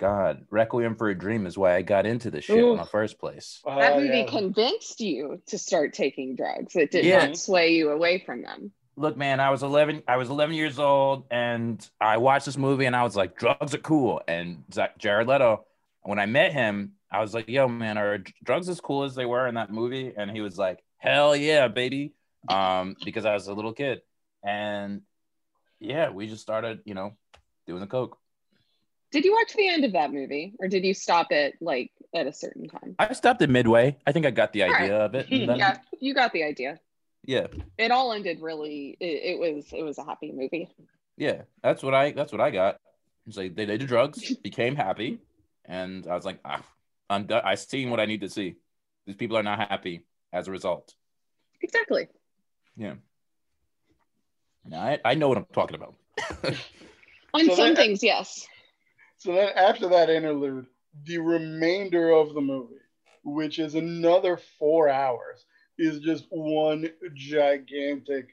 God, 0.00 0.46
Requiem 0.50 0.96
for 0.96 1.10
a 1.10 1.14
Dream 1.14 1.46
is 1.46 1.58
why 1.58 1.76
I 1.76 1.82
got 1.82 2.06
into 2.06 2.30
this 2.30 2.46
shit 2.46 2.56
in 2.56 2.78
the 2.78 2.84
first 2.86 3.18
place." 3.18 3.60
Uh, 3.66 3.78
That 3.78 3.96
movie 3.96 4.18
yeah. 4.20 4.24
convinced 4.24 5.00
you 5.00 5.42
to 5.48 5.58
start 5.58 5.92
taking 5.92 6.36
drugs. 6.36 6.74
It 6.74 6.90
did 6.90 7.04
Yeah. 7.04 7.26
not 7.26 7.36
sway 7.36 7.74
you 7.74 7.90
away 7.90 8.18
from 8.18 8.40
them. 8.42 8.72
Look, 8.96 9.16
man, 9.18 9.40
I 9.40 9.50
was 9.50 9.62
eleven, 9.62 10.02
I 10.08 10.16
was 10.16 10.30
eleven 10.30 10.54
years 10.56 10.78
old, 10.78 11.26
and 11.30 11.86
I 12.00 12.16
watched 12.16 12.46
this 12.46 12.56
movie, 12.56 12.86
and 12.86 12.96
I 12.96 13.02
was 13.02 13.14
like, 13.14 13.36
"Drugs 13.36 13.74
are 13.74 13.78
cool," 13.78 14.22
and 14.26 14.64
Zach, 14.72 14.96
Jared 14.98 15.28
Leto, 15.28 15.66
when 16.02 16.18
I 16.18 16.26
met 16.26 16.52
him, 16.52 16.94
I 17.10 17.20
was 17.20 17.34
like, 17.34 17.48
"Yo, 17.48 17.68
man, 17.68 17.98
are 17.98 18.24
drugs 18.42 18.68
as 18.70 18.80
cool 18.80 19.04
as 19.04 19.14
they 19.14 19.26
were 19.26 19.46
in 19.46 19.54
that 19.56 19.70
movie?" 19.70 20.14
And 20.16 20.30
he 20.30 20.40
was 20.40 20.56
like, 20.56 20.82
"Hell 20.96 21.36
yeah, 21.36 21.68
baby!" 21.68 22.14
Um, 22.48 22.96
because 23.04 23.26
I 23.26 23.34
was 23.34 23.48
a 23.48 23.54
little 23.54 23.74
kid, 23.74 24.00
and 24.42 25.02
yeah, 25.78 26.08
we 26.08 26.26
just 26.26 26.40
started, 26.42 26.80
you 26.86 26.94
know, 26.94 27.12
doing 27.66 27.80
the 27.80 27.86
coke. 27.86 28.16
Did 29.12 29.24
you 29.24 29.32
watch 29.32 29.54
the 29.54 29.68
end 29.68 29.84
of 29.84 29.92
that 29.92 30.12
movie, 30.12 30.54
or 30.60 30.68
did 30.68 30.84
you 30.84 30.94
stop 30.94 31.32
it 31.32 31.54
like 31.60 31.90
at 32.14 32.26
a 32.26 32.32
certain 32.32 32.68
time? 32.68 32.94
I 32.98 33.12
stopped 33.12 33.42
at 33.42 33.50
midway. 33.50 33.96
I 34.06 34.12
think 34.12 34.24
I 34.26 34.30
got 34.30 34.52
the 34.52 34.62
All 34.64 34.74
idea 34.74 34.98
of 34.98 35.14
it. 35.14 35.26
and 35.30 35.48
then- 35.48 35.58
yeah, 35.58 35.78
you 36.00 36.14
got 36.14 36.32
the 36.32 36.44
idea. 36.44 36.78
yeah, 37.24 37.46
It 37.76 37.90
all 37.90 38.12
ended 38.12 38.40
really. 38.40 38.96
It, 39.00 39.34
it 39.34 39.38
was 39.38 39.66
it 39.72 39.82
was 39.82 39.98
a 39.98 40.04
happy 40.04 40.32
movie. 40.32 40.68
yeah. 41.16 41.42
That's 41.62 41.82
what 41.82 41.94
I. 41.94 42.12
That's 42.12 42.30
what 42.32 42.40
I 42.40 42.50
got. 42.50 42.76
It's 43.26 43.36
like 43.36 43.54
they 43.56 43.66
did 43.66 43.80
the 43.80 43.86
drugs, 43.86 44.34
became 44.42 44.76
happy, 44.76 45.18
and 45.64 46.06
I 46.06 46.14
was 46.14 46.24
like, 46.24 46.38
ah, 46.44 46.62
I'm 47.08 47.24
done. 47.26 47.42
I 47.44 47.54
seen 47.56 47.90
what 47.90 48.00
I 48.00 48.06
need 48.06 48.20
to 48.22 48.28
see. 48.28 48.54
These 49.06 49.16
people 49.16 49.36
are 49.36 49.42
not 49.42 49.58
happy 49.58 50.04
as 50.32 50.46
a 50.46 50.50
result. 50.52 50.94
Exactly. 51.62 52.06
Yeah. 52.76 52.94
Now, 54.64 54.80
I, 54.82 54.98
I 55.04 55.14
know 55.14 55.28
what 55.28 55.38
I'm 55.38 55.46
talking 55.52 55.76
about. 55.76 55.94
On 57.34 57.46
So 57.46 57.54
some 57.54 57.68
that- 57.68 57.76
things, 57.76 58.02
yes. 58.02 58.46
So 59.20 59.34
then 59.34 59.50
after 59.54 59.86
that 59.90 60.08
interlude, 60.08 60.64
the 61.04 61.18
remainder 61.18 62.10
of 62.10 62.32
the 62.32 62.40
movie, 62.40 62.80
which 63.22 63.58
is 63.58 63.74
another 63.74 64.38
four 64.58 64.88
hours, 64.88 65.44
is 65.76 66.00
just 66.00 66.24
one 66.30 66.88
gigantic 67.12 68.30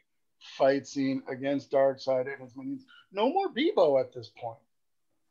fight 0.58 0.88
scene 0.88 1.24
against 1.28 1.72
Darkseid 1.72 2.32
and 2.32 2.42
his 2.42 2.56
minions. 2.56 2.86
No 3.12 3.28
more 3.28 3.54
Bebo 3.54 4.00
at 4.00 4.14
this 4.14 4.32
point, 4.40 4.60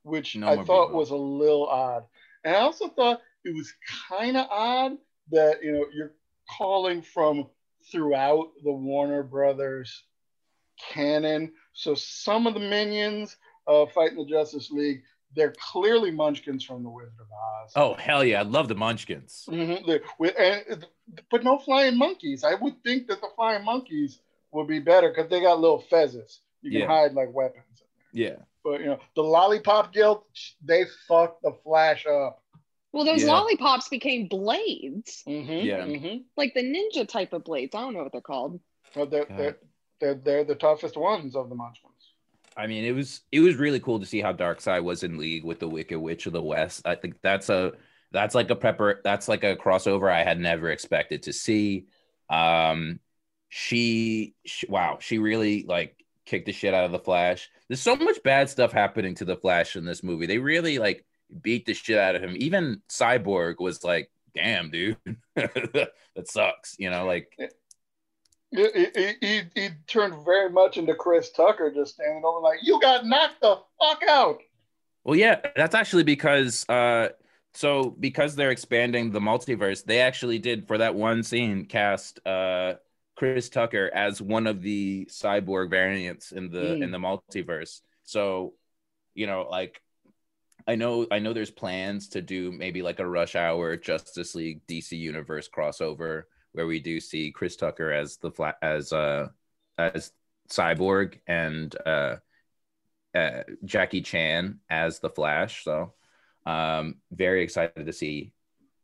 which 0.03 0.37
No 0.37 0.47
I 0.47 0.63
thought 0.63 0.91
Bebo. 0.91 0.97
was 0.97 1.09
a 1.09 1.17
little 1.17 1.67
odd. 1.67 2.05
And 2.45 2.55
I 2.55 2.59
also 2.59 2.89
thought 2.89 3.23
it 3.43 3.55
was 3.57 3.73
kind 4.11 4.37
of 4.37 4.47
odd 4.51 4.99
that 5.31 5.65
you 5.65 5.73
know 5.73 5.87
you're 5.91 6.13
calling 6.59 7.01
from 7.01 7.49
throughout 7.91 8.51
the 8.63 8.73
Warner 8.73 9.23
Brothers 9.23 10.05
canon. 10.93 11.55
So 11.73 11.95
some 11.95 12.47
of 12.47 12.53
the 12.53 12.61
minions 12.61 13.39
uh, 13.67 13.87
fighting 13.87 14.19
the 14.19 14.27
Justice 14.27 14.71
League, 14.71 15.03
they're 15.37 15.53
clearly 15.71 16.11
Munchkins 16.11 16.65
from 16.65 16.83
the 16.83 16.89
Wizard 16.89 17.13
of 17.21 17.27
Oz. 17.31 17.73
Oh 17.77 17.95
hell 17.95 18.25
yeah, 18.25 18.41
I 18.41 18.43
love 18.43 18.69
the 18.69 18.75
Munchkins. 18.75 19.45
Mhm, 19.49 20.01
and, 20.39 20.87
but 21.31 21.45
no 21.45 21.59
flying 21.59 21.97
monkeys. 21.97 22.43
I 22.43 22.55
would 22.55 22.83
think 22.83 23.07
that 23.09 23.21
the 23.21 23.29
flying 23.37 23.65
monkeys 23.65 24.21
would 24.53 24.67
be 24.67 24.81
better 24.81 25.11
because 25.11 25.29
they 25.31 25.41
got 25.41 25.61
little 25.61 25.81
feathers. 25.83 26.41
You 26.63 26.71
can 26.73 26.81
Yeah. 26.81 26.87
hide 26.87 27.13
like 27.13 27.33
weapons. 27.33 27.83
Yeah, 28.13 28.37
But 28.65 28.81
you 28.81 28.87
know, 28.87 28.99
the 29.15 29.23
Lollipop 29.23 29.93
Guild, 29.93 30.23
they 30.65 30.87
fucked 31.07 31.43
the 31.43 31.53
Flash 31.63 32.07
up. 32.07 32.43
Well, 32.93 33.05
those 33.05 33.23
Yeah. 33.23 33.35
lollipops 33.35 33.89
became 33.91 34.27
blades, 34.27 35.23
Mhm, 35.27 35.65
Yeah. 35.65 35.85
mhm. 35.85 36.25
like 36.37 36.55
the 36.55 36.63
ninja 36.63 37.07
type 37.07 37.35
of 37.35 37.45
blades. 37.45 37.75
I 37.75 37.81
don't 37.83 37.93
know 37.93 38.03
what 38.05 38.13
they're 38.13 38.23
called. 38.23 38.59
But 38.95 39.11
they're, 39.11 39.27
they're, 39.37 39.59
they're, 40.01 40.15
they're 40.15 40.45
the 40.45 40.55
toughest 40.55 40.97
ones 40.97 41.37
of 41.37 41.51
the 41.51 41.55
Munchkins. 41.55 41.93
I 42.57 42.67
mean 42.67 42.85
it 42.85 42.93
was 42.93 43.21
it 43.31 43.41
was 43.41 43.57
really 43.57 43.81
cool 43.81 44.01
to 44.01 44.07
see 44.07 44.21
how 44.21 44.33
Darkseid 44.33 44.83
was 44.83 45.03
in 45.03 45.19
league 45.19 45.45
with 45.45 45.61
the 45.61 45.69
Wicked 45.69 45.99
Witch 45.99 46.27
of 46.27 46.33
the 46.33 46.43
West. 46.43 46.87
I 46.87 46.95
think 46.95 47.17
that's 47.23 47.49
a 47.51 47.73
that's 48.13 48.35
like 48.35 48.51
a 48.51 48.57
prepper 48.57 48.97
that's 49.05 49.29
like 49.29 49.45
a 49.45 49.57
crossover 49.57 50.11
I 50.11 50.25
had 50.25 50.41
never 50.41 50.71
expected 50.71 51.25
to 51.25 51.33
see. 51.33 51.87
Um, 52.31 53.01
she, 53.49 54.35
she 54.45 54.67
wow, 54.69 54.99
she 55.01 55.19
really 55.19 55.65
like 55.69 56.05
kicked 56.25 56.47
the 56.47 56.53
shit 56.53 56.75
out 56.75 56.85
of 56.85 56.93
the 56.93 56.99
Flash. 56.99 57.51
There's 57.69 57.81
so 57.81 57.97
much 57.97 58.23
bad 58.23 58.49
stuff 58.49 58.73
happening 58.73 59.15
to 59.17 59.25
the 59.25 59.37
Flash 59.37 59.77
in 59.77 59.85
this 59.85 60.03
movie. 60.03 60.27
They 60.27 60.39
really 60.39 60.79
like 60.79 61.05
beat 61.43 61.67
the 61.67 61.75
shit 61.75 61.99
out 61.99 62.15
of 62.15 62.23
him. 62.23 62.35
Even 62.37 62.83
Cyborg 62.89 63.57
was 63.59 63.85
like, 63.85 64.11
"Damn, 64.35 64.71
dude, 64.71 64.97
that 65.35 65.91
sucks." 66.25 66.77
You 66.79 66.91
know, 66.91 67.07
like 67.07 67.37
He, 68.51 68.87
he, 69.21 69.43
he, 69.55 69.69
turned 69.87 70.25
very 70.25 70.51
much 70.51 70.77
into 70.77 70.95
Chris 70.95 71.31
Tucker, 71.33 71.73
just 71.75 71.95
standing 71.95 72.23
over 72.25 72.41
like, 72.41 72.61
"You 72.63 72.81
got 72.81 73.05
knocked 73.05 73.41
the 73.41 73.59
fuck 73.81 74.03
out." 74.09 74.39
Well, 75.05 75.17
yeah, 75.17 75.41
that's 75.57 75.75
actually 75.75 76.05
because 76.05 76.69
uh 76.69 77.11
so 77.55 77.91
because 77.99 78.37
they're 78.37 78.51
expanding 78.51 79.11
the 79.11 79.21
multiverse, 79.21 79.85
they 79.85 80.01
actually 80.01 80.39
did 80.39 80.67
for 80.67 80.79
that 80.79 80.95
one 80.95 81.23
scene 81.23 81.65
cast 81.67 82.25
uh 82.27 82.75
Chris 83.17 83.49
Tucker 83.49 83.91
as 83.95 84.21
one 84.21 84.47
of 84.47 84.63
the 84.63 85.07
cyborg 85.11 85.71
variants 85.71 86.33
in 86.33 86.51
the 86.51 86.77
Mm. 86.77 86.83
in 86.83 86.91
the 86.91 86.99
multiverse. 86.99 87.81
So, 88.05 88.55
you 89.15 89.27
know, 89.27 89.47
like 89.51 89.81
I 90.67 90.75
know 90.75 91.07
I 91.11 91.19
know 91.19 91.33
there's 91.33 91.51
plans 91.51 92.09
to 92.11 92.23
do 92.23 92.53
maybe 92.53 92.83
like 92.83 93.01
a 93.01 93.07
Rush 93.09 93.37
Hour 93.37 93.77
Justice 93.77 94.35
League 94.35 94.67
DC 94.67 94.93
Universe 94.99 95.49
crossover 95.49 96.25
where 96.57 96.67
we 96.67 96.81
do 96.81 97.01
see 97.01 97.31
Chris 97.31 97.55
Tucker 97.57 97.93
as 97.93 98.17
the 98.17 98.31
flat 98.31 98.57
as 98.63 98.93
uh 98.93 99.29
as 99.79 100.11
Cyborg 100.49 101.19
and 101.27 101.75
uh 101.85 102.17
uh, 103.15 103.43
Jackie 103.65 104.03
Chan 104.03 104.61
as 104.69 104.99
the 104.99 105.09
Flash. 105.09 105.65
So, 105.65 105.95
um, 106.45 106.97
very 107.11 107.43
excited 107.43 107.87
to 107.87 107.93
see 107.93 108.33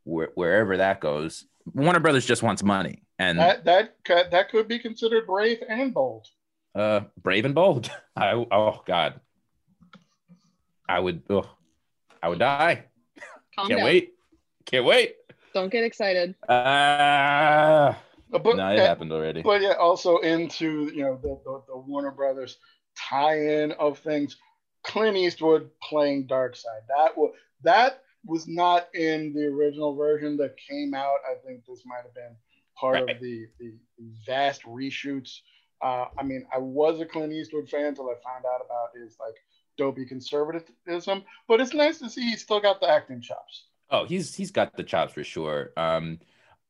where, 0.05 0.29
wherever 0.33 0.77
that 0.77 1.01
goes. 1.01 1.45
Warner 1.71 1.99
Brothers 1.99 2.25
just 2.25 2.41
wants 2.41 2.63
money, 2.63 3.03
and 3.19 3.37
That 3.37 3.65
that 3.65 3.95
could, 4.03 4.31
that 4.31 4.49
could 4.49 4.67
be 4.67 4.79
considered 4.79 5.27
brave 5.27 5.59
and 5.69 5.93
bold. 5.93 6.27
uh, 6.75 7.01
brave 7.21 7.45
and 7.45 7.53
bold. 7.55 7.91
I 8.15 8.31
oh 8.33 8.81
god, 8.85 9.21
I 10.89 10.99
would 10.99 11.23
oh, 11.29 11.49
I 12.21 12.29
would 12.29 12.39
die. 12.39 12.85
Calm 13.55 13.67
Can't 13.67 13.79
down. 13.79 13.85
wait. 13.85 14.13
Can't 14.65 14.85
wait. 14.85 15.15
Don't 15.53 15.71
get 15.71 15.83
excited. 15.83 16.35
Ah, 16.49 17.97
Uh, 18.33 18.39
But, 18.39 18.57
no, 18.57 18.69
it 18.69 18.79
uh, 18.79 18.81
happened 18.81 19.11
already. 19.11 19.41
but 19.43 19.61
yeah, 19.61 19.73
also 19.73 20.17
into 20.19 20.91
you 20.93 21.03
know 21.03 21.19
the, 21.21 21.39
the, 21.45 21.61
the 21.67 21.77
Warner 21.77 22.11
Brothers 22.11 22.57
tie-in 22.97 23.71
of 23.73 23.99
things. 23.99 24.37
Clint 24.83 25.15
Eastwood 25.15 25.69
playing 25.81 26.27
Darkseid. 26.27 26.81
That 26.89 27.15
was 27.17 27.33
that 27.63 28.01
was 28.25 28.47
not 28.47 28.87
in 28.93 29.33
the 29.33 29.45
original 29.45 29.95
version 29.95 30.37
that 30.37 30.55
came 30.57 30.93
out. 30.93 31.17
I 31.29 31.35
think 31.45 31.65
this 31.65 31.83
might 31.85 32.03
have 32.03 32.13
been 32.13 32.35
part 32.79 32.95
Right. 32.95 33.15
of 33.15 33.21
the, 33.21 33.47
the 33.59 33.73
vast 34.25 34.63
reshoots. 34.63 35.39
Uh, 35.81 36.05
I 36.17 36.23
mean, 36.23 36.45
I 36.53 36.57
was 36.57 36.99
a 37.01 37.05
Clint 37.05 37.31
Eastwood 37.33 37.69
fan 37.69 37.85
until 37.85 38.09
I 38.09 38.15
found 38.23 38.45
out 38.45 38.61
about 38.65 38.89
his 38.99 39.17
like 39.19 39.35
dopey 39.77 40.05
conservatism. 40.05 41.23
But 41.47 41.61
it's 41.61 41.73
nice 41.73 41.99
to 41.99 42.09
see 42.09 42.21
he 42.29 42.35
still 42.35 42.59
got 42.61 42.79
the 42.81 42.89
acting 42.89 43.21
chops. 43.21 43.65
Oh, 43.93 44.05
he's 44.05 44.33
he's 44.33 44.51
got 44.51 44.75
the 44.75 44.83
chops 44.83 45.13
for 45.13 45.23
sure. 45.23 45.71
Um, 45.77 46.19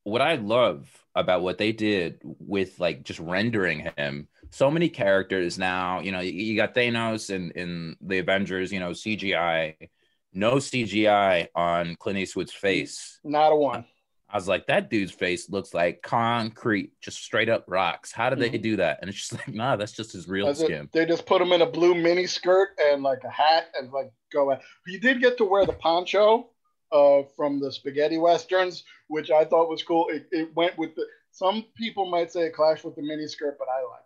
what 0.03 0.21
I 0.21 0.35
love 0.35 0.89
about 1.15 1.41
what 1.41 1.57
they 1.57 1.71
did 1.71 2.19
with 2.23 2.79
like 2.79 3.03
just 3.03 3.19
rendering 3.21 3.89
him, 3.97 4.27
so 4.49 4.69
many 4.69 4.89
characters 4.89 5.57
now. 5.57 6.01
You 6.01 6.11
know, 6.11 6.19
you, 6.19 6.33
you 6.33 6.57
got 6.57 6.75
Thanos 6.75 7.29
in 7.29 7.51
in 7.51 7.95
the 8.01 8.19
Avengers. 8.19 8.73
You 8.73 8.81
know, 8.81 8.93
CGI, 8.93 9.89
no 10.33 10.59
CGI 10.59 11.47
on 11.55 11.95
Clint 11.95 12.19
Eastwood's 12.19 12.51
face. 12.51 13.19
Not 13.23 13.53
a 13.53 13.55
one. 13.55 13.85
I 14.29 14.35
was 14.37 14.47
like, 14.47 14.65
that 14.67 14.89
dude's 14.89 15.11
face 15.11 15.49
looks 15.49 15.73
like 15.75 16.01
concrete, 16.01 16.91
just 17.01 17.23
straight 17.23 17.49
up 17.49 17.65
rocks. 17.67 18.11
How 18.11 18.31
did 18.31 18.39
they 18.39 18.49
Mhm. 18.49 18.63
do 18.63 18.75
that? 18.77 18.97
And 18.99 19.09
it's 19.09 19.19
just 19.19 19.33
like, 19.47 19.53
nah, 19.53 19.75
that's 19.77 19.91
just 19.91 20.11
his 20.11 20.27
real 20.27 20.47
That's 20.47 20.61
it. 20.61 20.65
skin. 20.65 20.89
They 20.91 21.05
just 21.05 21.25
put 21.25 21.41
him 21.41 21.53
in 21.53 21.61
a 21.61 21.67
blue 21.67 21.93
mini 21.95 22.25
skirt 22.25 22.69
and 22.81 23.03
like 23.03 23.23
a 23.23 23.29
hat 23.29 23.65
and 23.79 23.91
like 23.91 24.11
go 24.33 24.51
out. 24.51 24.61
He 24.87 24.97
did 24.97 25.21
get 25.21 25.37
to 25.37 25.45
wear 25.45 25.65
the 25.65 25.73
poncho 25.73 26.49
uh, 26.93 27.23
from 27.35 27.59
the 27.59 27.71
spaghetti 27.71 28.17
westerns, 28.17 28.83
which 29.07 29.31
I 29.31 29.43
thought 29.43 29.69
was 29.69 29.83
cool. 29.83 30.07
It, 30.09 30.27
it 30.31 30.55
went 30.55 30.77
with 30.77 30.95
the. 30.95 31.05
Some 31.31 31.65
people 31.75 32.09
might 32.09 32.31
say 32.31 32.41
it 32.41 32.53
clashed 32.53 32.83
with 32.83 32.95
the 32.95 33.01
mini 33.01 33.27
skirt, 33.27 33.57
but 33.57 33.67
I 33.67 33.81
liked 33.81 34.05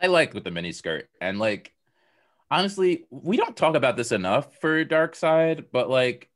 it. 0.00 0.04
I 0.04 0.08
liked 0.08 0.34
with 0.34 0.44
the 0.44 0.50
mini 0.50 0.72
skirt. 0.72 1.08
And 1.20 1.38
like 1.38 1.72
honestly, 2.50 3.06
we 3.10 3.36
don't 3.36 3.56
talk 3.56 3.76
about 3.76 3.96
this 3.96 4.12
enough 4.12 4.58
for 4.60 4.84
Darkseid, 4.84 5.66
but 5.72 5.88
like 5.88 6.28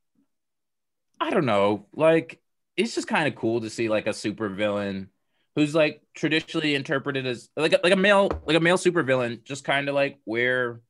I 1.21 1.31
don't 1.31 1.47
know, 1.47 1.87
like 1.93 2.41
it's 2.77 2.95
just 2.95 3.09
kind 3.09 3.27
of 3.27 3.35
cool 3.35 3.61
to 3.61 3.71
see 3.71 3.89
like 3.89 4.07
a 4.07 4.13
super 4.13 4.49
villain 4.49 5.11
who's 5.57 5.75
like 5.75 6.03
traditionally 6.15 6.77
interpreted 6.77 7.27
as 7.27 7.51
like 7.57 7.73
a, 7.73 7.81
like 7.83 7.93
a 7.93 7.97
male 7.97 8.31
like 8.47 8.57
a 8.57 8.61
male 8.61 8.79
super 8.79 9.03
villain 9.03 9.41
just 9.45 9.65
kind 9.65 9.89
of 9.89 9.95
like 9.97 10.19
wear 10.25 10.81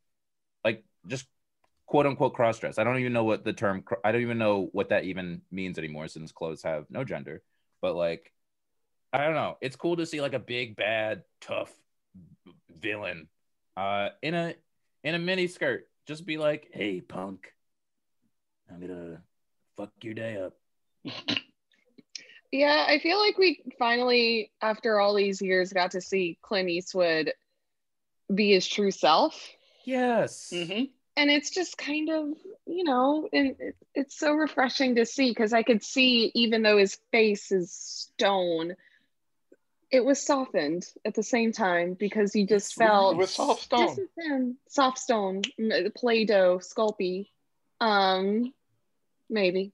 like 0.63 0.85
just 1.07 1.27
quote 1.89 2.07
unquote 2.07 2.35
cross 2.35 2.59
dress. 2.61 2.79
I 2.79 2.85
don't 2.85 2.99
even 2.99 3.13
know 3.13 3.25
what 3.25 3.45
the 3.45 3.53
term 3.53 3.83
I 4.05 4.13
don't 4.13 4.21
even 4.23 4.39
know 4.39 4.69
what 4.73 4.91
that 4.91 5.05
even 5.05 5.43
means 5.51 5.79
anymore 5.79 6.07
since 6.07 6.31
clothes 6.31 6.63
have 6.63 6.87
no 6.91 7.03
gender. 7.03 7.43
But 7.83 7.97
like 7.97 8.33
I 9.13 9.25
don't 9.25 9.35
know. 9.35 9.57
It's 9.61 9.75
cool 9.75 9.97
to 9.97 10.07
see 10.07 10.21
like 10.21 10.35
a 10.35 10.39
big 10.39 10.77
bad 10.77 11.25
tough 11.41 11.73
villain 12.71 13.29
uh 13.77 14.11
in 14.23 14.35
a 14.35 14.55
in 15.05 15.15
a 15.15 15.19
mini 15.19 15.47
skirt 15.47 15.89
just 16.07 16.27
be 16.27 16.37
like 16.37 16.69
hey 16.73 17.01
punk 17.01 17.53
i'm 18.71 18.81
gonna 18.81 19.21
fuck 19.77 19.91
your 20.03 20.15
day 20.15 20.37
up 20.37 20.55
Yeah, 22.51 22.87
I 22.89 22.99
feel 22.99 23.19
like 23.19 23.37
we 23.37 23.63
finally, 23.79 24.51
after 24.63 24.99
all 24.99 25.15
these 25.15 25.43
years, 25.43 25.71
got 25.71 25.91
to 25.91 26.01
see 26.01 26.39
Clint 26.41 26.71
Eastwood 26.71 27.31
be 28.35 28.53
his 28.53 28.67
true 28.67 28.91
self. 28.91 29.51
yes 29.85 30.49
it. 30.51 30.91
And 31.19 31.31
it's 31.31 31.51
just 31.51 31.77
kind 31.77 32.09
of 32.11 32.29
you 32.67 32.85
know 32.85 33.29
and 33.33 33.57
it, 33.59 33.77
it's 33.95 34.17
so 34.17 34.33
refreshing 34.33 34.95
to 34.95 35.05
see 35.05 35.31
because 35.31 35.53
i 35.53 35.63
could 35.63 35.83
see 35.83 36.31
even 36.35 36.63
though 36.63 36.79
his 36.79 36.97
face 37.11 37.51
is 37.51 37.73
stone 37.73 38.75
it 39.91 40.05
was 40.05 40.25
softened 40.25 40.85
at 41.05 41.15
the 41.15 41.23
same 41.23 41.51
time 41.51 41.95
because 41.99 42.33
he 42.33 42.47
just 42.47 42.75
felt 42.75 43.15
It 43.15 43.19
was 43.19 43.31
soft 43.31 43.63
stone. 43.63 43.87
this 43.87 43.99
is 43.99 44.09
him. 44.19 44.59
Soft 44.69 44.99
stone. 44.99 45.41
Play-doh 45.97 46.59
sculpey. 46.59 47.29
Um 47.81 48.53
maybe. 49.31 49.73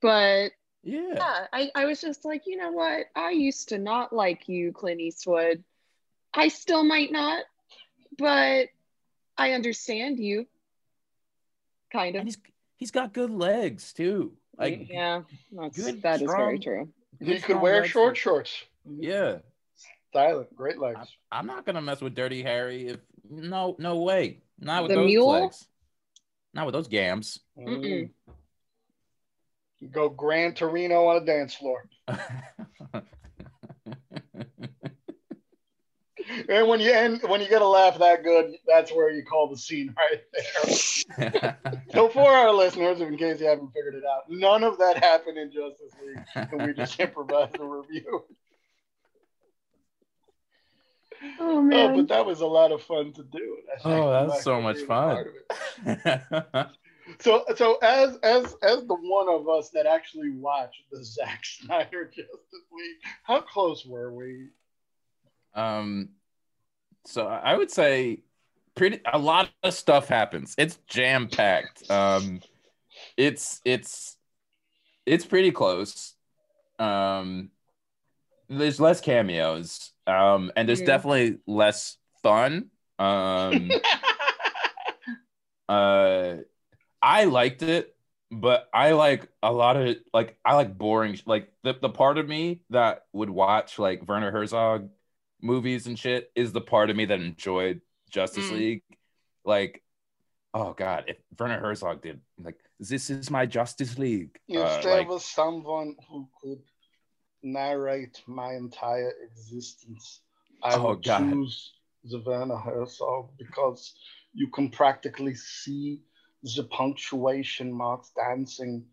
But 0.00 0.52
Yeah. 0.82 1.02
yeah 1.14 1.46
I, 1.52 1.70
I 1.74 1.84
was 1.84 2.00
just 2.00 2.24
like 2.24 2.44
you 2.46 2.56
know 2.56 2.70
what? 2.72 3.04
I 3.14 3.32
used 3.32 3.68
to 3.68 3.78
not 3.78 4.14
like 4.14 4.48
you 4.48 4.72
clint 4.72 5.00
eastwood. 5.02 5.62
I 6.32 6.48
still 6.48 6.82
might 6.82 7.12
not 7.12 7.44
but 8.18 8.68
i 9.38 9.52
understand 9.52 10.18
you 10.18 10.46
kind 11.92 12.16
of 12.16 12.20
And 12.20 12.28
he's 12.28 12.38
he's 12.76 12.90
got 12.90 13.12
good 13.12 13.30
legs 13.30 13.92
too. 13.92 14.32
Like 14.58 14.88
yeah 14.90 15.22
that's, 15.52 15.76
good, 15.76 16.02
that 16.02 16.22
is 16.22 16.30
very 16.30 16.58
true 16.58 16.88
He 17.20 17.38
could 17.40 17.60
wear 17.60 17.84
short 17.84 18.16
shorts. 18.16 18.64
Mhm. 18.88 18.96
Yeah. 19.00 19.38
Stylish, 20.10 20.48
great 20.54 20.78
legs. 20.78 21.16
I'm 21.30 21.46
not 21.46 21.64
gonna 21.64 21.80
mess 21.80 22.00
with 22.00 22.14
Dirty 22.14 22.42
Harry 22.42 22.88
if 22.88 23.00
no 23.30 23.76
no 23.78 23.98
way. 24.00 24.40
Not 24.58 24.82
with 24.82 24.90
The 24.90 24.96
those 24.96 25.06
mule? 25.06 25.28
legs. 25.28 25.66
Not 26.54 26.66
with 26.66 26.74
those 26.74 26.88
gams. 26.88 27.40
Mm-mm. 27.58 28.10
Go 29.90 30.08
Gran 30.10 30.54
Torino 30.54 31.06
on 31.06 31.22
a 31.22 31.24
dance 31.24 31.54
floor. 31.54 31.88
And 36.52 36.68
when 36.68 36.80
you 36.80 36.92
end, 36.92 37.22
when 37.26 37.40
you 37.40 37.48
get 37.48 37.62
a 37.62 37.66
laugh 37.66 37.98
that 37.98 38.22
good, 38.22 38.52
that's 38.66 38.92
where 38.92 39.10
you 39.10 39.24
call 39.24 39.48
the 39.48 39.56
scene 39.56 39.94
right 41.18 41.18
there. 41.18 41.56
So 41.92 42.08
for 42.08 42.30
our 42.30 42.52
listeners, 42.52 43.00
in 43.02 43.16
case 43.18 43.38
you 43.40 43.46
haven't 43.46 43.68
figured 43.72 43.94
it 43.94 44.02
out, 44.04 44.22
none 44.28 44.64
of 44.64 44.78
that 44.78 45.02
happened 45.02 45.36
in 45.36 45.50
Justice 45.50 45.94
League, 46.06 46.48
and 46.50 46.62
we 46.66 46.72
just 46.72 46.98
improvised 47.00 47.58
a 47.60 47.64
review. 47.64 48.24
oh 51.38 51.58
Oh, 51.58 51.62
man 51.62 51.96
but 51.96 52.08
that 52.08 52.24
was 52.24 52.40
a 52.40 52.46
lot 52.46 52.72
of 52.72 52.82
fun 52.82 53.12
to 53.14 53.22
do. 53.22 53.58
That's 53.68 53.84
Oh, 53.84 54.10
actually 54.10 54.28
that's 54.28 54.42
so 54.42 54.60
much 54.60 54.78
fun. 54.80 55.14
part 55.14 55.26
of 55.26 55.34
it. 55.86 56.66
So, 57.20 57.44
so 57.56 57.76
as 57.82 58.16
as 58.22 58.54
as 58.62 58.84
the 58.86 58.94
one 58.94 59.28
of 59.28 59.48
us 59.48 59.70
that 59.70 59.86
actually 59.86 60.30
watched 60.30 60.82
the 60.90 61.04
Zack 61.04 61.40
Snyder 61.44 62.06
Justice 62.06 62.66
League, 62.72 62.96
how 63.24 63.40
close 63.40 63.84
were 63.84 64.12
we? 64.14 64.48
um 65.54 66.08
so 67.04 67.26
I 67.26 67.56
would 67.56 67.70
say 67.70 68.22
pretty 68.74 69.00
a 69.12 69.18
lot 69.18 69.50
of 69.62 69.74
stuff 69.74 70.08
happens. 70.08 70.54
It's 70.58 70.78
jam 70.86 71.28
packed. 71.28 71.84
Um 71.90 72.42
it's 73.16 73.60
it's 73.64 74.18
it's 75.06 75.26
pretty 75.26 75.52
close. 75.52 76.14
Um 76.78 77.50
there's 78.48 78.80
less 78.80 79.00
cameos. 79.00 79.92
Um 80.06 80.52
and 80.56 80.68
there's 80.68 80.82
Mhm. 80.82 80.82
definitely 80.82 81.38
less 81.46 81.98
fun. 82.22 82.70
Um 82.98 83.82
uh 85.68 86.36
I 87.02 87.24
liked 87.26 87.62
it, 87.62 87.96
but 88.30 88.68
I 88.74 88.92
like 88.92 89.28
a 89.42 89.52
lot 89.52 89.76
of 89.76 89.96
like 90.14 90.38
I 90.44 90.54
like 90.56 90.78
boring 90.78 91.18
like 91.26 91.52
the, 91.64 91.74
the 91.80 91.90
part 91.90 92.18
of 92.18 92.28
me 92.28 92.62
that 92.70 93.06
would 93.12 93.30
watch 93.30 93.78
like 93.78 94.08
Werner 94.08 94.32
Herzog 94.32 94.90
movies 95.42 95.86
and 95.86 95.98
shit 95.98 96.30
is 96.34 96.52
the 96.52 96.60
part 96.60 96.88
of 96.90 96.96
me 96.96 97.04
that 97.06 97.20
enjoyed 97.20 97.80
Justice 98.10 98.48
Mm. 98.50 98.52
League. 98.52 98.82
Like, 99.44 99.82
oh 100.54 100.72
god, 100.72 101.04
if 101.08 101.16
Werner 101.38 101.58
Herzog 101.60 102.02
did 102.02 102.20
like 102.38 102.58
this 102.78 103.10
is 103.10 103.30
my 103.30 103.44
Justice 103.46 103.98
League. 103.98 104.38
if 104.48 104.58
uh, 104.60 104.80
there 104.82 104.98
like, 104.98 105.08
was 105.08 105.24
someone 105.24 105.96
who 106.08 106.28
could 106.40 106.62
narrate 107.42 108.22
my 108.26 108.54
entire 108.54 109.12
existence, 109.30 110.20
I 110.62 110.74
Oh, 110.74 110.90
would 110.90 111.02
God. 111.02 111.30
choose 111.30 111.72
the 112.04 112.20
Werner 112.24 112.56
Herzog 112.56 113.30
because 113.38 113.94
you 114.34 114.48
can 114.48 114.70
practically 114.70 115.34
see 115.34 116.00
the 116.56 116.64
punctuation 116.64 117.72
marks 117.72 118.10
dancing 118.16 118.84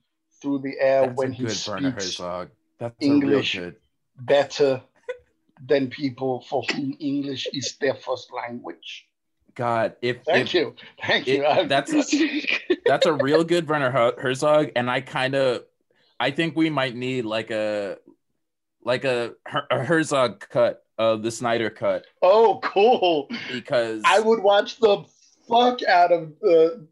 through 0.41 0.60
the 0.60 0.76
air 0.80 1.08
that's 1.08 1.18
when 1.18 1.32
he 1.32 1.43
good 1.45 1.64
Werner 1.68 1.91
speaks 1.91 2.06
Herzog. 2.18 2.50
That's 2.80 2.95
English. 3.00 3.56
a 3.56 3.62
real 3.62 3.70
good. 3.72 3.76
better 4.20 4.82
than 5.66 5.89
people 5.89 6.41
for 6.49 6.64
whom 6.72 6.95
English 6.99 7.47
is 7.53 7.78
their 7.80 7.95
first 7.95 8.32
language. 8.34 9.05
God, 9.55 9.95
if 10.01 10.24
Thank 10.24 10.47
if, 10.47 10.53
you, 10.53 10.76
thank 11.05 11.28
it- 11.28 11.38
you. 11.38 11.68
That's 11.68 11.91
that's 12.86 13.05
a 13.05 13.14
real 13.14 13.43
good 13.43 13.68
Werner 13.68 13.91
Herzog, 13.91 14.72
and 14.76 14.89
I 14.89 15.01
kind 15.01 15.36
of, 15.36 15.64
I 16.20 16.32
think 16.32 16.55
we 16.55 16.70
might 16.70 16.95
need 16.95 17.26
like 17.26 17.51
a, 17.51 17.97
like 18.84 19.03
a, 19.03 19.34
a 19.70 19.84
Herzog 19.84 20.47
cut 20.49 20.84
of 20.97 21.24
the 21.24 21.32
Snyder 21.32 21.70
cut 21.70 22.05
oh, 22.22 22.60
cool. 22.64 23.28
because 23.51 24.01
I 24.05 24.20
would 24.20 24.41
watch 24.41 24.80
the 24.80 25.03
fuck 25.47 25.84
out 25.84 26.12
of 26.12 26.34
the 26.41 26.88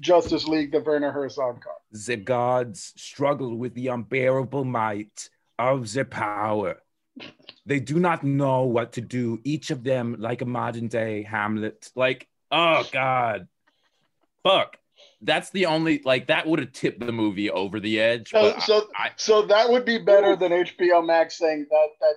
Justice 0.00 0.46
League, 0.46 0.72
the 0.72 0.80
Werner 0.80 1.10
Herzog 1.10 1.62
cut. 1.62 1.80
The 2.06 2.16
gods 2.16 2.92
struggle 2.96 3.56
with 3.56 3.74
the 3.74 3.88
unbearable 3.88 4.64
might 4.64 5.30
of 5.58 5.92
the 5.92 6.04
power. 6.04 6.82
They 7.64 7.80
do 7.80 7.98
not 7.98 8.22
know 8.22 8.62
what 8.62 8.92
to 8.92 9.00
do, 9.00 9.40
each 9.44 9.70
of 9.70 9.82
them 9.82 10.16
like 10.18 10.42
a 10.42 10.46
modern 10.46 10.88
day 10.88 11.22
Hamlet. 11.22 11.90
like, 11.94 12.28
oh 12.52 12.84
god, 12.92 13.48
fuck. 14.42 14.76
That's 15.22 15.50
the 15.50 15.66
only 15.66 16.00
like 16.04 16.28
that 16.28 16.46
would 16.46 16.58
have 16.60 16.72
tipped 16.72 17.00
the 17.00 17.12
movie 17.12 17.50
over 17.50 17.80
the 17.80 18.00
edge. 18.00 18.30
So, 18.30 18.56
so, 18.60 18.88
I- 18.96 19.10
so 19.16 19.42
that 19.46 19.68
would 19.68 19.84
be 19.84 19.98
better 19.98 20.36
than 20.36 20.52
HBO 20.52 21.04
Max 21.04 21.38
saying 21.38 21.66
that 21.70 21.88
that 22.00 22.14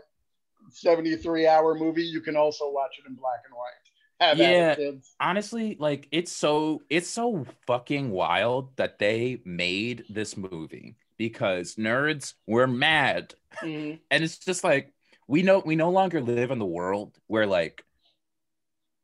73 0.71 1.47
hour 1.47 1.75
movie 1.75 2.03
you 2.03 2.21
can 2.21 2.35
also 2.35 2.69
watch 2.71 2.91
it 3.03 3.07
in 3.09 3.15
black 3.15 3.39
and 3.45 3.55
white. 3.55 3.73
Have 4.21 4.37
Yeah. 4.37 4.91
honestly, 5.19 5.77
like 5.79 6.07
it's 6.11 6.31
so 6.31 6.81
it's 6.89 7.09
so 7.09 7.45
fucking 7.65 8.11
wild 8.11 8.75
that 8.75 8.99
they 8.99 9.41
made 9.45 10.03
this 10.09 10.35
movie 10.37 10.95
because 11.19 11.75
nerds 11.75 12.33
were 12.47 12.65
mad. 12.65 13.35
Mhm. 13.61 13.99
and 14.09 14.23
it's 14.23 14.39
just 14.39 14.63
like 14.63 14.91
we 15.27 15.43
know 15.43 15.59
we 15.63 15.75
no 15.75 15.91
longer 15.91 16.21
live 16.21 16.49
in 16.49 16.57
the 16.57 16.65
world 16.65 17.15
where 17.27 17.45
like 17.45 17.83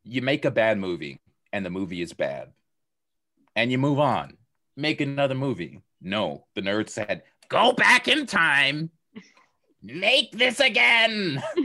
you 0.04 0.24
make 0.24 0.46
a 0.46 0.52
bad 0.52 0.80
movie 0.80 1.20
and 1.54 1.64
the 1.64 1.70
movie 1.70 2.02
is 2.02 2.14
bad 2.14 2.52
and 3.56 3.72
you 3.72 3.78
move 3.78 4.00
on 4.00 4.38
make 4.76 5.02
another 5.02 5.36
movie 5.36 5.82
no 6.02 6.46
the 6.56 6.62
nerd 6.62 6.90
said 6.90 7.24
go 7.50 7.74
back 7.74 8.08
in 8.08 8.26
time 8.26 8.90
make 9.82 10.32
this 10.32 10.60
again 10.60 11.42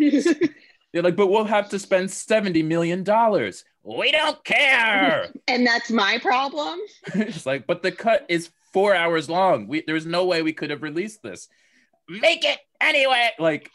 they're 0.93 1.03
like 1.03 1.17
but 1.17 1.27
we'll 1.27 1.45
have 1.45 1.69
to 1.69 1.79
spend 1.79 2.11
70 2.11 2.63
million 2.63 3.03
dollars 3.03 3.65
we 3.83 4.11
don't 4.11 4.43
care 4.45 5.29
and 5.49 5.67
that's 5.67 5.91
my 5.91 6.19
problem. 6.19 6.79
it's 7.15 7.47
like, 7.47 7.67
but 7.67 7.83
the 7.83 7.93
cut 7.93 8.27
is 8.29 8.51
four 8.73 8.95
hours 8.95 9.29
long. 9.29 9.67
We 9.67 9.83
there's 9.87 10.07
no 10.07 10.25
way 10.27 10.43
we 10.43 10.53
could 10.53 10.71
have 10.71 10.83
released 10.83 11.23
this. 11.23 11.49
Make 12.09 12.45
it 12.45 12.59
anyway. 12.81 13.31
Like, 13.39 13.71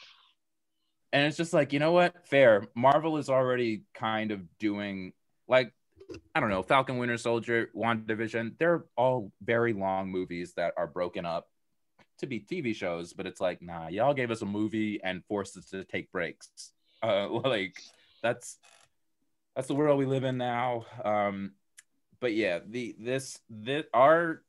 and 1.14 1.26
it's 1.26 1.38
just 1.38 1.54
like, 1.54 1.74
you 1.74 1.80
know 1.80 1.94
what? 1.94 2.28
Fair. 2.28 2.68
Marvel 2.76 3.18
is 3.18 3.30
already 3.30 3.84
kind 3.94 4.32
of 4.32 4.42
doing 4.60 5.14
like, 5.48 5.74
I 6.34 6.40
don't 6.40 6.50
know, 6.50 6.64
Falcon 6.64 6.98
Winter 6.98 7.18
Soldier, 7.18 7.70
WandaVision. 7.76 8.58
They're 8.60 8.86
all 8.98 9.32
very 9.42 9.74
long 9.74 10.12
movies 10.12 10.54
that 10.56 10.74
are 10.78 10.88
broken 10.88 11.26
up 11.26 11.48
to 12.20 12.28
be 12.28 12.40
TV 12.40 12.76
shows, 12.76 13.14
but 13.14 13.26
it's 13.26 13.42
like, 13.42 13.62
nah, 13.62 13.88
y'all 13.88 14.14
gave 14.14 14.32
us 14.32 14.42
a 14.42 14.46
movie 14.46 15.00
and 15.04 15.24
forced 15.28 15.58
us 15.58 15.70
to 15.70 15.84
take 15.84 16.12
breaks. 16.12 16.50
Uh, 17.02 17.30
like 17.44 17.82
that's 18.22 18.58
that's 19.56 19.68
the 19.68 19.76
world 19.76 19.98
we 19.98 20.06
live 20.06 20.24
in 20.24 20.38
now. 20.38 20.86
Um, 21.04 21.54
but 22.20 22.34
yeah, 22.34 22.60
the 22.66 22.96
this 23.00 23.40
this 23.50 23.86
our 23.94 24.42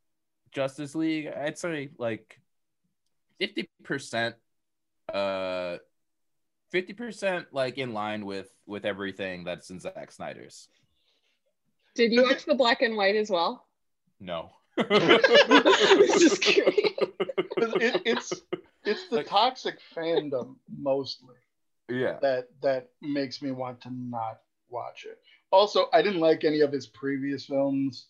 Justice 0.52 0.94
League, 0.94 1.28
I'd 1.28 1.58
say 1.58 1.90
like 1.98 2.40
fifty 3.38 3.68
percent, 3.84 4.34
uh, 5.12 5.76
fifty 6.70 6.92
percent 6.92 7.46
like 7.52 7.78
in 7.78 7.92
line 7.92 8.24
with 8.26 8.48
with 8.66 8.84
everything 8.84 9.44
that's 9.44 9.70
in 9.70 9.80
Zack 9.80 10.12
Snyder's. 10.12 10.68
Did 11.94 12.12
you 12.12 12.22
watch 12.24 12.44
the 12.44 12.54
black 12.54 12.82
and 12.82 12.96
white 12.96 13.16
as 13.16 13.30
well? 13.30 13.66
No. 14.20 14.50
Just 14.78 16.42
curious. 16.42 16.92
'Cause 17.58 17.72
it, 17.80 18.02
it's 18.04 18.32
it's 18.84 19.08
the 19.08 19.16
Like- 19.16 19.26
toxic 19.26 19.78
fandom 19.94 20.56
mostly 20.78 21.36
yeah. 21.88 22.18
that 22.20 22.48
that 22.62 22.90
makes 23.00 23.40
me 23.40 23.50
want 23.50 23.80
to 23.82 23.90
not 23.90 24.40
watch 24.68 25.06
it. 25.06 25.18
Also, 25.50 25.86
I 25.92 26.02
didn't 26.02 26.20
like 26.20 26.44
any 26.44 26.60
of 26.60 26.72
his 26.72 26.86
previous 26.86 27.46
films 27.46 28.06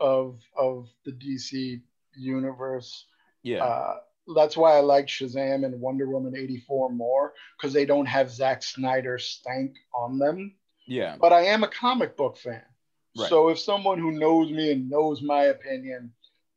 of 0.00 0.40
of 0.56 0.88
the 1.04 1.12
DC 1.12 1.80
universe. 2.16 3.06
Yeah. 3.42 3.64
Uh, 3.64 3.96
that's 4.34 4.56
why 4.56 4.76
I 4.76 4.80
like 4.80 5.06
Shazam 5.06 5.64
and 5.64 5.80
Wonder 5.80 6.08
Woman 6.08 6.36
84 6.36 6.90
more 6.90 7.32
because 7.58 7.72
they 7.72 7.84
don't 7.84 8.06
have 8.06 8.30
Zack 8.30 8.62
Snyder 8.62 9.18
stank 9.18 9.74
on 9.94 10.18
them. 10.18 10.54
yeah. 10.86 11.16
But 11.20 11.32
I 11.32 11.42
am 11.46 11.64
a 11.64 11.68
comic 11.68 12.16
book 12.16 12.36
fan. 12.36 12.62
Right. 13.18 13.28
So 13.28 13.48
if 13.48 13.58
someone 13.58 13.98
who 13.98 14.12
knows 14.12 14.50
me 14.50 14.70
and 14.72 14.88
knows 14.88 15.20
my 15.22 15.44
opinion, 15.44 16.12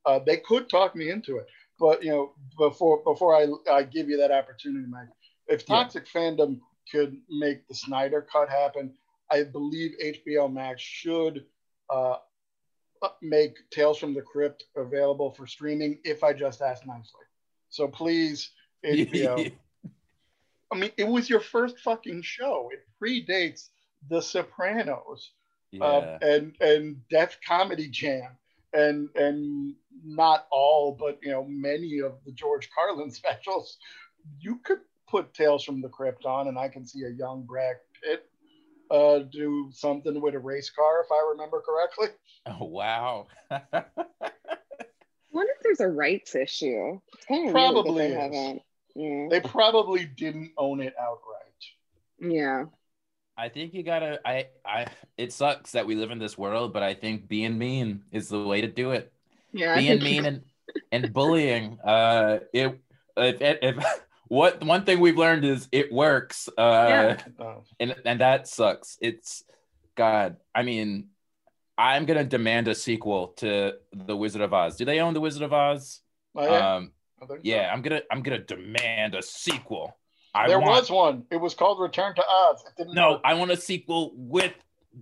uh, 0.06 0.20
they 0.20 0.38
could 0.38 0.70
talk 0.70 0.96
me 0.96 1.10
into 1.10 1.38
it. 1.38 1.48
But 1.80 2.04
you 2.04 2.12
know, 2.12 2.34
before 2.58 3.02
before 3.04 3.36
I, 3.36 3.48
I 3.72 3.84
give 3.84 4.08
you 4.10 4.18
that 4.18 4.32
opportunity, 4.32 4.86
Mike, 4.88 5.08
if 5.48 5.64
Yeah. 5.68 5.76
Toxic 5.78 6.06
Fandom 6.08 6.60
could 6.92 7.18
make 7.30 7.68
the 7.68 7.74
Snyder 7.76 8.22
cut 8.22 8.50
happen, 8.50 8.94
I 9.32 9.44
believe 9.44 9.92
HBO 10.04 10.52
Max 10.52 10.82
should 10.82 11.46
uh, 11.90 12.18
make 13.22 13.58
Tales 13.70 13.98
from 13.98 14.14
the 14.14 14.22
Crypt 14.22 14.66
available 14.76 15.32
for 15.32 15.48
streaming 15.48 16.00
if 16.04 16.24
I 16.24 16.34
just 16.34 16.62
ask 16.62 16.86
nicely. 16.86 17.22
So 17.70 17.88
please, 17.88 18.52
HBO. 18.86 19.52
I 20.72 20.76
mean, 20.76 20.92
it 20.98 21.08
was 21.08 21.30
your 21.30 21.40
first 21.40 21.80
fucking 21.80 22.24
show. 22.24 22.70
It 22.72 22.86
predates 23.00 23.70
The 24.10 24.22
Sopranos 24.22 25.32
yeah. 25.72 25.84
uh, 25.84 26.20
and 26.22 26.56
and 26.62 27.08
Def 27.10 27.38
Comedy 27.46 27.88
Jam 27.88 28.30
and 28.74 29.10
and 29.16 29.74
not 30.04 30.48
all, 30.52 30.96
but 30.98 31.20
you 31.22 31.32
know 31.32 31.46
many 31.46 32.00
of 32.00 32.14
the 32.26 32.32
George 32.32 32.70
Carlin 32.74 33.12
specials. 33.22 33.78
You 34.40 34.60
could 34.64 34.80
put 35.08 35.34
Tales 35.34 35.64
from 35.64 35.82
the 35.82 35.90
Crypt 35.90 36.26
on, 36.26 36.48
and 36.48 36.58
I 36.58 36.70
can 36.70 36.86
see 36.86 37.04
a 37.04 37.10
young 37.10 37.44
Brad 37.44 37.76
Pitt 38.02 38.30
uh, 38.94 39.20
do 39.32 39.70
something 39.72 40.22
with 40.22 40.36
a 40.36 40.40
race 40.40 40.70
car, 40.70 41.02
if 41.04 41.12
I 41.12 41.32
remember 41.32 41.62
correctly. 41.62 42.08
oh 42.46 42.66
wow. 42.66 43.28
I 43.50 43.84
wonder 45.32 45.52
if 45.58 45.64
there's 45.64 45.80
a 45.80 45.88
rights 45.88 46.36
issue. 46.36 47.00
It's 47.14 47.26
kind 47.26 47.48
of 47.48 47.54
Probably 47.54 48.08
weird 48.08 48.12
is. 48.12 48.32
they. 48.32 48.64
Yeah. 48.96 49.28
They 49.32 49.40
probably 49.42 50.06
didn't 50.06 50.52
own 50.58 50.80
it 50.80 50.94
outright. 51.00 51.40
Yeah. 52.20 52.66
I 53.36 53.50
think 53.50 53.74
you 53.74 53.82
gotta. 53.82 54.20
I. 54.24 54.48
I. 54.64 54.86
It 55.18 55.34
sucks 55.34 55.72
that 55.72 55.88
we 55.88 55.96
live 55.96 56.12
in 56.12 56.20
this 56.20 56.38
world, 56.38 56.72
but 56.72 56.84
I 56.84 56.94
think 56.94 57.28
being 57.28 57.58
mean 57.58 58.04
is 58.12 58.30
the 58.30 58.44
way 58.44 58.62
to 58.62 58.68
do 58.68 58.92
it. 58.92 59.12
Yeah. 59.52 59.76
Being 59.76 60.04
mean 60.04 60.26
and 60.26 60.44
and 60.92 61.12
bullying. 61.12 61.80
Uh, 61.84 62.40
it. 62.54 62.80
If, 63.18 63.42
if 63.42 64.04
what 64.28 64.64
one 64.64 64.86
thing 64.86 65.00
we've 65.00 65.18
learned 65.18 65.46
is 65.46 65.68
it 65.72 65.92
works. 65.92 66.50
Uh, 66.58 66.86
Yeah. 66.90 67.18
Uh, 67.40 67.56
and 67.80 67.96
and 68.06 68.22
that 68.22 68.48
sucks. 68.48 68.98
It's 69.02 69.44
God. 69.96 70.38
I 70.56 70.64
mean, 70.64 71.10
I'm 71.78 72.06
gonna 72.06 72.24
demand 72.24 72.68
a 72.68 72.76
sequel 72.76 73.30
to 73.38 73.74
the 73.92 74.16
Wizard 74.16 74.42
of 74.42 74.54
Oz. 74.54 74.78
Do 74.78 74.86
they 74.86 75.00
own 75.00 75.14
the 75.14 75.22
Wizard 75.22 75.44
of 75.44 75.54
Oz? 75.54 76.02
oh, 76.36 76.44
yeah, 76.44 76.76
Um, 76.76 76.92
yeah, 77.42 77.68
so. 77.68 77.74
I'm 77.74 77.82
gonna 77.82 78.02
I'm 78.12 78.22
gonna 78.24 78.40
demand 78.40 79.16
a 79.16 79.22
sequel. 79.22 79.98
I 80.36 80.48
there 80.48 80.60
want, 80.60 80.82
was 80.82 80.90
one. 80.90 81.26
It 81.30 81.38
was 81.38 81.54
called 81.54 81.80
Return 81.80 82.16
to 82.16 82.24
Oz. 82.28 82.64
It 82.66 82.74
didn't 82.78 82.96
no. 82.96 83.12
work. 83.14 83.22
I 83.24 83.36
want 83.36 83.52
a 83.52 83.58
sequel 83.58 84.14
with 84.16 84.54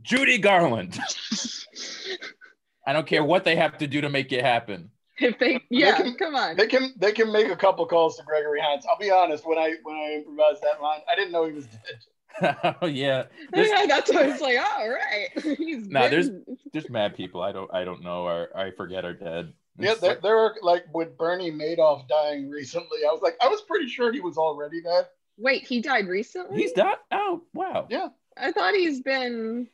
Judy 0.01 0.37
Garland. 0.37 0.99
I 2.85 2.93
don't 2.93 3.07
care 3.07 3.23
what 3.23 3.43
they 3.43 3.55
have 3.55 3.77
to 3.77 3.87
do 3.87 4.01
to 4.01 4.09
make 4.09 4.31
it 4.33 4.43
happen. 4.43 4.89
If 5.21 5.39
they, 5.39 5.59
yeah, 5.69 5.95
can- 5.97 6.15
come 6.15 6.35
on. 6.35 6.55
They 6.57 6.67
can 6.67 6.93
they 6.97 7.11
can 7.11 7.31
make 7.31 7.49
a 7.49 7.55
couple 7.55 7.85
calls 7.85 8.17
to 8.17 8.23
Gregory 8.23 8.59
Hines. 8.61 8.85
I'll 8.89 8.97
be 8.97 9.11
honest. 9.11 9.45
When 9.47 9.57
I 9.57 9.75
when 9.83 9.95
I 9.95 10.13
improvised 10.17 10.61
that 10.63 10.81
line, 10.81 10.99
I 11.11 11.15
didn't 11.15 11.31
know 11.31 11.45
he 11.45 11.53
was 11.53 11.65
dead. 11.67 12.55
oh 12.81 12.85
yeah, 12.87 13.23
there's, 13.51 13.69
yeah, 13.69 13.85
that's 13.87 14.11
why 14.11 14.23
I 14.23 14.27
was 14.27 14.39
like, 14.41 14.57
oh, 14.59 14.77
all 14.79 14.89
right. 14.89 15.29
He's 15.57 15.87
Nah, 15.87 16.07
there's- 16.07 16.29
been- 16.29 16.57
there's 16.73 16.89
mad 16.89 17.15
people. 17.15 17.41
I 17.41 17.51
don't 17.51 17.73
I 17.73 17.83
don't 17.83 18.01
know 18.03 18.23
or 18.23 18.55
I 18.57 18.71
forget 18.71 19.03
are 19.05 19.13
dead. 19.13 19.53
Yeah, 19.77 19.91
It's 19.91 20.01
there, 20.01 20.09
like- 20.11 20.21
there 20.21 20.37
are 20.37 20.55
like 20.61 20.85
with 20.93 21.17
Bernie 21.17 21.51
Madoff 21.51 22.07
dying 22.07 22.49
recently. 22.49 22.99
I 23.07 23.11
was 23.11 23.21
like, 23.21 23.35
I 23.41 23.47
was 23.47 23.61
pretty 23.61 23.87
sure 23.87 24.11
he 24.13 24.19
was 24.21 24.37
already 24.37 24.81
dead. 24.81 25.07
Wait, 25.37 25.65
he 25.67 25.81
died 25.81 26.07
recently? 26.07 26.61
he's 26.61 26.71
done. 26.73 26.95
Oh 27.11 27.41
wow. 27.53 27.87
Yeah. 27.89 28.09
I 28.37 28.51
thought 28.53 28.73
he's 28.75 29.01
been. 29.01 29.67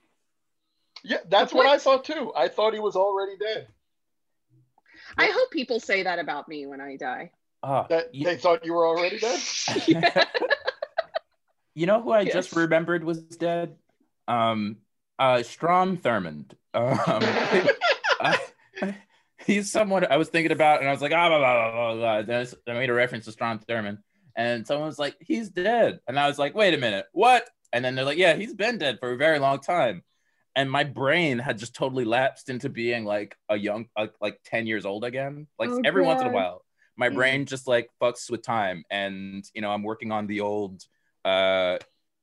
Yeah, 1.03 1.17
that's 1.29 1.53
what 1.53 1.67
I 1.67 1.73
What? 1.73 1.81
thought 1.81 2.05
too. 2.05 2.31
I 2.35 2.47
thought 2.47 2.73
he 2.73 2.79
was 2.79 2.95
already 2.95 3.37
dead. 3.37 3.67
I 5.17 5.27
hope 5.27 5.51
people 5.51 5.79
say 5.79 6.03
that 6.03 6.19
about 6.19 6.47
me 6.47 6.65
when 6.67 6.79
I 6.81 6.95
die. 6.97 7.31
Ah, 7.63 7.83
That 7.89 8.13
you- 8.13 8.25
they 8.25 8.37
thought 8.37 8.65
you 8.65 8.73
were 8.73 8.87
already 8.87 9.19
dead. 9.19 9.39
You 11.75 11.85
know 11.85 12.01
who 12.01 12.11
I 12.11 12.25
just 12.25 12.55
remembered 12.55 13.03
was 13.03 13.19
dead? 13.21 13.75
Um, 14.27 14.77
uh, 15.19 15.43
Strom 15.43 15.97
Thurmond. 15.97 16.53
Um, 16.73 16.97
I- 18.19 18.39
he's 19.45 19.71
someone 19.71 20.03
I 20.09 20.17
was 20.17 20.29
thinking 20.29 20.51
about, 20.51 20.79
and 20.79 20.89
I 20.89 20.91
was 20.91 21.01
like, 21.03 21.11
ah, 21.11 21.27
blah, 21.29 21.37
blah, 21.37 21.53
blah, 21.53 21.71
blah, 21.71 21.95
blah. 21.95 22.21
Then 22.23 22.35
I 22.39 22.41
s- 22.41 22.55
I 22.67 22.73
made 22.73 22.89
a 22.89 22.93
reference 22.93 23.25
to 23.25 23.31
Strom 23.31 23.59
Thurmond, 23.59 23.99
and 24.35 24.65
someone 24.65 24.87
was 24.87 24.97
like, 24.97 25.17
he's 25.19 25.49
dead, 25.49 25.99
and 26.07 26.19
I 26.19 26.27
was 26.27 26.39
like, 26.39 26.55
wait 26.55 26.73
a 26.73 26.77
minute, 26.77 27.05
what? 27.11 27.47
And 27.71 27.85
then 27.85 27.93
they're 27.93 28.05
like, 28.05 28.17
yeah, 28.17 28.33
he's 28.33 28.55
been 28.55 28.79
dead 28.79 28.97
for 28.99 29.11
a 29.11 29.17
very 29.17 29.37
long 29.37 29.59
time, 29.59 30.01
and 30.57 30.71
my 30.71 30.83
brain 30.85 31.39
had 31.39 31.59
just 31.59 31.75
totally 31.75 32.05
lapsed 32.05 32.49
into 32.49 32.69
being 32.69 33.05
like 33.05 33.37
a 33.49 33.57
young, 33.57 33.87
like, 33.97 34.13
like 34.21 34.39
ten 34.45 34.67
years 34.67 34.85
old 34.85 35.05
again. 35.05 35.47
Like 35.59 35.71
Oh, 35.71 35.83
every 35.85 36.03
once 36.03 36.21
in 36.21 36.27
a 36.27 36.31
while, 36.31 36.65
my 36.97 37.09
Mhm. 37.09 37.15
brain 37.15 37.45
just 37.47 37.67
like 37.67 37.89
fucks 38.01 38.31
with 38.31 38.43
time, 38.43 38.85
and 38.91 39.45
you 39.55 39.61
know, 39.61 39.71
I'm 39.71 39.83
working 39.83 40.11
on 40.13 40.27
the 40.27 40.41
old 40.41 40.83
uh 41.25 41.79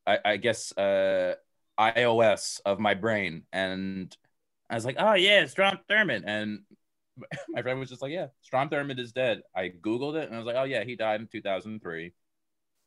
I, 0.07 0.19
I 0.27 0.39
guess 0.39 0.73
uh 0.79 1.37
iOS 1.81 2.61
of 2.67 2.81
my 2.81 2.95
brain 2.95 3.45
and 3.53 4.17
I 4.71 4.75
was 4.77 4.85
like, 4.85 4.97
oh 4.99 5.15
yeah, 5.15 5.47
Strom 5.47 5.79
Thurmond. 5.91 6.25
And 6.27 6.61
my 7.55 7.63
friend 7.63 7.79
was 7.79 7.89
just 7.91 8.03
like, 8.03 8.13
yeah, 8.13 8.29
Strom 8.43 8.69
Thurmond 8.71 8.99
is 8.99 9.13
dead. 9.13 9.43
I 9.55 9.71
Googled 9.71 10.17
it 10.17 10.27
and 10.27 10.35
I 10.35 10.39
was 10.39 10.47
like, 10.47 10.57
oh 10.57 10.65
yeah, 10.65 10.85
he 10.85 10.97
died 10.97 11.21
in 11.21 11.29
2003. 11.29 12.13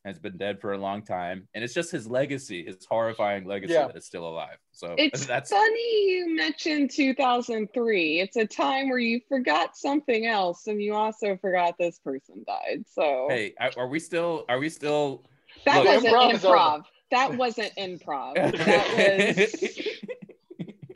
Has 0.04 0.18
been 0.18 0.36
dead 0.38 0.60
for 0.60 0.72
a 0.72 0.78
long 0.78 1.02
time. 1.02 1.48
And 1.54 1.62
it's 1.64 1.74
just 1.74 1.90
his 1.90 2.06
legacy, 2.06 2.64
his 2.64 2.78
horrifying 2.88 3.44
legacy 3.44 3.74
Yeah. 3.74 3.88
that 3.88 3.96
is 3.96 4.06
still 4.06 4.26
alive. 4.26 4.56
So 4.70 4.94
It's 4.98 5.26
that's 5.26 5.50
funny 5.50 6.10
you 6.12 6.34
mentioned 6.36 6.90
2003. 6.92 8.20
It's 8.20 8.36
a 8.36 8.46
time 8.46 8.88
where 8.88 8.98
you 9.00 9.20
forgot 9.28 9.76
something 9.76 10.24
else 10.26 10.66
and 10.68 10.80
you 10.80 10.94
also 10.94 11.36
forgot 11.36 11.74
this 11.78 11.98
person 11.98 12.44
died. 12.46 12.84
So 12.90 13.26
hey, 13.28 13.54
are 13.76 13.88
we 13.88 13.98
still 13.98 14.44
are 14.48 14.58
we 14.58 14.68
still 14.70 15.24
that 15.66 15.84
look- 15.84 16.02
wasn't 16.04 16.14
Improv 16.14 16.40
improv. 16.42 16.82
That 17.10 17.36
wasn't 17.36 17.72
improv. 17.76 18.34
That 18.34 19.36
was, 19.50 19.88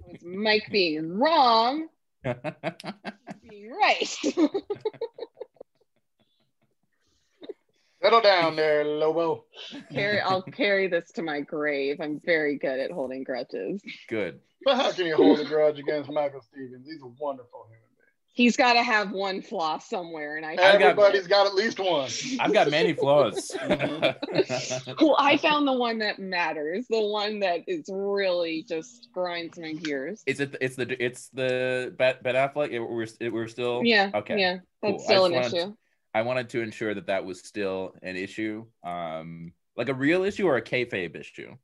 was 0.07 0.23
Mike 0.25 0.69
being 0.71 1.09
wrong, 1.19 1.89
being 2.23 3.71
right. 3.81 4.17
Settle 8.03 8.21
down 8.21 8.57
there, 8.57 8.85
Lobo. 8.85 9.45
carry, 9.93 10.21
I'll 10.21 10.43
carry 10.43 10.89
this 10.89 11.13
to 11.13 11.23
my 11.23 11.41
grave. 11.41 11.99
I'm 12.01 12.21
very 12.25 12.59
good 12.59 12.81
at 12.81 12.91
holding 12.91 13.23
grudges. 13.23 13.81
good? 14.09 14.41
But 14.65 14.77
how 14.77 14.93
can 14.93 15.07
you 15.07 15.17
hold 15.17 15.39
a 15.41 15.45
grudge 15.45 15.79
against 15.79 16.11
Michael 16.11 16.41
Stevens? 16.41 16.87
He's 16.87 17.03
a 17.03 17.07
wonderful 17.21 17.65
human 17.69 17.79
being. 17.81 17.89
He's 18.35 18.57
got 18.57 18.73
to 18.75 18.83
have 18.83 19.11
one 19.13 19.43
flaw 19.43 19.79
somewhere, 19.79 20.37
and 20.37 20.47
I 20.47 20.53
I've 20.53 20.81
everybody's 20.81 21.27
got 21.27 21.47
at 21.47 21.55
least 21.55 21.79
one. 21.79 22.09
I've 22.41 22.53
got 22.53 22.71
many 22.71 22.93
flaws. 22.95 23.51
Well, 25.01 25.17
I 25.19 25.37
found 25.37 25.67
the 25.67 25.73
one 25.73 25.99
that 25.99 26.19
matters, 26.19 26.87
the 26.89 27.01
one 27.01 27.41
that 27.41 27.61
is 27.67 27.85
really 27.93 28.65
just 28.69 29.09
grinds 29.13 29.59
my 29.59 29.73
gears. 29.75 30.23
Is 30.27 30.41
it? 30.41 30.57
It's 30.61 30.77
the. 30.77 31.05
It's 31.05 31.29
the 31.29 31.95
Ben 31.99 32.15
Ben 32.23 32.35
Affleck. 32.35 32.71
It- 32.73 32.81
we're 32.81 33.07
it- 33.21 33.33
we're 33.33 33.49
still. 33.49 33.83
Yeah, 33.85 34.11
Okay. 34.15 34.39
yeah, 34.41 34.59
that's 34.83 34.93
Cool. 34.95 34.99
Still 35.01 35.25
an 35.27 35.33
just 35.35 35.53
wanted 35.53 35.67
issue. 35.67 35.77
I 36.15 36.23
wanted 36.23 36.51
to 36.51 36.61
ensure 36.61 36.95
that 36.95 37.07
that 37.07 37.25
was 37.25 37.41
still 37.41 37.95
an 38.03 38.17
issue, 38.17 38.67
um, 38.85 39.53
like 39.77 39.89
a 39.89 39.95
real 39.95 40.25
issue 40.25 40.47
or 40.47 40.57
a 40.57 40.63
kayfabe 40.63 41.17
issue. 41.17 41.57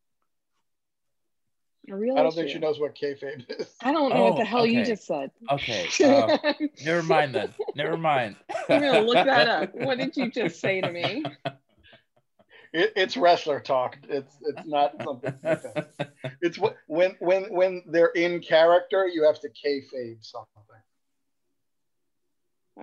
A 1.91 1.97
real 1.97 2.17
I 2.19 2.23
don't 2.23 2.29
issue. 2.29 2.37
think 2.37 2.51
she 2.51 2.59
knows 2.59 2.79
what 2.81 2.95
kayfabe 2.95 3.45
is. 3.61 3.75
I 3.83 3.93
don't 3.93 4.11
know 4.11 4.25
what 4.25 4.37
the 4.37 4.43
Oh, 4.43 4.45
hell 4.45 4.67
you 4.67 4.85
just 4.85 5.07
said. 5.07 5.31
Okay. 5.51 5.87
Uh, 6.05 6.39
never 6.85 7.03
mind 7.03 7.35
then. 7.35 7.55
Never 7.75 7.97
mind. 7.97 8.37
I'm 8.69 8.81
gonna 8.81 9.01
look 9.01 9.15
that 9.15 9.49
up. 9.49 9.75
What 9.75 9.99
did 9.99 10.17
you 10.17 10.31
just 10.31 10.61
say 10.61 10.81
to 10.81 10.91
me? 10.91 11.25
It, 12.71 12.93
it's 12.97 13.17
wrestler 13.17 13.61
talk. 13.61 13.97
It's 14.11 14.37
it's 14.43 14.67
not 14.67 14.93
something. 15.03 15.33
It's 16.43 16.59
when 16.87 17.17
when 17.19 17.45
when 17.45 17.83
they're 17.87 18.09
in 18.09 18.41
character, 18.41 19.07
you 19.07 19.25
have 19.25 19.41
to 19.41 19.49
kayfabe 19.49 20.23
something. 20.23 20.53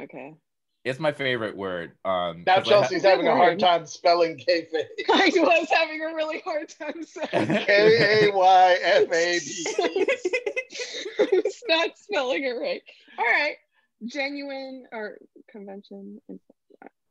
Okay. 0.01 0.33
It's 0.85 0.99
my 0.99 1.11
favorite 1.11 1.57
word. 1.57 1.93
Um, 2.05 2.43
Now 2.45 2.57
'cause 2.57 2.71
I 2.71 2.75
ha- 2.75 2.81
Chelsea's 2.81 3.01
having 3.01 3.27
a 3.27 3.35
hard 3.35 3.59
time 3.59 3.87
spelling 3.87 4.37
kayfabe. 4.37 4.85
I 5.11 5.31
was 5.35 5.67
having 5.71 5.99
a 6.01 6.13
really 6.13 6.39
hard 6.41 6.69
time 6.69 7.03
saying. 7.03 7.27
K 7.65 8.27
A 8.29 8.31
Y 8.31 8.77
F 8.81 9.11
A 9.11 9.39
B. 9.39 9.65
it's 11.19 11.63
not 11.67 11.97
spelling 11.97 12.43
it 12.43 12.51
right. 12.51 12.81
All 13.17 13.25
right. 13.25 13.55
Genuine 14.05 14.85
or 14.91 15.17
convention. 15.49 16.21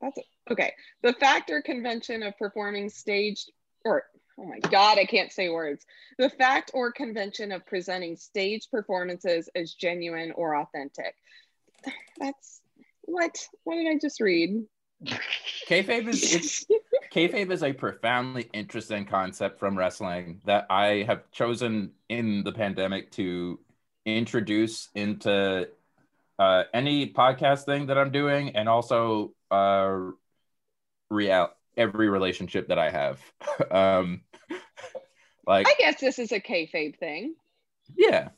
That's 0.01 0.19
it. 0.19 0.25
Okay. 0.51 0.73
The 1.03 1.13
factor 1.15 1.61
convention 1.61 2.23
of 2.23 2.39
performing 2.39 2.91
staged 2.91 3.51
or 3.85 4.05
oh 4.39 4.45
my 4.45 4.61
god, 4.61 4.99
I 4.99 5.05
can't 5.05 5.33
say 5.33 5.49
words. 5.49 5.85
The 6.19 6.31
fact 6.31 6.71
or 6.75 6.93
convention 6.93 7.51
of 7.51 7.67
presenting 7.67 8.15
staged 8.17 8.71
performances 8.71 9.49
as 9.57 9.75
genuine 9.75 10.31
or 10.33 10.55
authentic. 10.57 11.15
That's 12.21 12.61
what? 13.07 13.37
What 13.65 13.77
did 13.77 13.89
I 13.89 13.99
just 14.01 14.21
read? 14.21 14.65
kayfabe 15.69 16.09
is 16.09 16.35
it's 16.35 16.67
kayfabe 17.13 17.51
is 17.51 17.63
a 17.63 17.73
profoundly 17.73 18.49
interesting 18.53 19.05
concept 19.05 19.59
from 19.59 19.77
wrestling 19.77 20.41
that 20.47 20.67
I 20.71 21.05
have 21.07 21.31
chosen 21.31 21.93
in 22.09 22.43
the 22.45 22.53
pandemic 22.53 23.11
to 23.13 23.59
introduce 24.07 24.89
into 24.95 25.69
uh, 26.39 26.65
any 26.73 27.13
podcast 27.13 27.65
thing 27.65 27.87
that 27.87 27.99
I'm 27.99 28.11
doing, 28.11 28.57
and 28.57 28.69
also 28.69 29.33
uh, 29.51 30.11
real 31.11 31.51
every 31.77 32.09
relationship 32.09 32.69
that 32.69 32.79
I 32.79 32.91
have. 32.91 33.21
um, 33.71 34.23
like, 35.47 35.67
I 35.67 35.75
guess 35.79 36.01
this 36.01 36.19
is 36.19 36.33
a 36.33 36.41
kayfabe 36.41 36.99
thing. 36.99 37.35
yeah, 37.97 38.29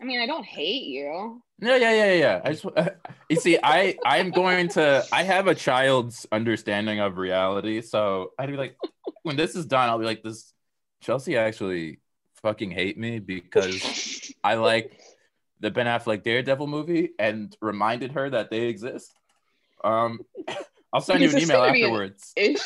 I 0.00 0.04
mean, 0.04 0.20
I 0.20 0.26
don't 0.26 0.44
hate 0.44 0.84
you. 0.84 1.40
No, 1.58 1.74
yeah, 1.74 1.92
yeah, 1.92 2.12
yeah, 2.12 2.14
yeah. 2.14 2.40
I 2.44 2.52
just, 2.52 2.66
you 3.30 3.36
see, 3.36 3.58
I, 3.62 3.96
I'm 4.04 4.30
going 4.30 4.68
to, 4.70 5.04
I 5.10 5.22
have 5.22 5.46
a 5.46 5.54
child's 5.54 6.26
understanding 6.30 7.00
of 7.00 7.16
reality, 7.16 7.80
so 7.80 8.32
I'd 8.38 8.50
be 8.50 8.56
like, 8.56 8.76
when 9.22 9.36
this 9.36 9.56
is 9.56 9.64
done, 9.64 9.88
I'll 9.88 9.98
be 9.98 10.04
like, 10.04 10.22
this 10.22 10.52
Chelsea 11.00 11.36
actually 11.36 12.00
fucking 12.42 12.70
hate 12.70 12.98
me 12.98 13.18
because 13.18 14.32
I 14.44 14.54
like 14.54 15.00
the 15.60 15.70
Ben 15.70 15.86
Affleck 15.86 16.22
Daredevil 16.22 16.66
movie 16.66 17.10
and 17.18 17.56
reminded 17.62 18.12
her 18.12 18.28
that 18.30 18.50
they 18.50 18.62
exist. 18.62 19.12
Um, 19.82 20.20
I'll 20.92 21.00
send 21.00 21.20
you 21.22 21.30
an 21.30 21.38
email 21.38 21.58
gonna 21.58 21.72
an 21.72 21.82
afterwards. 21.82 22.32
Issue? 22.36 22.62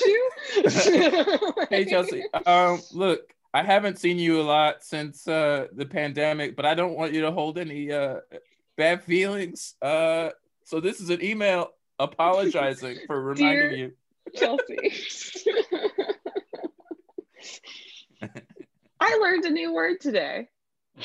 Hey 1.71 1.85
Chelsea, 1.85 2.25
um, 2.47 2.81
look, 2.93 3.33
I 3.53 3.63
haven't 3.65 3.99
seen 3.99 4.19
you 4.19 4.41
a 4.41 4.43
lot 4.43 4.85
since 4.85 5.27
uh, 5.27 5.67
the 5.75 5.87
pandemic, 5.87 6.55
but 6.55 6.67
I 6.67 6.75
don't 6.75 6.95
want 6.95 7.13
you 7.13 7.23
to 7.23 7.33
hold 7.33 7.59
any 7.59 7.91
uh, 7.91 8.21
bad 8.77 9.03
feelings. 9.03 9.75
Uh, 9.83 10.31
so 10.65 10.79
this 10.81 11.01
is 11.01 11.11
an 11.11 11.23
email 11.23 11.71
apologizing 11.99 12.99
for 13.07 13.21
reminding 13.35 13.79
you. 13.79 13.93
Chelsea. 14.37 14.93
I 19.01 19.17
learned 19.17 19.45
a 19.47 19.51
new 19.51 19.75
word 19.75 20.01
today. 20.01 20.49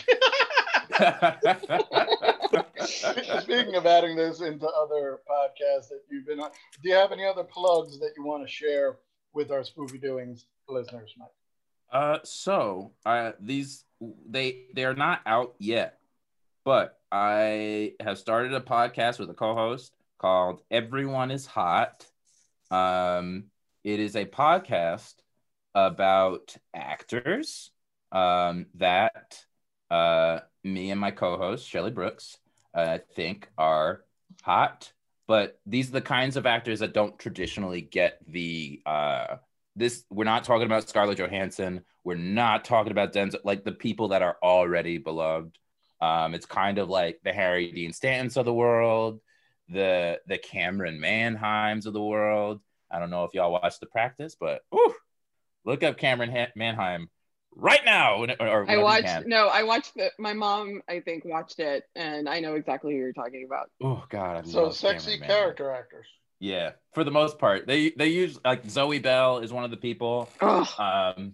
Speaking 3.39 3.76
of 3.76 3.86
adding 3.86 4.16
this 4.16 4.41
into 4.41 4.68
other 4.68 5.20
podcasts 5.28 5.89
that 5.89 6.02
you've 6.12 6.28
been 6.28 6.39
on, 6.39 6.52
do 6.84 6.89
you 6.89 6.96
have 6.96 7.12
any 7.12 7.26
other 7.26 7.43
plugs 7.43 8.00
that 8.00 8.12
you 8.16 8.24
want 8.24 8.46
to 8.46 8.52
share 8.52 8.98
with 9.34 9.52
our 9.52 9.64
spooky 9.64 9.98
doings 9.98 10.46
listeners, 10.68 11.16
Mike? 11.18 11.30
Uh, 11.96 12.20
so 12.24 12.91
uh, 13.06 13.32
these 13.39 13.86
they 14.30 14.66
they 14.74 14.84
are 14.84 14.93
not 14.93 15.22
out 15.26 15.56
yet, 15.60 15.98
but 16.66 17.00
I 17.10 17.93
have 18.02 18.18
started 18.18 18.54
a 18.54 18.60
podcast 18.60 19.18
with 19.18 19.30
a 19.30 19.34
co-host 19.34 19.96
called 20.18 20.60
Everyone 20.70 21.32
Is 21.32 21.46
Hot. 21.46 22.06
Um, 22.70 23.46
it 23.86 24.02
is 24.02 24.18
a 24.18 24.26
podcast 24.26 25.14
about 25.74 26.58
actors 26.74 27.72
um, 28.12 28.66
that 28.76 29.46
uh, 29.89 30.39
me 30.66 30.91
and 30.91 31.00
my 31.00 31.12
co-host 31.12 31.66
Shelly 31.66 31.91
Brooks 31.91 32.39
uh, 32.74 32.98
think 33.14 33.48
are 33.58 34.04
hot, 34.43 34.91
but 35.28 35.62
these 35.66 35.88
are 35.88 35.93
the 35.93 36.02
kinds 36.02 36.36
of 36.36 36.46
actors 36.46 36.80
that 36.80 36.93
don't 36.93 37.18
traditionally 37.18 37.80
get 37.80 38.20
the 38.28 38.82
uh, 38.86 39.38
this 39.76 40.04
we're 40.10 40.24
not 40.24 40.44
talking 40.44 40.66
about 40.66 40.88
Scarlett 40.88 41.18
Johansson. 41.20 41.84
We're 42.04 42.16
not 42.16 42.66
talking 42.66 42.92
about 42.92 43.14
Denzel, 43.14 43.40
like 43.44 43.64
the 43.64 43.72
people 43.72 44.10
that 44.10 44.22
are 44.22 44.38
already 44.44 44.98
beloved. 44.98 45.58
Um, 46.02 46.34
it's 46.34 46.46
kind 46.46 46.78
of 46.78 46.90
like 46.90 47.20
the 47.24 47.34
Harry 47.34 47.72
Dean 47.72 47.92
Stantons 47.92 48.38
of 48.38 48.46
the 48.46 48.54
world, 48.54 49.20
the 49.70 50.20
the 50.28 50.38
Camryn 50.38 51.00
Manheims 51.00 51.86
of 51.86 51.94
the 51.94 52.02
world. 52.02 52.62
I 52.92 53.00
don't 53.00 53.10
know 53.10 53.24
if 53.24 53.34
y'all 53.34 53.52
watched 53.52 53.80
The 53.80 53.88
Practice, 53.88 54.36
but 54.40 54.62
ooh, 54.74 54.94
look 55.66 55.84
up 55.84 55.98
Camryn 55.98 56.32
ha- 56.32 56.52
Manheim 56.56 57.10
right 57.56 57.84
now. 57.84 58.24
Or, 58.24 58.28
or 58.40 58.70
I 58.70 58.78
watched 58.78 59.26
no, 59.26 59.48
I 59.48 59.64
watched 59.64 59.94
the 59.96 60.12
my 60.20 60.34
mom 60.34 60.82
I 60.88 61.00
think 61.00 61.26
watched 61.26 61.60
it 61.60 61.84
and 61.96 62.30
I 62.30 62.40
know 62.40 62.56
exactly 62.56 62.94
who 62.94 63.00
you're 63.00 63.14
talking 63.14 63.46
about. 63.46 63.70
Oh 63.84 64.04
God, 64.10 64.38
I 64.46 64.50
So 64.50 64.64
love 64.66 64.76
sexy 64.76 65.18
Camryn 65.18 65.22
Manheim. 65.22 65.38
character 65.38 65.72
actors. 65.72 66.06
Yeah, 66.46 66.72
for 66.93 67.04
the 67.04 67.12
most 67.12 67.39
part, 67.39 67.66
they 67.66 67.89
they 67.91 68.08
use 68.10 68.38
like 68.46 68.70
Zoe 68.70 69.00
Bell 69.00 69.39
is 69.39 69.52
one 69.52 69.64
of 69.64 69.72
the 69.72 69.78
people. 69.78 70.30
Oh, 70.41 70.68
um 70.78 71.34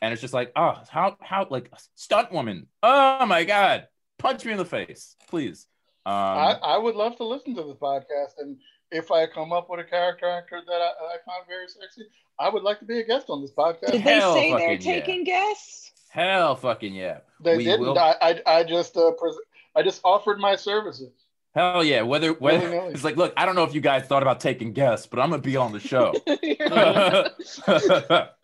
and 0.00 0.12
it's 0.12 0.20
just 0.22 0.34
like 0.34 0.52
oh 0.56 0.80
how 0.88 1.16
how 1.20 1.46
like 1.50 1.70
stunt 1.94 2.30
woman 2.32 2.66
oh 2.82 3.26
my 3.26 3.44
god 3.44 3.88
punch 4.18 4.44
me 4.44 4.52
in 4.52 4.58
the 4.58 4.64
face 4.64 5.16
please 5.28 5.66
um 6.06 6.14
I, 6.14 6.52
I 6.62 6.78
would 6.78 6.94
love 6.94 7.16
to 7.16 7.24
listen 7.24 7.54
to 7.56 7.62
this 7.64 7.76
podcast, 7.76 8.38
and 8.38 8.56
if 8.90 9.10
I 9.10 9.26
come 9.26 9.52
up 9.52 9.68
with 9.68 9.80
a 9.80 9.84
character 9.84 10.28
actor 10.28 10.60
that 10.66 10.80
I, 10.80 10.86
I 10.86 11.16
find 11.26 11.44
very 11.46 11.68
sexy, 11.68 12.04
I 12.38 12.48
would 12.48 12.62
like 12.62 12.78
to 12.78 12.84
be 12.86 13.00
a 13.00 13.04
guest 13.04 13.26
on 13.28 13.42
this 13.42 13.52
podcast. 13.52 13.90
did 13.92 14.04
they 14.04 14.12
hell 14.20 14.34
say 14.34 14.50
they're 14.50 14.60
fucking 14.60 14.80
yeah. 14.86 15.00
taking 15.00 15.24
guests? 15.24 15.92
hell 16.10 16.56
fucking 16.56 16.94
yeah 16.94 17.18
They 17.40 17.56
We 17.58 17.64
didn't. 17.64 17.80
will- 17.80 17.98
I, 17.98 18.14
I, 18.20 18.42
I 18.46 18.64
just 18.64 18.96
uh, 18.96 19.12
pres- 19.12 19.38
I 19.76 19.82
just 19.82 20.00
offered 20.04 20.38
my 20.38 20.56
services. 20.56 21.12
Hell 21.58 21.84
yeah 21.84 22.02
whether 22.02 22.32
whether 22.34 22.70
Willy-nilly. 22.70 22.94
it's 22.94 23.04
like 23.04 23.16
look 23.16 23.32
i 23.36 23.44
don't 23.44 23.54
know 23.54 23.64
if 23.64 23.74
you 23.74 23.80
guys 23.80 24.04
thought 24.04 24.22
about 24.22 24.40
taking 24.40 24.72
guests 24.72 25.06
but 25.06 25.18
i'm 25.18 25.30
gonna 25.30 25.42
be 25.42 25.56
on 25.56 25.72
the 25.72 25.80
show 25.80 26.14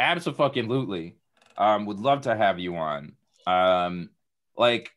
Absolutely. 0.00 1.16
Um, 1.58 1.84
would 1.84 2.00
love 2.00 2.22
to 2.22 2.34
have 2.34 2.58
you 2.58 2.74
on. 2.76 3.12
Um, 3.46 4.08
like, 4.56 4.90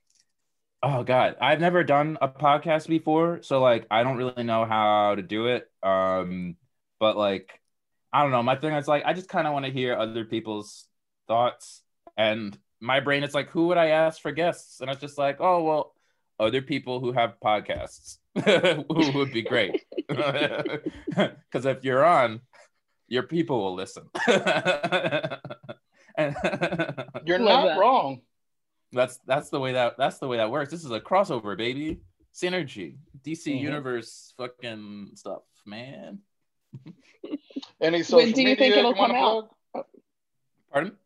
oh 0.82 1.04
god, 1.04 1.36
I've 1.42 1.60
never 1.60 1.84
done 1.84 2.18
a 2.22 2.30
podcast 2.30 2.88
before, 2.88 3.42
so 3.44 3.62
like 3.62 3.86
I 3.92 4.04
don't 4.04 4.16
really 4.16 4.44
know 4.44 4.64
how 4.64 5.16
to 5.16 5.22
do 5.22 5.48
it. 5.48 5.70
Um, 5.84 6.56
but 7.00 7.18
like, 7.18 7.60
I 8.14 8.22
don't 8.22 8.32
know. 8.32 8.44
My 8.44 8.56
thing 8.56 8.74
is 8.74 8.88
like 8.88 9.04
I 9.06 9.14
just 9.14 9.28
kind 9.28 9.46
of 9.46 9.54
want 9.54 9.66
to 9.66 9.72
hear 9.72 9.94
other 9.94 10.24
people's 10.24 10.88
thoughts, 11.28 11.82
and 12.18 12.58
my 12.80 13.02
brain 13.02 13.24
is 13.24 13.34
like, 13.34 13.50
who 13.50 13.68
would 13.68 13.78
I 13.78 13.88
ask 13.88 14.22
for 14.22 14.32
guests? 14.32 14.80
And 14.80 14.90
it's 14.90 15.02
just 15.02 15.18
like, 15.18 15.38
oh 15.42 15.64
well, 15.64 15.93
other 16.44 16.62
people 16.62 17.00
who 17.00 17.12
have 17.12 17.36
podcasts 17.44 18.18
who 18.46 19.12
would 19.18 19.32
be 19.32 19.42
great. 19.42 19.82
Because 20.10 21.66
if 21.66 21.84
you're 21.84 22.04
on, 22.06 22.42
your 23.08 23.24
people 23.24 23.60
will 23.64 23.76
listen. 23.76 24.10
You're 27.26 27.40
not 27.40 27.66
that. 27.66 27.78
wrong. 27.80 28.22
that's 28.92 29.18
that's 29.26 29.50
the 29.50 29.60
way 29.60 29.74
that 29.74 29.98
that's 29.98 30.20
the 30.20 30.28
way 30.28 30.38
that 30.38 30.52
works. 30.52 30.72
This 30.72 30.84
is 30.84 30.92
a 30.92 31.00
crossover, 31.00 31.58
baby. 31.58 32.00
Synergy, 32.34 32.98
DC 33.24 33.54
Mhm. 33.54 33.60
Universe, 33.62 34.34
fucking 34.38 35.12
stuff, 35.16 35.44
man. 35.66 36.20
Any 37.80 38.02
social 38.04 38.32
do 38.32 38.42
you 38.42 38.48
media 38.50 38.56
think 38.56 38.76
it'll 38.76 38.92
you 38.92 38.98
come 38.98 39.12
out? 39.12 39.50
plug? 39.72 39.86
Pardon? 40.72 40.98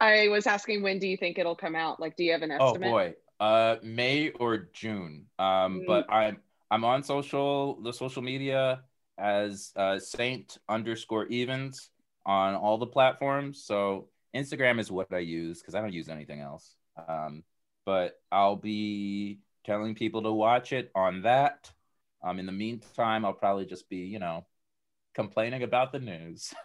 I 0.00 0.28
was 0.28 0.46
asking 0.46 0.82
when 0.82 0.98
do 0.98 1.06
you 1.08 1.16
think 1.16 1.38
it'll 1.38 1.56
come 1.56 1.74
out? 1.74 1.98
Like, 1.98 2.16
do 2.16 2.24
you 2.24 2.32
have 2.32 2.42
an 2.42 2.50
estimate? 2.50 2.62
Oh 2.66 2.70
estimate? 2.72 2.90
boy, 2.90 3.14
uh, 3.44 3.76
May 3.82 4.30
or 4.42 4.52
June. 4.72 5.26
Um, 5.38 5.82
Mm. 5.82 5.86
but 5.86 6.04
I'm 6.10 6.36
I'm 6.70 6.84
on 6.84 7.02
social 7.02 7.80
the 7.82 7.92
social 7.92 8.22
media 8.22 8.82
as 9.18 9.72
uh, 9.76 9.98
Saint 9.98 10.58
underscore 10.68 11.26
Evens 11.28 11.90
on 12.26 12.54
all 12.54 12.78
the 12.78 12.86
platforms. 12.96 13.64
So 13.64 14.08
Instagram 14.34 14.80
is 14.80 14.90
what 14.90 15.12
I 15.12 15.18
use 15.20 15.60
because 15.60 15.74
I 15.76 15.80
don't 15.82 15.92
use 15.92 16.08
anything 16.08 16.40
else. 16.40 16.76
Um, 17.08 17.44
but 17.86 18.10
I'll 18.32 18.56
be 18.56 19.40
telling 19.64 19.94
people 19.94 20.22
to 20.22 20.32
watch 20.32 20.72
it 20.72 20.90
on 20.94 21.22
that. 21.22 21.70
Um, 22.24 22.38
in 22.40 22.46
the 22.46 22.52
meantime, 22.64 23.24
I'll 23.24 23.34
probably 23.44 23.66
just 23.66 23.88
be 23.88 23.98
you 24.14 24.18
know 24.18 24.46
complaining 25.14 25.62
about 25.62 25.92
the 25.92 26.00
news. 26.00 26.54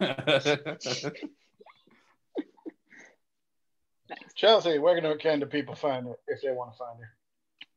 Chelsea, 4.34 4.78
where 4.78 5.00
can, 5.00 5.18
can 5.18 5.40
the 5.40 5.46
people 5.46 5.74
find 5.74 6.06
it 6.06 6.20
if 6.28 6.42
they 6.42 6.50
want 6.50 6.72
to 6.72 6.78
find 6.78 6.98
you? 6.98 7.06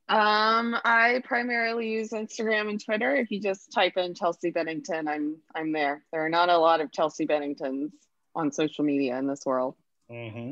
Um, 0.09 0.75
I 0.83 1.21
primarily 1.23 1.89
use 1.89 2.09
Instagram 2.09 2.69
and 2.69 2.83
Twitter. 2.83 3.15
If 3.15 3.31
you 3.31 3.39
just 3.39 3.71
type 3.71 3.97
in 3.97 4.13
Chelsea 4.13 4.51
Bennington, 4.51 5.07
I'm 5.07 5.37
I'm 5.55 5.71
there. 5.71 6.03
There 6.11 6.25
are 6.25 6.29
not 6.29 6.49
a 6.49 6.57
lot 6.57 6.81
of 6.81 6.91
Chelsea 6.91 7.25
Benningtons 7.25 7.91
on 8.35 8.51
social 8.51 8.83
media 8.83 9.17
in 9.17 9.27
this 9.27 9.45
world. 9.45 9.75
Mm-hmm. 10.11 10.51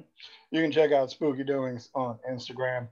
You 0.51 0.61
can 0.61 0.71
check 0.71 0.91
out 0.91 1.11
Spooky 1.11 1.43
Doings 1.43 1.89
on 1.93 2.17
Instagram 2.29 2.87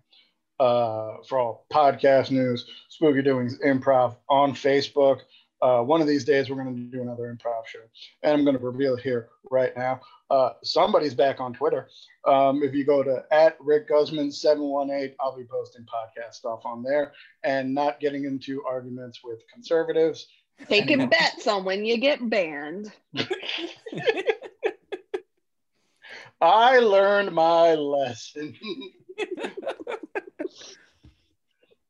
uh, 0.60 1.18
for 1.28 1.40
all 1.40 1.66
podcast 1.72 2.32
news. 2.32 2.66
Spooky 2.90 3.22
Doings 3.22 3.58
Improv 3.60 4.16
on 4.30 4.54
Facebook. 4.54 5.22
Uh, 5.62 5.82
one 5.82 6.02
of 6.02 6.08
these 6.08 6.24
days, 6.24 6.50
we're 6.50 6.62
going 6.62 6.76
to 6.76 6.98
do 6.98 7.02
another 7.02 7.36
improv 7.36 7.66
show, 7.66 7.80
and 8.24 8.34
I'm 8.34 8.44
going 8.44 8.58
to 8.58 8.64
reveal 8.64 8.96
it 8.96 9.02
here 9.02 9.30
right 9.50 9.76
now. 9.76 10.02
Uh, 10.30 10.52
somebody's 10.64 11.16
back 11.16 11.40
on 11.40 11.54
Twitter. 11.54 11.90
Um, 12.28 12.62
if 12.62 12.74
you 12.76 12.86
go 12.86 13.02
to 13.02 13.24
at 13.32 13.58
Rick 13.60 13.90
Guzman 13.90 14.32
seven 14.32 14.64
one 14.64 14.92
eight, 14.92 15.16
I'll 15.20 15.36
be 15.36 15.44
posting 15.44 15.86
podcast 15.86 16.34
stuff 16.34 16.62
on 16.66 16.84
there, 16.84 17.14
and 17.44 17.74
not 17.74 18.00
getting 18.00 18.26
into 18.26 18.64
arguments 18.66 19.22
with 19.24 19.40
conservatives. 19.52 20.28
Taking 20.68 21.08
bets 21.08 21.48
on 21.48 21.64
when 21.66 21.86
you 21.86 21.98
get 21.98 22.30
banned. 22.30 22.92
I 26.42 26.80
learned 26.80 27.32
my 27.34 27.76
lesson. 27.76 28.56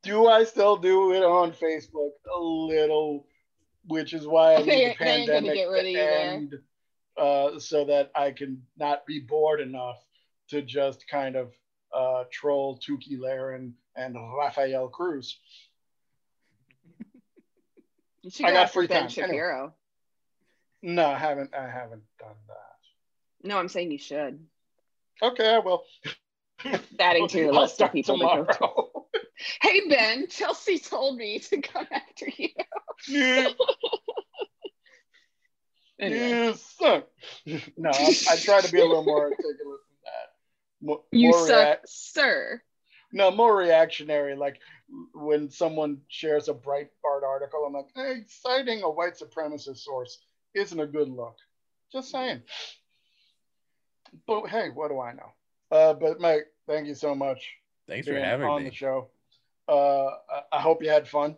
do 0.03 0.27
I 0.27 0.43
still 0.43 0.77
do 0.77 1.13
it 1.13 1.23
on 1.23 1.51
Facebook? 1.51 2.11
A 2.35 2.39
little, 2.39 3.27
which 3.85 4.13
is 4.13 4.25
why 4.27 4.55
I 4.55 4.61
need 4.61 4.91
the 4.91 4.95
pandemic 4.95 5.53
get 5.53 5.65
rid 5.69 5.81
to 5.83 5.89
you 5.89 5.97
there. 5.97 6.47
Uh, 7.19 7.59
so 7.59 7.83
that 7.85 8.11
I 8.15 8.31
can 8.31 8.61
not 8.77 9.05
be 9.05 9.19
bored 9.19 9.59
enough 9.59 9.97
to 10.49 10.61
just 10.61 11.05
kind 11.09 11.35
of 11.35 11.51
uh, 11.93 12.23
troll 12.31 12.77
Tomi 12.77 13.17
Lahren 13.17 13.73
and 13.95 14.15
Rafael 14.37 14.87
Cruz. 14.87 15.37
You 18.21 18.29
should 18.29 18.47
I 18.47 18.51
got 18.51 18.69
free 18.69 18.85
Ben 18.85 19.07
time. 19.07 19.23
Anyway. 19.23 19.37
Shapiro. 19.37 19.73
No, 20.81 21.05
I 21.05 21.17
haven't. 21.17 21.53
I 21.55 21.69
haven't 21.69 22.03
done 22.19 22.35
that. 22.49 23.47
No, 23.47 23.57
I'm 23.57 23.69
saying 23.69 23.91
you 23.91 23.97
should. 23.97 24.45
Okay, 25.21 25.55
I 25.55 25.59
will. 25.59 25.83
Adding 26.99 27.29
to 27.29 27.37
your 27.37 27.53
list 27.53 27.81
of 27.81 27.93
people 27.93 28.19
to 28.19 28.25
go 28.25 28.45
to. 28.45 29.19
Hey 29.61 29.87
Ben, 29.87 30.27
Chelsea 30.27 30.79
told 30.79 31.17
me 31.17 31.39
to 31.39 31.61
come 31.61 31.87
after 31.91 32.27
you. 32.35 32.49
Yeah. 35.99 36.05
Anyway, 36.05 36.45
You 36.47 36.53
suck. 36.53 37.07
no, 37.77 37.89
I, 37.93 38.13
I 38.31 38.35
try 38.37 38.61
to 38.61 38.71
be 38.71 38.79
a 38.79 38.85
little 38.85 39.03
more 39.03 39.23
articulate 39.25 39.57
than 39.57 39.99
that. 40.05 40.81
Mo- 40.81 41.03
you 41.11 41.29
more 41.31 41.47
suck, 41.47 41.81
reac- 41.81 41.87
sir. 41.87 42.61
no, 43.11 43.31
more 43.31 43.55
reactionary. 43.55 44.35
Like 44.35 44.59
when 45.13 45.49
someone 45.49 45.99
shares 46.07 46.47
a 46.47 46.53
Breitbart 46.53 47.23
article, 47.27 47.65
I'm 47.67 47.73
like, 47.73 47.87
hey, 47.95 48.23
citing 48.27 48.83
a 48.83 48.89
white 48.89 49.15
supremacist 49.17 49.79
source 49.79 50.19
isn't 50.53 50.79
a 50.79 50.87
good 50.87 51.09
look. 51.09 51.35
Just 51.91 52.11
saying. 52.11 52.41
But 54.25 54.47
hey, 54.47 54.69
what 54.69 54.89
do 54.89 54.99
I 54.99 55.13
know? 55.13 55.31
Uh, 55.71 55.93
but 55.93 56.19
Mike, 56.19 56.47
thank 56.67 56.87
you 56.87 56.95
so 56.95 57.13
much 57.13 57.47
Thanks 57.87 58.07
for 58.07 58.15
having 58.19 58.47
on 58.47 58.61
me. 58.61 58.65
On 58.65 58.69
the 58.69 58.75
show. 58.75 59.09
Uh, 59.67 60.05
I, 60.07 60.41
I 60.53 60.61
hope 60.61 60.81
you 60.81 60.89
had 60.89 61.07
fun. 61.07 61.35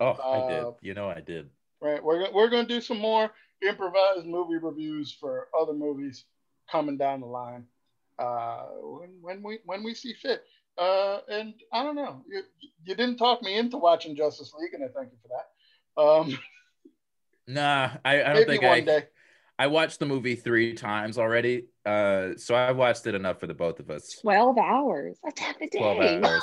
Oh, 0.00 0.16
I 0.24 0.48
did. 0.52 0.64
Uh, 0.64 0.72
You 0.80 0.94
know 0.94 1.08
I 1.08 1.20
did. 1.20 1.50
Right, 1.80 2.02
we're 2.02 2.30
we're 2.32 2.48
going 2.50 2.66
to 2.66 2.74
do 2.74 2.80
some 2.80 2.98
more 2.98 3.30
improvised 3.66 4.26
movie 4.26 4.56
reviews 4.56 5.12
for 5.12 5.48
other 5.58 5.72
movies 5.72 6.24
coming 6.70 6.96
down 6.96 7.20
the 7.20 7.26
line 7.26 7.64
uh, 8.18 8.64
when 8.82 9.10
when 9.20 9.42
we 9.42 9.58
when 9.64 9.82
we 9.82 9.94
see 9.94 10.14
fit. 10.14 10.44
Uh, 10.78 11.18
and 11.28 11.54
I 11.72 11.82
don't 11.82 11.96
know, 11.96 12.22
you, 12.28 12.42
you 12.84 12.94
didn't 12.94 13.18
talk 13.18 13.42
me 13.42 13.58
into 13.58 13.76
watching 13.76 14.16
Justice 14.16 14.52
League, 14.58 14.72
and 14.72 14.82
I 14.84 14.88
thank 14.88 15.12
you 15.12 15.18
for 15.22 15.28
that. 15.28 16.02
Um, 16.02 16.38
Nah, 17.46 17.90
I, 18.04 18.22
I 18.22 18.24
don't 18.26 18.34
maybe 18.34 18.46
think 18.46 18.62
one 18.62 18.70
I. 18.70 18.80
day. 18.80 19.04
I 19.58 19.66
watched 19.66 19.98
the 19.98 20.06
movie 20.06 20.36
three 20.36 20.72
times 20.72 21.18
already. 21.18 21.66
Uh, 21.84 22.30
so 22.36 22.54
I've 22.54 22.76
watched 22.76 23.06
it 23.06 23.14
enough 23.14 23.40
for 23.40 23.46
the 23.46 23.52
both 23.54 23.78
of 23.78 23.90
us. 23.90 24.16
12 24.22 24.56
hours. 24.56 25.18
That's 25.22 25.38
half 25.38 25.56
a 25.60 25.66
day. 25.66 25.78
12 25.78 26.24
hours. 26.24 26.42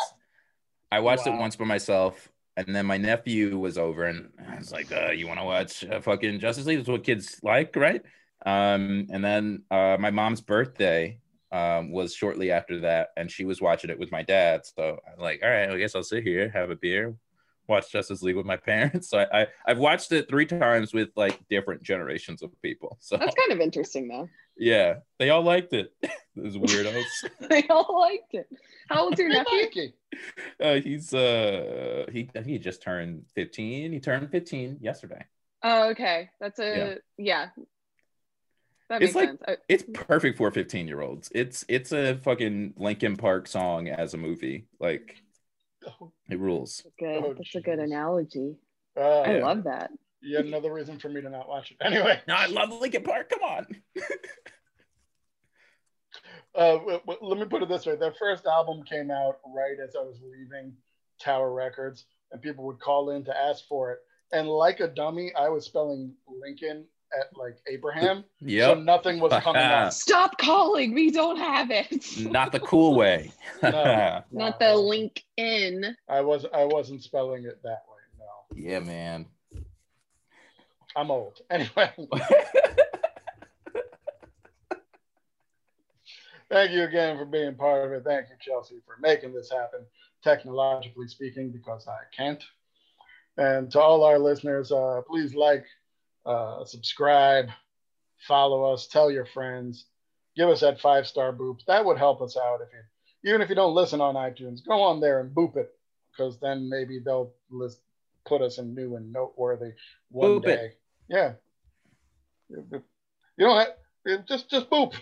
I 0.91 0.99
watched 0.99 1.25
it 1.25 1.31
once 1.31 1.55
by 1.55 1.65
myself, 1.65 2.29
and 2.57 2.75
then 2.75 2.85
my 2.85 2.97
nephew 2.97 3.57
was 3.59 3.77
over, 3.77 4.05
and 4.05 4.31
I 4.49 4.57
was 4.57 4.71
like, 4.73 4.91
uh, 4.91 5.11
"You 5.11 5.27
want 5.27 5.39
to 5.39 5.45
watch 5.45 5.85
uh, 5.85 6.01
fucking 6.01 6.39
Justice 6.41 6.65
League? 6.65 6.79
That's 6.79 6.89
what 6.89 7.05
kids 7.05 7.39
like, 7.43 7.75
right?" 7.77 8.03
Um, 8.45 9.07
and 9.11 9.23
then 9.23 9.63
uh, 9.71 9.97
my 9.99 10.11
mom's 10.11 10.41
birthday 10.41 11.19
um, 11.51 11.91
was 11.91 12.13
shortly 12.15 12.51
after 12.51 12.81
that, 12.81 13.09
and 13.17 13.31
she 13.31 13.45
was 13.45 13.61
watching 13.61 13.89
it 13.89 13.99
with 13.99 14.11
my 14.11 14.23
dad. 14.23 14.65
So 14.65 14.99
I'm 15.07 15.21
like, 15.23 15.41
"All 15.43 15.49
right, 15.49 15.69
I 15.69 15.77
guess 15.77 15.95
I'll 15.95 16.03
sit 16.03 16.23
here, 16.23 16.49
have 16.49 16.71
a 16.71 16.75
beer, 16.75 17.15
watch 17.67 17.91
Justice 17.91 18.21
League 18.23 18.35
with 18.37 18.45
my 18.45 18.57
parents." 18.71 19.09
So 19.09 19.19
I, 19.19 19.41
I 19.43 19.47
I've 19.65 19.79
watched 19.79 20.11
it 20.11 20.27
three 20.29 20.45
times 20.45 20.93
with 20.93 21.09
like 21.15 21.39
different 21.49 21.83
generations 21.83 22.41
of 22.41 22.51
people. 22.61 22.97
So 23.01 23.17
That's 23.17 23.35
kind 23.35 23.51
of 23.53 23.59
interesting, 23.59 24.07
though. 24.09 24.29
yeah, 24.57 24.95
they 25.19 25.29
all 25.29 25.43
liked 25.43 25.73
it. 25.73 25.93
Those 26.37 26.55
weirdos. 26.57 27.03
They 27.49 27.63
all 27.69 27.99
liked 28.01 28.33
it. 28.33 28.47
How 28.89 29.03
old's 29.03 29.19
your 29.19 29.29
Hey, 29.29 29.37
nephew? 29.39 29.57
Mikey. 29.63 29.93
Uh, 30.61 30.75
he's 30.75 31.13
uh 31.13 32.05
he 32.11 32.29
he 32.45 32.59
just 32.59 32.81
turned 32.81 33.25
15. 33.35 33.91
He 33.91 33.99
turned 33.99 34.29
15 34.29 34.77
yesterday. 34.81 35.25
Oh, 35.63 35.89
okay. 35.89 36.29
That's 36.39 36.59
a, 36.59 36.97
yeah. 37.17 37.47
That 38.89 39.01
It's 39.01 39.15
makes 39.15 39.29
like- 39.31 39.45
sense. 39.47 39.59
It's 39.67 39.83
perfect 39.93 40.37
for 40.37 40.51
15 40.51 40.87
year 40.87 41.01
olds. 41.01 41.29
It's 41.33 41.65
it's 41.67 41.91
a 41.91 42.15
fucking 42.17 42.75
Linkin 42.77 43.17
Park 43.17 43.47
song 43.47 43.87
as 43.89 44.13
a 44.13 44.17
movie. 44.17 44.67
Like 44.79 45.21
it 46.29 46.39
rules. 46.39 46.83
good. 46.99 47.23
Oh, 47.23 47.33
That's 47.33 47.55
a 47.55 47.61
good 47.61 47.79
analogy. 47.79 48.55
Uh, 48.95 49.21
I 49.21 49.37
Yeah. 49.37 49.45
love 49.45 49.63
that. 49.65 49.91
Yeah, 50.21 50.39
another 50.39 50.73
reason 50.73 50.97
for 50.99 51.09
me 51.09 51.21
to 51.21 51.29
not 51.29 51.47
watch 51.47 51.71
it. 51.71 51.77
Anyway, 51.81 52.19
No, 52.27 52.33
I 52.35 52.47
love 52.47 52.69
Linkin 52.81 53.03
Park. 53.03 53.29
Come 53.29 53.43
on. 53.43 53.67
uh, 56.57 56.73
w- 56.77 56.99
w- 57.05 57.19
let 57.21 57.39
me 57.39 57.45
put 57.45 57.61
it 57.63 57.69
this 57.69 57.85
way: 57.85 57.95
their 57.95 58.13
first 58.13 58.45
album 58.45 58.83
came 58.83 59.11
out 59.11 59.37
right 59.55 59.77
as 59.81 59.95
I 59.95 60.01
was 60.01 60.19
leaving 60.21 60.73
Tower 61.21 61.53
Records, 61.53 62.05
and 62.31 62.41
people 62.41 62.65
would 62.65 62.79
call 62.79 63.11
in 63.11 63.23
to 63.25 63.37
ask 63.37 63.65
for 63.67 63.91
it. 63.93 63.99
And 64.33 64.47
like 64.49 64.79
a 64.79 64.87
dummy, 64.87 65.31
I 65.35 65.49
was 65.49 65.65
spelling 65.65 66.13
Lincoln 66.27 66.85
at 67.17 67.27
like 67.37 67.57
Abraham, 67.71 68.25
so 68.41 68.73
nothing 68.75 69.19
was 69.19 69.31
coming 69.41 69.61
up. 69.61 69.93
Stop 69.93 70.37
calling. 70.37 70.93
We 70.93 71.11
don't 71.11 71.37
have 71.37 71.71
it. 71.71 72.17
Not 72.31 72.51
the 72.51 72.59
cool 72.59 72.95
way. 72.95 73.31
No. 73.63 74.23
Not 74.31 74.59
the 74.59 74.75
link 74.75 75.23
in. 75.37 75.95
I 76.09 76.21
was 76.21 76.45
I 76.53 76.65
wasn't 76.65 77.03
spelling 77.03 77.45
it 77.45 77.61
that 77.63 77.83
way. 77.87 78.19
No, 78.19 78.69
yeah, 78.69 78.79
man. 78.79 79.27
I'm 80.95 81.11
old. 81.11 81.39
Anyway, 81.51 81.91
thank 86.49 86.71
you 86.71 86.83
again 86.83 87.17
for 87.17 87.25
being 87.25 87.55
part 87.55 87.85
of 87.85 87.91
it. 87.91 88.03
Thank 88.03 88.27
you, 88.29 88.35
Chelsea, 88.39 88.75
for 88.85 88.97
making 89.01 89.33
this 89.33 89.51
happen, 89.51 89.81
technologically 90.23 91.07
speaking, 91.07 91.51
because 91.51 91.87
I 91.87 91.99
can't. 92.15 92.43
And 93.37 93.69
to 93.71 93.79
all 93.79 94.03
our 94.03 94.17
listeners, 94.19 94.71
uh, 94.71 95.01
please 95.07 95.35
like, 95.35 95.65
uh, 96.25 96.65
subscribe, 96.65 97.49
follow 98.27 98.73
us, 98.73 98.87
tell 98.87 99.11
your 99.11 99.25
friends, 99.25 99.85
give 100.35 100.49
us 100.49 100.61
that 100.61 100.81
five 100.81 101.07
star 101.07 101.31
boop. 101.31 101.59
That 101.67 101.85
would 101.85 101.97
help 101.97 102.21
us 102.21 102.35
out 102.35 102.61
if 102.61 102.69
you, 102.73 103.29
even 103.29 103.41
if 103.41 103.49
you 103.49 103.55
don't 103.55 103.75
listen 103.75 104.01
on 104.01 104.15
iTunes, 104.15 104.65
go 104.65 104.81
on 104.81 104.99
there 104.99 105.19
and 105.19 105.35
boop 105.35 105.55
it, 105.55 105.69
because 106.11 106.39
then 106.39 106.69
maybe 106.69 106.99
they'll 106.99 107.33
list, 107.49 107.79
put 108.25 108.41
us 108.41 108.57
in 108.57 108.73
new 108.75 108.95
and 108.95 109.13
noteworthy 109.13 109.71
one 110.09 110.39
Boop 110.39 110.47
it. 110.47 110.55
day. 110.55 110.71
Yeah. 111.07 111.33
You 112.49 112.81
don't 113.37 113.57
have, 113.57 114.25
just 114.25 114.49
just 114.49 114.69
boop. 114.69 114.93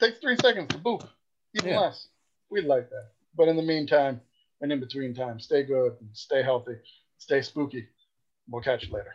Takes 0.00 0.18
three 0.18 0.36
seconds 0.36 0.68
to 0.68 0.78
boop. 0.78 1.08
Even 1.54 1.70
Yeah. 1.70 1.80
less. 1.80 2.08
We'd 2.50 2.64
like 2.64 2.88
that. 2.90 3.12
But 3.34 3.48
in 3.48 3.56
the 3.56 3.62
meantime, 3.62 4.20
and 4.60 4.72
in 4.72 4.80
between 4.80 5.14
time, 5.14 5.40
stay 5.40 5.62
good 5.64 5.96
stay 6.12 6.42
healthy, 6.42 6.76
stay 7.18 7.42
spooky. 7.42 7.88
We'll 8.48 8.62
catch 8.62 8.84
you 8.84 8.92
later. 8.92 9.14